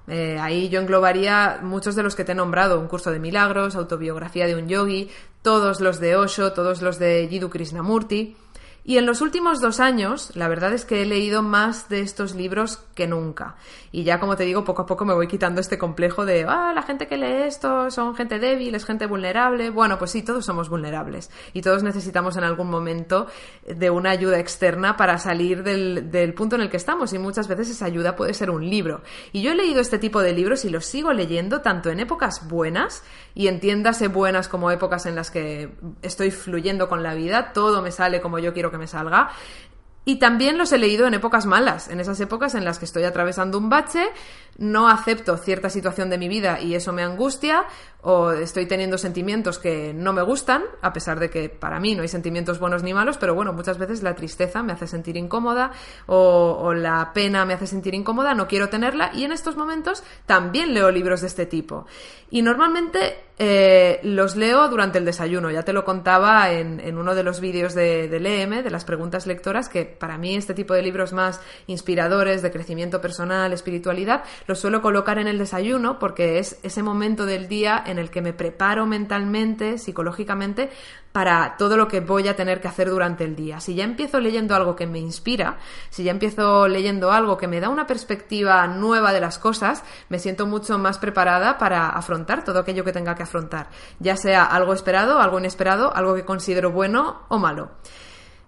Eh, 0.09 0.39
ahí 0.41 0.69
yo 0.69 0.81
englobaría 0.81 1.61
muchos 1.63 1.95
de 1.95 2.03
los 2.03 2.15
que 2.15 2.25
te 2.25 2.33
he 2.33 2.35
nombrado, 2.35 2.81
un 2.81 2.89
curso 2.89 3.11
de 3.11 3.21
milagros, 3.21 3.77
autobiografía 3.77 4.47
de 4.47 4.57
un 4.57 4.69
yogi, 4.69 5.11
todos 5.43 5.81
los 5.81 6.01
de 6.01 6.17
Osho, 6.17 6.53
todos 6.53 6.83
los 6.83 6.99
de 6.99 7.29
Jiddu 7.31 7.51
Krishnamurti. 7.51 8.37
Y 8.85 8.99
en 8.99 9.07
los 9.07 9.21
últimos 9.21 9.61
dos 9.61 9.79
años, 9.79 10.35
la 10.35 10.49
verdad 10.49 10.73
es 10.73 10.85
que 10.85 11.03
he 11.03 11.07
leído 11.07 11.43
más 11.43 11.89
de 11.89 12.01
estos 12.01 12.35
libros 12.35 12.81
que 12.97 13.07
nunca. 13.07 13.55
Y 13.93 14.03
ya, 14.03 14.19
como 14.19 14.37
te 14.37 14.45
digo, 14.45 14.65
poco 14.65 14.83
a 14.83 14.87
poco 14.87 15.05
me 15.05 15.15
voy 15.15 15.29
quitando 15.29 15.61
este 15.61 15.79
complejo 15.79 16.25
de, 16.25 16.45
ah, 16.49 16.73
la 16.75 16.83
gente 16.83 17.07
que 17.07 17.17
lee 17.17 17.47
esto 17.47 17.91
son 17.93 18.17
gente 18.17 18.41
débil, 18.41 18.75
es 18.75 18.85
gente 18.85 19.07
vulnerable. 19.07 19.71
Bueno, 19.71 19.99
pues 19.99 20.11
sí, 20.11 20.23
todos 20.23 20.45
somos 20.45 20.69
vulnerables. 20.69 21.31
Y 21.53 21.63
todos 21.63 21.85
necesitamos 21.85 22.37
en 22.37 22.43
algún 22.43 22.71
momento 22.71 23.29
de 23.67 23.91
una 23.91 24.11
ayuda 24.11 24.41
externa 24.41 24.97
para 24.97 25.19
salir 25.19 25.63
del, 25.63 26.11
del 26.11 26.35
punto 26.35 26.57
en 26.57 26.63
el 26.63 26.71
que 26.71 26.77
estamos. 26.77 27.13
Y 27.13 27.19
muchas 27.19 27.47
veces 27.47 27.71
esa 27.71 27.85
ayuda 27.85 28.17
puede 28.17 28.35
ser 28.35 28.51
un 28.51 28.69
libro. 28.69 29.03
Y 29.33 29.43
yo 29.43 29.53
he 29.53 29.55
leído 29.55 29.81
este 29.81 29.99
tipo 29.99 30.21
de 30.23 30.33
libros 30.33 30.65
y 30.65 30.71
los 30.71 30.87
sigo 30.87 31.13
leyendo 31.13 31.61
tanto 31.61 31.91
en 31.91 32.01
épocas 32.01 32.49
buenas, 32.49 33.05
y 33.35 33.49
entiéndase 33.49 34.09
buenas 34.09 34.49
como 34.49 34.71
épocas 34.71 35.07
en 35.07 35.15
las 35.15 35.31
que 35.31 35.75
estoy 36.03 36.31
fluyendo 36.31 36.89
con 36.89 37.03
la 37.03 37.15
vida, 37.15 37.53
todo 37.53 37.81
me 37.81 37.91
sale 37.91 38.21
como 38.21 38.39
yo 38.39 38.53
quiero 38.53 38.71
que 38.73 38.79
me 38.79 38.89
salga. 38.89 39.31
Y 40.05 40.17
también 40.17 40.59
los 40.59 40.73
he 40.73 40.79
leído 40.79 41.07
en 41.07 41.15
épocas 41.15 41.47
malas, 41.47 41.89
en 41.89 42.01
esas 42.01 42.19
épocas 42.19 42.57
en 42.57 42.65
las 42.65 42.81
que 42.81 42.87
estoy 42.87 43.05
atravesando 43.05 43.57
un 43.57 43.69
bache, 43.69 44.09
no 44.59 44.89
acepto 44.89 45.37
cierta 45.37 45.71
situación 45.71 46.11
de 46.11 46.19
mi 46.19 46.27
vida 46.27 46.61
y 46.61 46.75
eso 46.75 46.93
me 46.93 47.05
angustia, 47.05 47.67
o 48.03 48.33
estoy 48.33 48.67
teniendo 48.67 48.99
sentimientos 48.99 49.61
que 49.61 49.95
no 49.95 50.13
me 50.13 50.23
gustan, 50.23 50.65
a 50.81 50.93
pesar 50.93 51.21
de 51.21 51.31
que 51.31 51.49
para 51.49 51.79
mí 51.79 51.95
no 51.95 52.03
hay 52.03 52.09
sentimientos 52.09 52.59
buenos 52.59 52.83
ni 52.83 52.93
malos, 52.93 53.17
pero 53.17 53.37
bueno, 53.37 53.53
muchas 53.53 53.79
veces 53.79 54.03
la 54.03 54.17
tristeza 54.17 54.65
me 54.65 54.73
hace 54.73 54.89
sentir 54.89 55.17
incómoda 55.17 55.71
o, 56.07 56.75
la 56.75 57.13
pena 57.15 57.45
me 57.45 57.55
hace 57.55 57.69
sentir 57.69 57.95
incómoda, 57.95 58.35
no 58.35 58.49
quiero 58.49 58.69
tenerla 58.69 59.13
y 59.15 59.23
en 59.23 59.31
estos 59.31 59.57
momentos 59.57 60.03
también 60.27 60.75
leo 60.75 60.91
libros 60.91 61.21
de 61.21 61.29
este 61.29 61.47
tipo. 61.47 61.87
Y 62.29 62.43
normalmente 62.43 63.27
eh, 63.45 63.99
los 64.05 64.37
leo 64.37 64.69
durante 64.69 64.99
el 64.99 65.05
desayuno, 65.05 65.51
ya 65.51 65.65
te 65.65 65.73
lo 65.73 65.85
contaba 65.85 66.53
en, 66.53 66.97
uno 66.97 67.13
de 67.17 67.25
los 67.25 67.41
vídeos 67.41 67.75
de, 67.75 68.07
del 68.07 68.23
de 68.23 68.71
las 68.71 68.85
preguntas 68.85 69.27
lectoras, 69.27 69.69
que 69.69 69.85
para 69.85 70.17
mí 70.17 70.37
este 70.37 70.55
tipo 70.55 70.75
de 70.75 70.83
libros 70.83 71.13
más 71.13 71.41
inspiradores, 71.67 72.41
de 72.41 72.53
crecimiento 72.53 73.01
personal, 73.01 73.53
espiritualidad, 73.53 74.23
los 74.47 74.61
suelo 74.61 74.81
colocar 74.81 75.19
en 75.19 75.27
el 75.27 75.39
desayuno 75.39 75.99
porque 75.99 76.39
es 76.39 76.61
ese 76.63 76.85
momento 76.85 77.27
del 77.27 77.49
día 77.49 77.83
en 77.85 77.99
el 77.99 78.11
que 78.11 78.23
me 78.23 78.33
preparo 78.33 78.87
mentalmente, 78.87 79.77
psicológicamente, 79.77 80.71
para 81.13 81.57
todo 81.57 81.77
lo 81.77 81.89
que 81.89 82.01
voy 82.01 82.27
a 82.29 82.37
tener 82.37 82.61
que 82.61 82.69
hacer 82.69 82.91
durante 82.91 83.25
el 83.25 83.37
día. 83.37 83.61
Si 83.61 83.75
ya 83.75 83.85
empiezo 83.85 84.19
leyendo 84.21 84.55
algo 84.55 84.75
que 84.75 84.87
me 84.87 84.99
inspira, 84.99 85.59
si 85.91 86.05
ya 86.05 86.11
empiezo 86.11 86.67
leyendo 86.69 87.13
algo 87.13 87.37
que 87.37 87.49
me 87.49 87.61
da 87.61 87.69
una 87.69 87.87
perspectiva 87.87 88.67
nueva 88.67 89.13
de 89.13 89.21
las 89.21 89.39
cosas, 89.39 89.85
me 90.09 90.19
siento 90.19 90.47
mucho 90.47 90.79
más 90.79 90.99
preparada 90.99 91.59
para 91.59 91.91
afrontar 91.91 92.45
todo 92.45 92.59
aquello 92.59 92.85
que 92.85 92.93
tenga 92.93 93.15
que 93.15 93.23
afrontar, 93.23 93.69
ya 93.99 94.17
sea 94.17 94.45
algo 94.45 94.73
esperado, 94.73 95.21
algo 95.21 95.39
inesperado, 95.39 95.95
algo 95.95 96.15
que 96.15 96.25
considero 96.25 96.73
bueno 96.73 97.23
o 97.29 97.39
malo. 97.39 97.71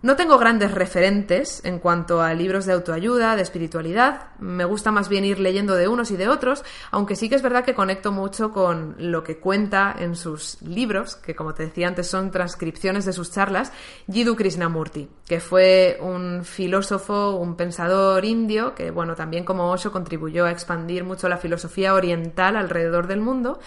No 0.04 0.16
tengo 0.16 0.36
grandes 0.36 0.72
referentes 0.72 1.64
en 1.64 1.78
cuanto 1.78 2.20
a 2.20 2.34
libros 2.34 2.66
de 2.66 2.74
autoayuda, 2.74 3.36
de 3.36 3.42
espiritualidad. 3.42 4.24
Me 4.38 4.66
gusta 4.66 4.92
más 4.92 5.08
bien 5.08 5.24
ir 5.24 5.40
leyendo 5.40 5.76
de 5.76 5.88
unos 5.88 6.10
y 6.10 6.18
de 6.18 6.28
otros, 6.28 6.62
aunque 6.90 7.16
sí 7.16 7.30
que 7.30 7.36
es 7.36 7.40
verdad 7.40 7.64
que 7.64 7.72
conecto 7.72 8.12
mucho 8.12 8.52
con 8.52 8.96
lo 8.98 9.24
que 9.24 9.38
cuenta 9.38 9.96
en 9.98 10.14
sus 10.14 10.60
libros, 10.60 11.16
que 11.16 11.34
como 11.34 11.54
te 11.54 11.62
decía 11.62 11.88
antes 11.88 12.06
son 12.06 12.30
transcripciones 12.30 13.06
de 13.06 13.14
sus 13.14 13.32
charlas, 13.32 13.72
Jiddu 14.12 14.36
Krishnamurti, 14.36 15.08
que 15.26 15.40
fue 15.40 15.96
un 16.02 16.44
filósofo, 16.44 17.36
un 17.36 17.56
pensador 17.56 18.26
indio, 18.26 18.74
que 18.74 18.90
bueno, 18.90 19.14
también 19.14 19.46
como 19.46 19.70
Osho 19.70 19.90
contribuyó 19.90 20.44
a 20.44 20.50
expandir 20.50 21.02
mucho 21.04 21.30
la 21.30 21.38
filosofía 21.38 21.94
oriental 21.94 22.58
alrededor 22.58 23.06
del 23.06 23.22
mundo 23.22 23.58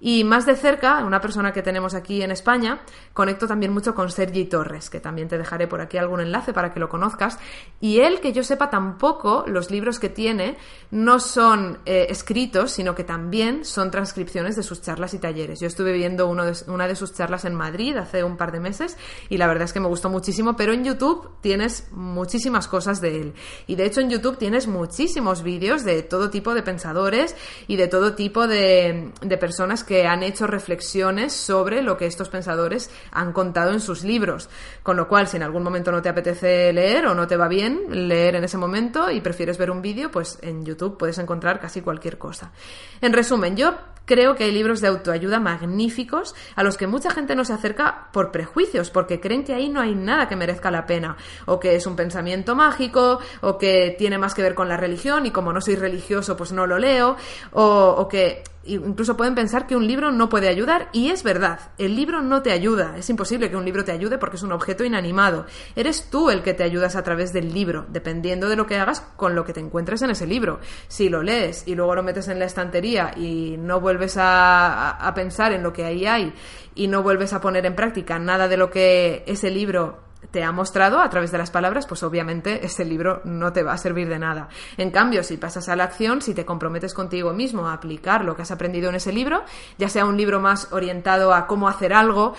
y 0.00 0.24
más 0.24 0.46
de 0.46 0.56
cerca, 0.56 1.04
una 1.04 1.20
persona 1.20 1.52
que 1.52 1.62
tenemos 1.62 1.94
aquí 1.94 2.22
en 2.22 2.30
España, 2.30 2.80
conecto 3.12 3.46
también 3.46 3.72
mucho 3.72 3.94
con 3.94 4.10
Sergi 4.10 4.44
Torres, 4.44 4.90
que 4.90 5.00
también 5.00 5.28
te 5.28 5.38
dejaré 5.38 5.66
por 5.66 5.80
aquí 5.80 5.98
algún 5.98 6.20
enlace 6.20 6.52
para 6.52 6.72
que 6.72 6.80
lo 6.80 6.88
conozcas. 6.88 7.38
Y 7.80 8.00
él, 8.00 8.20
que 8.20 8.32
yo 8.32 8.44
sepa 8.44 8.70
tampoco, 8.70 9.44
los 9.46 9.70
libros 9.70 9.98
que 9.98 10.08
tiene 10.08 10.56
no 10.90 11.20
son 11.20 11.78
eh, 11.84 12.06
escritos, 12.10 12.72
sino 12.72 12.94
que 12.94 13.04
también 13.04 13.64
son 13.64 13.90
transcripciones 13.90 14.56
de 14.56 14.62
sus 14.62 14.82
charlas 14.82 15.14
y 15.14 15.18
talleres. 15.18 15.60
Yo 15.60 15.66
estuve 15.66 15.92
viendo 15.92 16.28
una 16.28 16.86
de 16.86 16.96
sus 16.96 17.14
charlas 17.14 17.44
en 17.44 17.54
Madrid 17.54 17.96
hace 17.96 18.22
un 18.22 18.36
par 18.36 18.52
de 18.52 18.60
meses 18.60 18.96
y 19.28 19.36
la 19.36 19.46
verdad 19.46 19.64
es 19.64 19.72
que 19.72 19.80
me 19.80 19.88
gustó 19.88 20.08
muchísimo, 20.08 20.56
pero 20.56 20.72
en 20.72 20.84
YouTube 20.84 21.30
tienes 21.40 21.88
muchísimas 21.92 22.68
cosas 22.68 23.00
de 23.00 23.20
él. 23.20 23.34
Y 23.66 23.76
de 23.76 23.86
hecho 23.86 24.00
en 24.00 24.10
YouTube 24.10 24.38
tienes 24.38 24.66
muchísimos 24.66 25.42
vídeos 25.42 25.84
de 25.84 26.02
todo 26.02 26.30
tipo 26.30 26.54
de 26.54 26.62
pensadores 26.62 27.36
y 27.66 27.76
de 27.76 27.88
todo 27.88 28.14
tipo 28.14 28.46
de, 28.46 29.12
personas 29.40 29.84
han 30.06 30.22
hecho 30.22 30.46
reflexiones 30.46 31.32
sobre 31.32 31.82
lo 31.82 31.96
que 31.96 32.06
estos 32.06 32.28
pensadores 32.28 32.90
han 33.10 33.32
contado 33.32 33.72
en 33.72 33.80
sus 33.80 34.04
libros. 34.04 34.48
Con 34.82 34.96
lo 34.96 35.08
cual, 35.08 35.28
si 35.28 35.36
en 35.36 35.42
algún 35.42 35.62
momento 35.62 35.90
no 35.90 36.02
te 36.02 36.08
apetece 36.08 36.72
leer 36.72 37.06
o 37.06 37.14
no 37.14 37.26
te 37.26 37.36
va 37.36 37.48
bien 37.48 38.08
leer 38.08 38.36
en 38.36 38.44
ese 38.44 38.58
momento 38.58 39.10
y 39.10 39.20
prefieres 39.20 39.58
ver 39.58 39.70
un 39.70 39.82
vídeo, 39.82 40.10
pues 40.10 40.38
en 40.42 40.64
YouTube 40.64 40.98
puedes 40.98 41.18
encontrar 41.18 41.60
casi 41.60 41.80
cualquier 41.80 42.18
cosa. 42.18 42.52
En 43.00 43.12
resumen, 43.12 43.56
yo 43.56 43.74
creo 44.08 44.34
que 44.34 44.44
hay 44.44 44.52
libros 44.52 44.80
de 44.80 44.88
autoayuda 44.88 45.38
magníficos 45.38 46.34
a 46.56 46.64
los 46.64 46.76
que 46.78 46.86
mucha 46.86 47.10
gente 47.10 47.36
no 47.36 47.44
se 47.44 47.52
acerca 47.52 48.08
por 48.10 48.32
prejuicios, 48.32 48.90
porque 48.90 49.20
creen 49.20 49.44
que 49.44 49.52
ahí 49.52 49.68
no 49.68 49.80
hay 49.80 49.94
nada 49.94 50.28
que 50.28 50.34
merezca 50.34 50.70
la 50.70 50.86
pena, 50.86 51.16
o 51.44 51.60
que 51.60 51.76
es 51.76 51.86
un 51.86 51.94
pensamiento 51.94 52.56
mágico, 52.56 53.20
o 53.42 53.58
que 53.58 53.94
tiene 53.98 54.18
más 54.18 54.34
que 54.34 54.42
ver 54.42 54.54
con 54.54 54.68
la 54.68 54.78
religión 54.78 55.26
y 55.26 55.30
como 55.30 55.52
no 55.52 55.60
soy 55.60 55.76
religioso 55.76 56.36
pues 56.36 56.52
no 56.52 56.66
lo 56.66 56.78
leo, 56.78 57.16
o, 57.52 57.94
o 57.98 58.08
que 58.08 58.42
incluso 58.74 59.16
pueden 59.16 59.34
pensar 59.34 59.66
que 59.66 59.76
un 59.76 59.86
libro 59.86 60.10
no 60.12 60.28
puede 60.28 60.48
ayudar 60.48 60.88
y 60.92 61.10
es 61.10 61.22
verdad, 61.22 61.60
el 61.78 61.96
libro 61.96 62.22
no 62.22 62.42
te 62.42 62.52
ayuda, 62.52 62.96
es 62.96 63.08
imposible 63.10 63.50
que 63.50 63.56
un 63.56 63.64
libro 63.64 63.84
te 63.84 63.92
ayude 63.92 64.18
porque 64.18 64.36
es 64.36 64.42
un 64.42 64.52
objeto 64.52 64.84
inanimado. 64.84 65.46
Eres 65.76 66.08
tú 66.10 66.30
el 66.30 66.42
que 66.42 66.54
te 66.54 66.64
ayudas 66.64 66.96
a 66.96 67.02
través 67.02 67.32
del 67.32 67.52
libro, 67.52 67.86
dependiendo 67.88 68.48
de 68.48 68.56
lo 68.56 68.66
que 68.66 68.76
hagas 68.76 69.00
con 69.16 69.34
lo 69.34 69.44
que 69.44 69.52
te 69.52 69.60
encuentres 69.60 70.02
en 70.02 70.10
ese 70.10 70.26
libro. 70.26 70.60
Si 70.88 71.08
lo 71.08 71.22
lees 71.22 71.66
y 71.66 71.74
luego 71.74 71.94
lo 71.94 72.02
metes 72.02 72.28
en 72.28 72.38
la 72.38 72.44
estantería 72.44 73.12
y 73.16 73.56
no 73.58 73.80
vuelves 73.80 74.16
a, 74.16 74.90
a 74.90 75.14
pensar 75.14 75.52
en 75.52 75.62
lo 75.62 75.72
que 75.72 75.84
ahí 75.84 76.06
hay 76.06 76.32
y 76.74 76.86
no 76.88 77.02
vuelves 77.02 77.32
a 77.32 77.40
poner 77.40 77.66
en 77.66 77.74
práctica 77.74 78.18
nada 78.18 78.48
de 78.48 78.56
lo 78.56 78.70
que 78.70 79.24
ese 79.26 79.50
libro 79.50 80.07
te 80.30 80.42
ha 80.42 80.52
mostrado 80.52 81.00
a 81.00 81.08
través 81.08 81.30
de 81.30 81.38
las 81.38 81.50
palabras, 81.50 81.86
pues 81.86 82.02
obviamente 82.02 82.64
ese 82.64 82.84
libro 82.84 83.20
no 83.24 83.52
te 83.52 83.62
va 83.62 83.72
a 83.72 83.78
servir 83.78 84.08
de 84.08 84.18
nada. 84.18 84.48
En 84.76 84.90
cambio, 84.90 85.22
si 85.22 85.36
pasas 85.36 85.68
a 85.68 85.76
la 85.76 85.84
acción, 85.84 86.22
si 86.22 86.34
te 86.34 86.44
comprometes 86.44 86.94
contigo 86.94 87.32
mismo 87.32 87.66
a 87.66 87.72
aplicar 87.72 88.24
lo 88.24 88.36
que 88.36 88.42
has 88.42 88.50
aprendido 88.50 88.88
en 88.88 88.96
ese 88.96 89.12
libro, 89.12 89.44
ya 89.78 89.88
sea 89.88 90.04
un 90.04 90.16
libro 90.16 90.40
más 90.40 90.72
orientado 90.72 91.32
a 91.32 91.46
cómo 91.46 91.68
hacer 91.68 91.92
algo, 91.92 92.34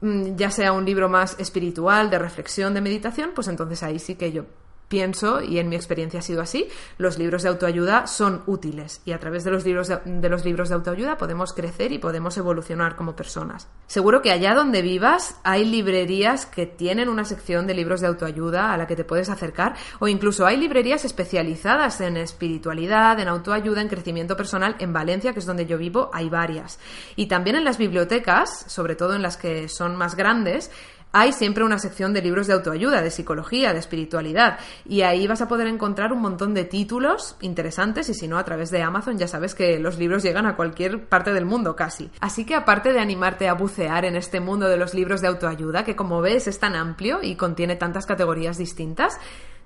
mm, 0.00 0.36
ya 0.36 0.50
sea 0.50 0.72
un 0.72 0.84
libro 0.84 1.08
más 1.08 1.38
espiritual, 1.38 2.10
de 2.10 2.18
reflexión, 2.18 2.74
de 2.74 2.80
meditación, 2.80 3.30
pues 3.34 3.48
entonces 3.48 3.82
ahí 3.82 3.98
sí 3.98 4.14
que 4.14 4.32
yo 4.32 4.44
pienso, 4.92 5.40
y 5.40 5.58
en 5.58 5.70
mi 5.70 5.74
experiencia 5.74 6.20
ha 6.20 6.22
sido 6.22 6.42
así, 6.42 6.68
los 6.98 7.18
libros 7.18 7.42
de 7.42 7.48
autoayuda 7.48 8.06
son 8.06 8.42
útiles 8.46 9.00
y 9.06 9.12
a 9.12 9.18
través 9.18 9.42
de 9.42 9.50
los 9.50 9.64
libros 9.64 9.88
de, 9.88 10.28
los 10.28 10.44
libros 10.44 10.68
de 10.68 10.74
autoayuda 10.74 11.16
podemos 11.16 11.54
crecer 11.54 11.92
y 11.92 11.98
podemos 11.98 12.36
evolucionar 12.36 12.94
como 12.94 13.16
personas. 13.16 13.68
Seguro 13.86 14.20
que 14.20 14.30
allá 14.30 14.54
donde 14.54 14.82
vivas 14.82 15.36
hay 15.44 15.64
librerías 15.64 16.44
que 16.44 16.66
tienen 16.66 17.08
una 17.08 17.24
sección 17.24 17.66
de 17.66 17.72
libros 17.72 18.02
de 18.02 18.08
autoayuda 18.08 18.70
a 18.70 18.76
la 18.76 18.86
que 18.86 18.94
te 18.94 19.04
puedes 19.04 19.30
acercar 19.30 19.76
o 19.98 20.08
incluso 20.08 20.44
hay 20.44 20.58
librerías 20.58 21.06
especializadas 21.06 22.02
en 22.02 22.18
espiritualidad, 22.18 23.18
en 23.18 23.28
autoayuda, 23.28 23.80
en 23.80 23.88
crecimiento 23.88 24.36
personal. 24.36 24.76
En 24.78 24.92
Valencia, 24.92 25.32
que 25.32 25.38
es 25.38 25.46
donde 25.46 25.64
yo 25.64 25.78
vivo, 25.78 26.10
hay 26.12 26.28
varias. 26.28 26.78
Y 27.16 27.28
también 27.28 27.56
en 27.56 27.64
las 27.64 27.78
bibliotecas, 27.78 28.66
sobre 28.68 28.94
todo 28.94 29.14
en 29.14 29.22
las 29.22 29.38
que 29.38 29.70
son 29.70 29.96
más 29.96 30.16
grandes, 30.16 30.70
hay 31.12 31.32
siempre 31.32 31.64
una 31.64 31.78
sección 31.78 32.12
de 32.12 32.22
libros 32.22 32.46
de 32.46 32.54
autoayuda, 32.54 33.02
de 33.02 33.10
psicología, 33.10 33.72
de 33.72 33.78
espiritualidad, 33.78 34.58
y 34.84 35.02
ahí 35.02 35.26
vas 35.26 35.42
a 35.42 35.48
poder 35.48 35.66
encontrar 35.66 36.12
un 36.12 36.20
montón 36.20 36.54
de 36.54 36.64
títulos 36.64 37.36
interesantes 37.40 38.08
y 38.08 38.14
si 38.14 38.28
no 38.28 38.38
a 38.38 38.44
través 38.44 38.70
de 38.70 38.82
Amazon 38.82 39.18
ya 39.18 39.28
sabes 39.28 39.54
que 39.54 39.78
los 39.78 39.98
libros 39.98 40.22
llegan 40.22 40.46
a 40.46 40.56
cualquier 40.56 41.04
parte 41.06 41.32
del 41.32 41.44
mundo 41.44 41.76
casi. 41.76 42.10
Así 42.20 42.44
que 42.44 42.54
aparte 42.54 42.92
de 42.92 43.00
animarte 43.00 43.48
a 43.48 43.54
bucear 43.54 44.04
en 44.04 44.16
este 44.16 44.40
mundo 44.40 44.68
de 44.68 44.76
los 44.76 44.94
libros 44.94 45.20
de 45.20 45.28
autoayuda, 45.28 45.84
que 45.84 45.96
como 45.96 46.20
ves 46.20 46.48
es 46.48 46.58
tan 46.58 46.74
amplio 46.74 47.22
y 47.22 47.36
contiene 47.36 47.76
tantas 47.76 48.06
categorías 48.06 48.58
distintas, 48.58 49.18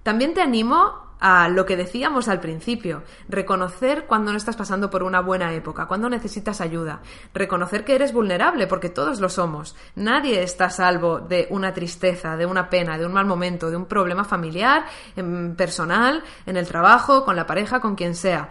También 0.07 0.35
te 0.35 0.41
animo 0.41 1.17
a 1.19 1.49
lo 1.49 1.67
que 1.67 1.77
decíamos 1.77 2.29
al 2.29 2.39
principio, 2.39 3.03
reconocer 3.29 4.07
cuando 4.07 4.31
no 4.31 4.39
estás 4.39 4.55
pasando 4.55 4.89
por 4.89 5.03
una 5.03 5.19
buena 5.19 5.53
época, 5.53 5.87
cuando 5.87 6.09
necesitas 6.09 6.61
ayuda, 6.61 7.01
reconocer 7.35 7.85
que 7.85 7.97
eres 7.97 8.13
vulnerable, 8.13 8.69
porque 8.69 8.89
todos 8.89 9.19
lo 9.19 9.29
somos. 9.29 9.75
Nadie 9.97 10.45
está 10.45 10.67
a 10.67 10.71
salvo 10.71 11.19
de 11.19 11.49
una 11.51 11.75
tristeza, 11.75 12.37
de 12.37 12.47
una 12.47 12.71
pena, 12.71 12.97
de 12.97 13.05
un 13.05 13.15
mal 13.15 13.27
momento, 13.27 13.69
de 13.69 13.79
un 13.79 13.87
problema 13.87 14.23
familiar, 14.23 14.85
em, 15.17 15.57
personal, 15.57 16.23
en 16.47 16.57
el 16.57 16.69
trabajo, 16.69 17.25
con 17.25 17.35
la 17.35 17.45
pareja, 17.45 17.81
con 17.81 17.97
quien 17.97 18.15
sea. 18.15 18.49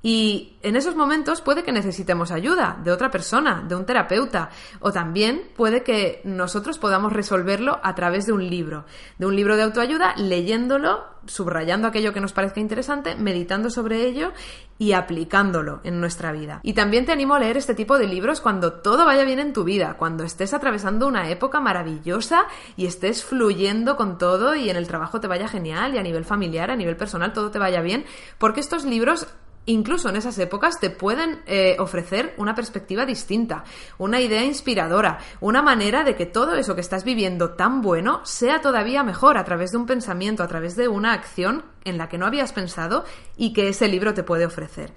Y 0.00 0.56
en 0.62 0.76
esos 0.76 0.94
momentos 0.94 1.40
puede 1.40 1.64
que 1.64 1.72
necesitemos 1.72 2.30
ayuda 2.30 2.78
de 2.84 2.92
otra 2.92 3.10
persona, 3.10 3.64
de 3.66 3.74
un 3.74 3.84
terapeuta, 3.84 4.50
o 4.78 4.92
también 4.92 5.50
puede 5.56 5.82
que 5.82 6.20
nosotros 6.22 6.78
podamos 6.78 7.12
resolverlo 7.12 7.80
a 7.82 7.96
través 7.96 8.24
de 8.24 8.32
un 8.32 8.48
libro, 8.48 8.84
de 9.18 9.26
un 9.26 9.34
libro 9.34 9.56
de 9.56 9.64
autoayuda, 9.64 10.14
leyéndolo, 10.16 11.04
subrayando 11.26 11.88
aquello 11.88 12.12
que 12.12 12.20
nos 12.20 12.32
parezca 12.32 12.60
interesante, 12.60 13.16
meditando 13.16 13.70
sobre 13.70 14.06
ello 14.06 14.32
y 14.78 14.92
aplicándolo 14.92 15.80
en 15.82 16.00
nuestra 16.00 16.30
vida. 16.30 16.60
Y 16.62 16.74
también 16.74 17.04
te 17.04 17.10
animo 17.10 17.34
a 17.34 17.40
leer 17.40 17.56
este 17.56 17.74
tipo 17.74 17.98
de 17.98 18.06
libros 18.06 18.40
cuando 18.40 18.74
todo 18.74 19.04
vaya 19.04 19.24
bien 19.24 19.40
en 19.40 19.52
tu 19.52 19.64
vida, 19.64 19.96
cuando 19.98 20.22
estés 20.22 20.54
atravesando 20.54 21.08
una 21.08 21.28
época 21.28 21.58
maravillosa 21.58 22.44
y 22.76 22.86
estés 22.86 23.24
fluyendo 23.24 23.96
con 23.96 24.16
todo 24.16 24.54
y 24.54 24.70
en 24.70 24.76
el 24.76 24.86
trabajo 24.86 25.20
te 25.20 25.26
vaya 25.26 25.48
genial 25.48 25.96
y 25.96 25.98
a 25.98 26.02
nivel 26.04 26.24
familiar, 26.24 26.70
a 26.70 26.76
nivel 26.76 26.96
personal 26.96 27.32
todo 27.32 27.50
te 27.50 27.58
vaya 27.58 27.80
bien, 27.82 28.04
porque 28.38 28.60
estos 28.60 28.84
libros 28.84 29.26
incluso 29.68 30.08
en 30.08 30.16
esas 30.16 30.38
épocas 30.38 30.80
te 30.80 30.90
pueden 30.90 31.42
eh, 31.46 31.76
ofrecer 31.78 32.34
una 32.38 32.54
perspectiva 32.54 33.04
distinta, 33.04 33.64
una 33.98 34.20
idea 34.20 34.42
inspiradora, 34.42 35.18
una 35.40 35.62
manera 35.62 36.04
de 36.04 36.16
que 36.16 36.26
todo 36.26 36.54
eso 36.54 36.74
que 36.74 36.80
estás 36.80 37.04
viviendo 37.04 37.50
tan 37.50 37.82
bueno 37.82 38.24
sea 38.24 38.60
todavía 38.62 39.02
mejor 39.02 39.36
a 39.36 39.44
través 39.44 39.70
de 39.70 39.76
un 39.76 39.86
pensamiento, 39.86 40.42
a 40.42 40.48
través 40.48 40.74
de 40.74 40.88
una 40.88 41.12
acción 41.12 41.64
en 41.84 41.98
la 41.98 42.08
que 42.08 42.16
no 42.16 42.26
habías 42.26 42.52
pensado 42.52 43.04
y 43.36 43.52
que 43.52 43.68
ese 43.68 43.88
libro 43.88 44.14
te 44.14 44.22
puede 44.22 44.46
ofrecer. 44.46 44.92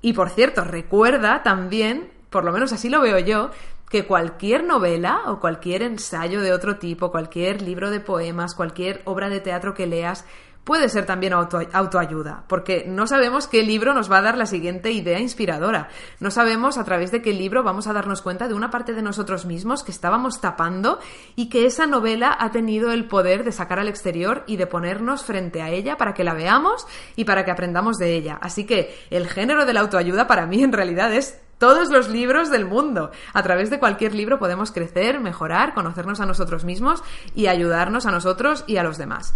Y 0.00 0.12
por 0.12 0.30
cierto, 0.30 0.62
recuerda 0.62 1.42
también, 1.42 2.12
por 2.30 2.44
lo 2.44 2.52
menos 2.52 2.72
así 2.72 2.88
lo 2.88 3.00
veo 3.00 3.18
yo, 3.18 3.50
que 3.90 4.06
cualquier 4.06 4.64
novela 4.64 5.22
o 5.26 5.40
cualquier 5.40 5.82
ensayo 5.82 6.40
de 6.40 6.52
otro 6.52 6.78
tipo, 6.78 7.10
cualquier 7.10 7.62
libro 7.62 7.90
de 7.90 8.00
poemas, 8.00 8.54
cualquier 8.54 9.02
obra 9.06 9.28
de 9.28 9.40
teatro 9.40 9.74
que 9.74 9.86
leas, 9.86 10.24
puede 10.64 10.88
ser 10.88 11.06
también 11.06 11.34
autoayuda, 11.34 12.44
porque 12.48 12.84
no 12.86 13.06
sabemos 13.06 13.46
qué 13.46 13.62
libro 13.62 13.94
nos 13.94 14.10
va 14.10 14.18
a 14.18 14.22
dar 14.22 14.36
la 14.36 14.46
siguiente 14.46 14.90
idea 14.90 15.20
inspiradora. 15.20 15.88
No 16.20 16.30
sabemos 16.30 16.78
a 16.78 16.84
través 16.84 17.10
de 17.10 17.22
qué 17.22 17.32
libro 17.32 17.62
vamos 17.62 17.86
a 17.86 17.92
darnos 17.92 18.22
cuenta 18.22 18.48
de 18.48 18.54
una 18.54 18.70
parte 18.70 18.94
de 18.94 19.02
nosotros 19.02 19.44
mismos 19.44 19.82
que 19.82 19.92
estábamos 19.92 20.40
tapando 20.40 20.98
y 21.36 21.48
que 21.48 21.66
esa 21.66 21.86
novela 21.86 22.36
ha 22.38 22.50
tenido 22.50 22.92
el 22.92 23.06
poder 23.06 23.44
de 23.44 23.52
sacar 23.52 23.78
al 23.78 23.88
exterior 23.88 24.42
y 24.46 24.56
de 24.56 24.66
ponernos 24.66 25.22
frente 25.24 25.62
a 25.62 25.70
ella 25.70 25.96
para 25.96 26.14
que 26.14 26.24
la 26.24 26.34
veamos 26.34 26.86
y 27.16 27.24
para 27.24 27.44
que 27.44 27.50
aprendamos 27.50 27.98
de 27.98 28.14
ella. 28.14 28.38
Así 28.40 28.64
que 28.64 28.94
el 29.10 29.28
género 29.28 29.66
de 29.66 29.74
la 29.74 29.80
autoayuda 29.80 30.26
para 30.26 30.46
mí 30.46 30.62
en 30.62 30.72
realidad 30.72 31.12
es 31.12 31.38
todos 31.58 31.90
los 31.90 32.08
libros 32.08 32.50
del 32.50 32.64
mundo. 32.64 33.10
A 33.32 33.42
través 33.42 33.70
de 33.70 33.78
cualquier 33.78 34.14
libro 34.14 34.38
podemos 34.38 34.72
crecer, 34.72 35.20
mejorar, 35.20 35.74
conocernos 35.74 36.20
a 36.20 36.26
nosotros 36.26 36.64
mismos 36.64 37.02
y 37.34 37.46
ayudarnos 37.46 38.06
a 38.06 38.10
nosotros 38.10 38.64
y 38.66 38.78
a 38.78 38.82
los 38.82 38.98
demás. 38.98 39.34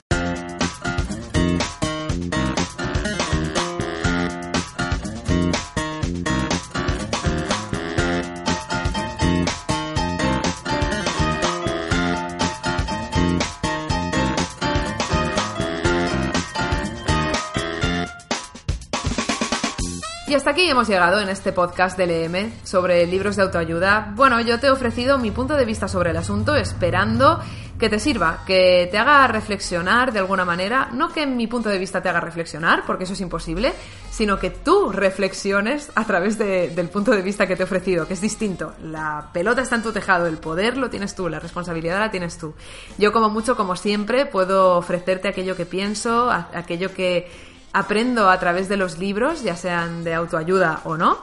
Y 20.28 20.34
hasta 20.34 20.50
aquí 20.50 20.68
hemos 20.68 20.86
llegado 20.86 21.20
en 21.22 21.30
este 21.30 21.52
podcast 21.52 21.96
del 21.96 22.10
EM 22.10 22.52
sobre 22.62 23.06
libros 23.06 23.36
de 23.36 23.44
autoayuda. 23.44 24.12
Bueno, 24.14 24.38
yo 24.42 24.60
te 24.60 24.66
he 24.66 24.70
ofrecido 24.70 25.16
mi 25.16 25.30
punto 25.30 25.54
de 25.54 25.64
vista 25.64 25.88
sobre 25.88 26.10
el 26.10 26.18
asunto 26.18 26.54
esperando 26.54 27.40
que 27.78 27.88
te 27.88 27.98
sirva, 27.98 28.40
que 28.46 28.88
te 28.90 28.98
haga 28.98 29.26
reflexionar 29.28 30.12
de 30.12 30.18
alguna 30.18 30.44
manera, 30.44 30.90
no 30.92 31.10
que 31.10 31.26
mi 31.26 31.46
punto 31.46 31.70
de 31.70 31.78
vista 31.78 32.02
te 32.02 32.10
haga 32.10 32.20
reflexionar, 32.20 32.82
porque 32.84 33.04
eso 33.04 33.14
es 33.14 33.20
imposible, 33.22 33.72
sino 34.10 34.38
que 34.38 34.50
tú 34.50 34.90
reflexiones 34.90 35.90
a 35.94 36.04
través 36.04 36.36
del 36.36 36.88
punto 36.90 37.12
de 37.12 37.22
vista 37.22 37.46
que 37.46 37.56
te 37.56 37.62
he 37.62 37.64
ofrecido, 37.64 38.06
que 38.06 38.14
es 38.14 38.20
distinto. 38.20 38.74
La 38.82 39.30
pelota 39.32 39.62
está 39.62 39.76
en 39.76 39.82
tu 39.82 39.92
tejado, 39.92 40.26
el 40.26 40.36
poder 40.36 40.76
lo 40.76 40.90
tienes 40.90 41.14
tú, 41.14 41.28
la 41.28 41.40
responsabilidad 41.40 42.00
la 42.00 42.10
tienes 42.10 42.36
tú. 42.36 42.52
Yo 42.98 43.12
como 43.12 43.30
mucho, 43.30 43.56
como 43.56 43.76
siempre, 43.76 44.26
puedo 44.26 44.76
ofrecerte 44.76 45.28
aquello 45.28 45.56
que 45.56 45.64
pienso, 45.64 46.30
aquello 46.30 46.92
que 46.92 47.47
aprendo 47.72 48.30
a 48.30 48.38
través 48.38 48.68
de 48.68 48.76
los 48.76 48.98
libros, 48.98 49.42
ya 49.42 49.56
sean 49.56 50.04
de 50.04 50.14
autoayuda 50.14 50.80
o 50.84 50.96
no. 50.96 51.18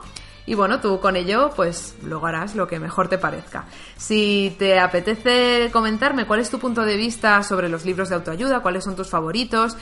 Y 0.48 0.54
bueno, 0.54 0.80
tú 0.80 1.00
con 1.00 1.16
ello, 1.16 1.52
pues 1.56 1.96
luego 2.04 2.28
harás 2.28 2.56
lo 2.56 2.68
que 2.68 2.80
mejor 2.80 3.08
te 3.08 3.18
parezca. 3.18 3.66
Si 3.98 4.56
te 4.60 4.80
apetece 4.80 5.70
comentarme 5.74 6.28
cuál 6.28 6.40
es 6.40 6.52
tu 6.52 6.60
punto 6.60 6.84
de 6.84 6.98
vista 6.98 7.42
sobre 7.42 7.68
los 7.68 7.84
libros 7.84 8.10
de 8.10 8.16
autoayuda, 8.16 8.60
cuáles 8.60 8.84
son 8.84 8.96
tus 8.96 9.10
favoritos, 9.10 9.76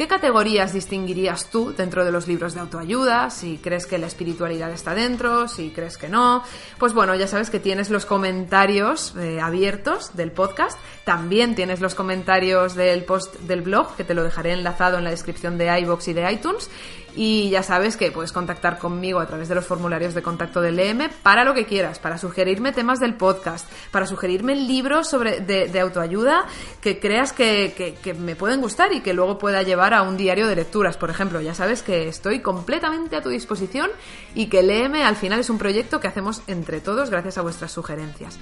¿Qué 0.00 0.08
categorías 0.08 0.72
distinguirías 0.72 1.50
tú 1.50 1.74
dentro 1.76 2.06
de 2.06 2.10
los 2.10 2.26
libros 2.26 2.54
de 2.54 2.60
autoayuda? 2.60 3.28
Si 3.28 3.58
crees 3.58 3.86
que 3.86 3.98
la 3.98 4.06
espiritualidad 4.06 4.70
está 4.70 4.94
dentro, 4.94 5.46
si 5.46 5.72
crees 5.72 5.98
que 5.98 6.08
no. 6.08 6.42
Pues 6.78 6.94
bueno, 6.94 7.14
ya 7.16 7.26
sabes 7.26 7.50
que 7.50 7.60
tienes 7.60 7.90
los 7.90 8.06
comentarios 8.06 9.14
eh, 9.18 9.42
abiertos 9.42 10.16
del 10.16 10.32
podcast. 10.32 10.78
También 11.10 11.56
tienes 11.56 11.80
los 11.80 11.96
comentarios 11.96 12.76
del 12.76 13.02
post 13.02 13.34
del 13.40 13.62
blog, 13.62 13.96
que 13.96 14.04
te 14.04 14.14
lo 14.14 14.22
dejaré 14.22 14.52
enlazado 14.52 14.96
en 14.96 15.02
la 15.02 15.10
descripción 15.10 15.58
de 15.58 15.76
iBox 15.80 16.06
y 16.06 16.12
de 16.12 16.30
iTunes. 16.30 16.70
Y 17.16 17.50
ya 17.50 17.64
sabes 17.64 17.96
que 17.96 18.12
puedes 18.12 18.30
contactar 18.30 18.78
conmigo 18.78 19.18
a 19.18 19.26
través 19.26 19.48
de 19.48 19.56
los 19.56 19.66
formularios 19.66 20.14
de 20.14 20.22
contacto 20.22 20.60
del 20.60 20.78
EM 20.78 21.10
para 21.24 21.42
lo 21.42 21.52
que 21.52 21.66
quieras, 21.66 21.98
para 21.98 22.16
sugerirme 22.16 22.70
temas 22.70 23.00
del 23.00 23.14
podcast, 23.14 23.68
para 23.90 24.06
sugerirme 24.06 24.54
libros 24.54 25.10
sobre, 25.10 25.40
de, 25.40 25.80
autoayuda 25.80 26.46
que 26.80 27.00
creas 27.00 27.32
que, 27.32 27.96
que, 28.00 28.14
me 28.14 28.36
pueden 28.36 28.60
gustar 28.60 28.92
y 28.92 29.00
que 29.00 29.12
luego 29.12 29.36
pueda 29.36 29.64
llevar 29.64 29.94
a 29.94 30.02
un 30.02 30.16
diario 30.16 30.46
de 30.46 30.54
lecturas, 30.54 30.96
por 30.96 31.10
ejemplo. 31.10 31.40
Ya 31.40 31.54
sabes 31.54 31.82
que 31.82 32.06
estoy 32.06 32.38
completamente 32.38 33.16
a 33.16 33.20
tu 33.20 33.30
disposición 33.30 33.90
y 34.36 34.46
que 34.46 34.60
el 34.60 34.70
EM 34.70 34.94
al 35.02 35.16
final 35.16 35.40
es 35.40 35.50
un 35.50 35.58
proyecto 35.58 35.98
que 35.98 36.06
hacemos 36.06 36.42
entre 36.46 36.80
todos 36.80 37.10
gracias 37.10 37.36
a 37.36 37.42
vuestras 37.42 37.72
sugerencias. 37.72 38.38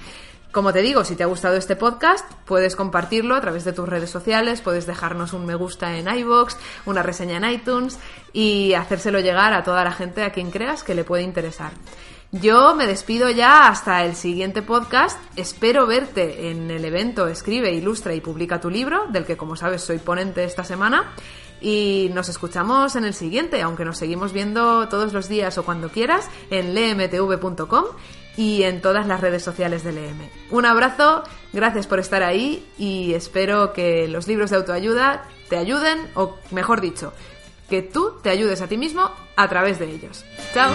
Como 0.51 0.73
te 0.73 0.81
digo, 0.81 1.03
si 1.03 1.15
te 1.15 1.21
ha 1.21 1.27
gustado 1.27 1.57
este 1.57 1.75
podcast, 1.75 2.25
puedes 2.45 2.75
compartirlo 2.75 3.35
a 3.35 3.41
través 3.41 3.65
de 3.65 3.73
tus 3.73 3.87
redes 3.87 4.09
sociales, 4.09 4.61
puedes 4.61 4.87
dejarnos 4.87 5.33
un 5.33 5.45
me 5.45 5.53
gusta 5.53 5.95
en 5.95 6.07
iVoox, 6.07 6.55
una 6.87 7.03
reseña 7.03 7.37
en 7.37 7.51
iTunes 7.51 7.99
y 8.33 8.73
hacérselo 8.73 9.19
llegar 9.19 9.53
a 9.53 9.63
toda 9.63 9.83
la 9.83 9.91
gente 9.91 10.23
a 10.23 10.31
quien 10.31 10.49
creas 10.49 10.83
que 10.83 10.95
le 10.95 11.03
puede 11.03 11.21
interesar. 11.21 11.71
Yo 12.31 12.75
me 12.75 12.87
despido 12.87 13.29
ya 13.29 13.67
hasta 13.67 14.03
el 14.03 14.15
siguiente 14.15 14.63
podcast. 14.63 15.19
Espero 15.35 15.85
verte 15.85 16.49
en 16.49 16.71
el 16.71 16.83
evento 16.83 17.27
Escribe, 17.27 17.71
Ilustra 17.71 18.15
y 18.15 18.21
Publica 18.21 18.59
tu 18.59 18.71
libro, 18.71 19.05
del 19.09 19.25
que 19.25 19.37
como 19.37 19.55
sabes 19.55 19.83
soy 19.83 19.99
ponente 19.99 20.43
esta 20.43 20.63
semana. 20.63 21.13
Y 21.61 22.09
nos 22.13 22.29
escuchamos 22.29 22.95
en 22.95 23.05
el 23.05 23.13
siguiente, 23.13 23.61
aunque 23.61 23.85
nos 23.85 23.97
seguimos 23.97 24.31
viendo 24.31 24.87
todos 24.89 25.11
los 25.13 25.27
días 25.27 25.57
o 25.57 25.63
cuando 25.63 25.89
quieras 25.89 26.29
en 26.49 26.73
lemtv.com 26.73 27.85
y 28.37 28.63
en 28.63 28.81
todas 28.81 29.07
las 29.07 29.21
redes 29.21 29.43
sociales 29.43 29.83
del 29.83 29.97
EM. 29.97 30.29
Un 30.51 30.65
abrazo, 30.65 31.23
gracias 31.53 31.87
por 31.87 31.99
estar 31.99 32.23
ahí 32.23 32.65
y 32.77 33.13
espero 33.13 33.73
que 33.73 34.07
los 34.07 34.27
libros 34.27 34.49
de 34.49 34.57
autoayuda 34.57 35.25
te 35.49 35.57
ayuden, 35.57 36.07
o 36.15 36.37
mejor 36.51 36.81
dicho, 36.81 37.13
que 37.69 37.81
tú 37.81 38.13
te 38.23 38.29
ayudes 38.29 38.61
a 38.61 38.67
ti 38.67 38.77
mismo 38.77 39.11
a 39.35 39.47
través 39.47 39.79
de 39.79 39.91
ellos. 39.91 40.25
¡Chao! 40.53 40.73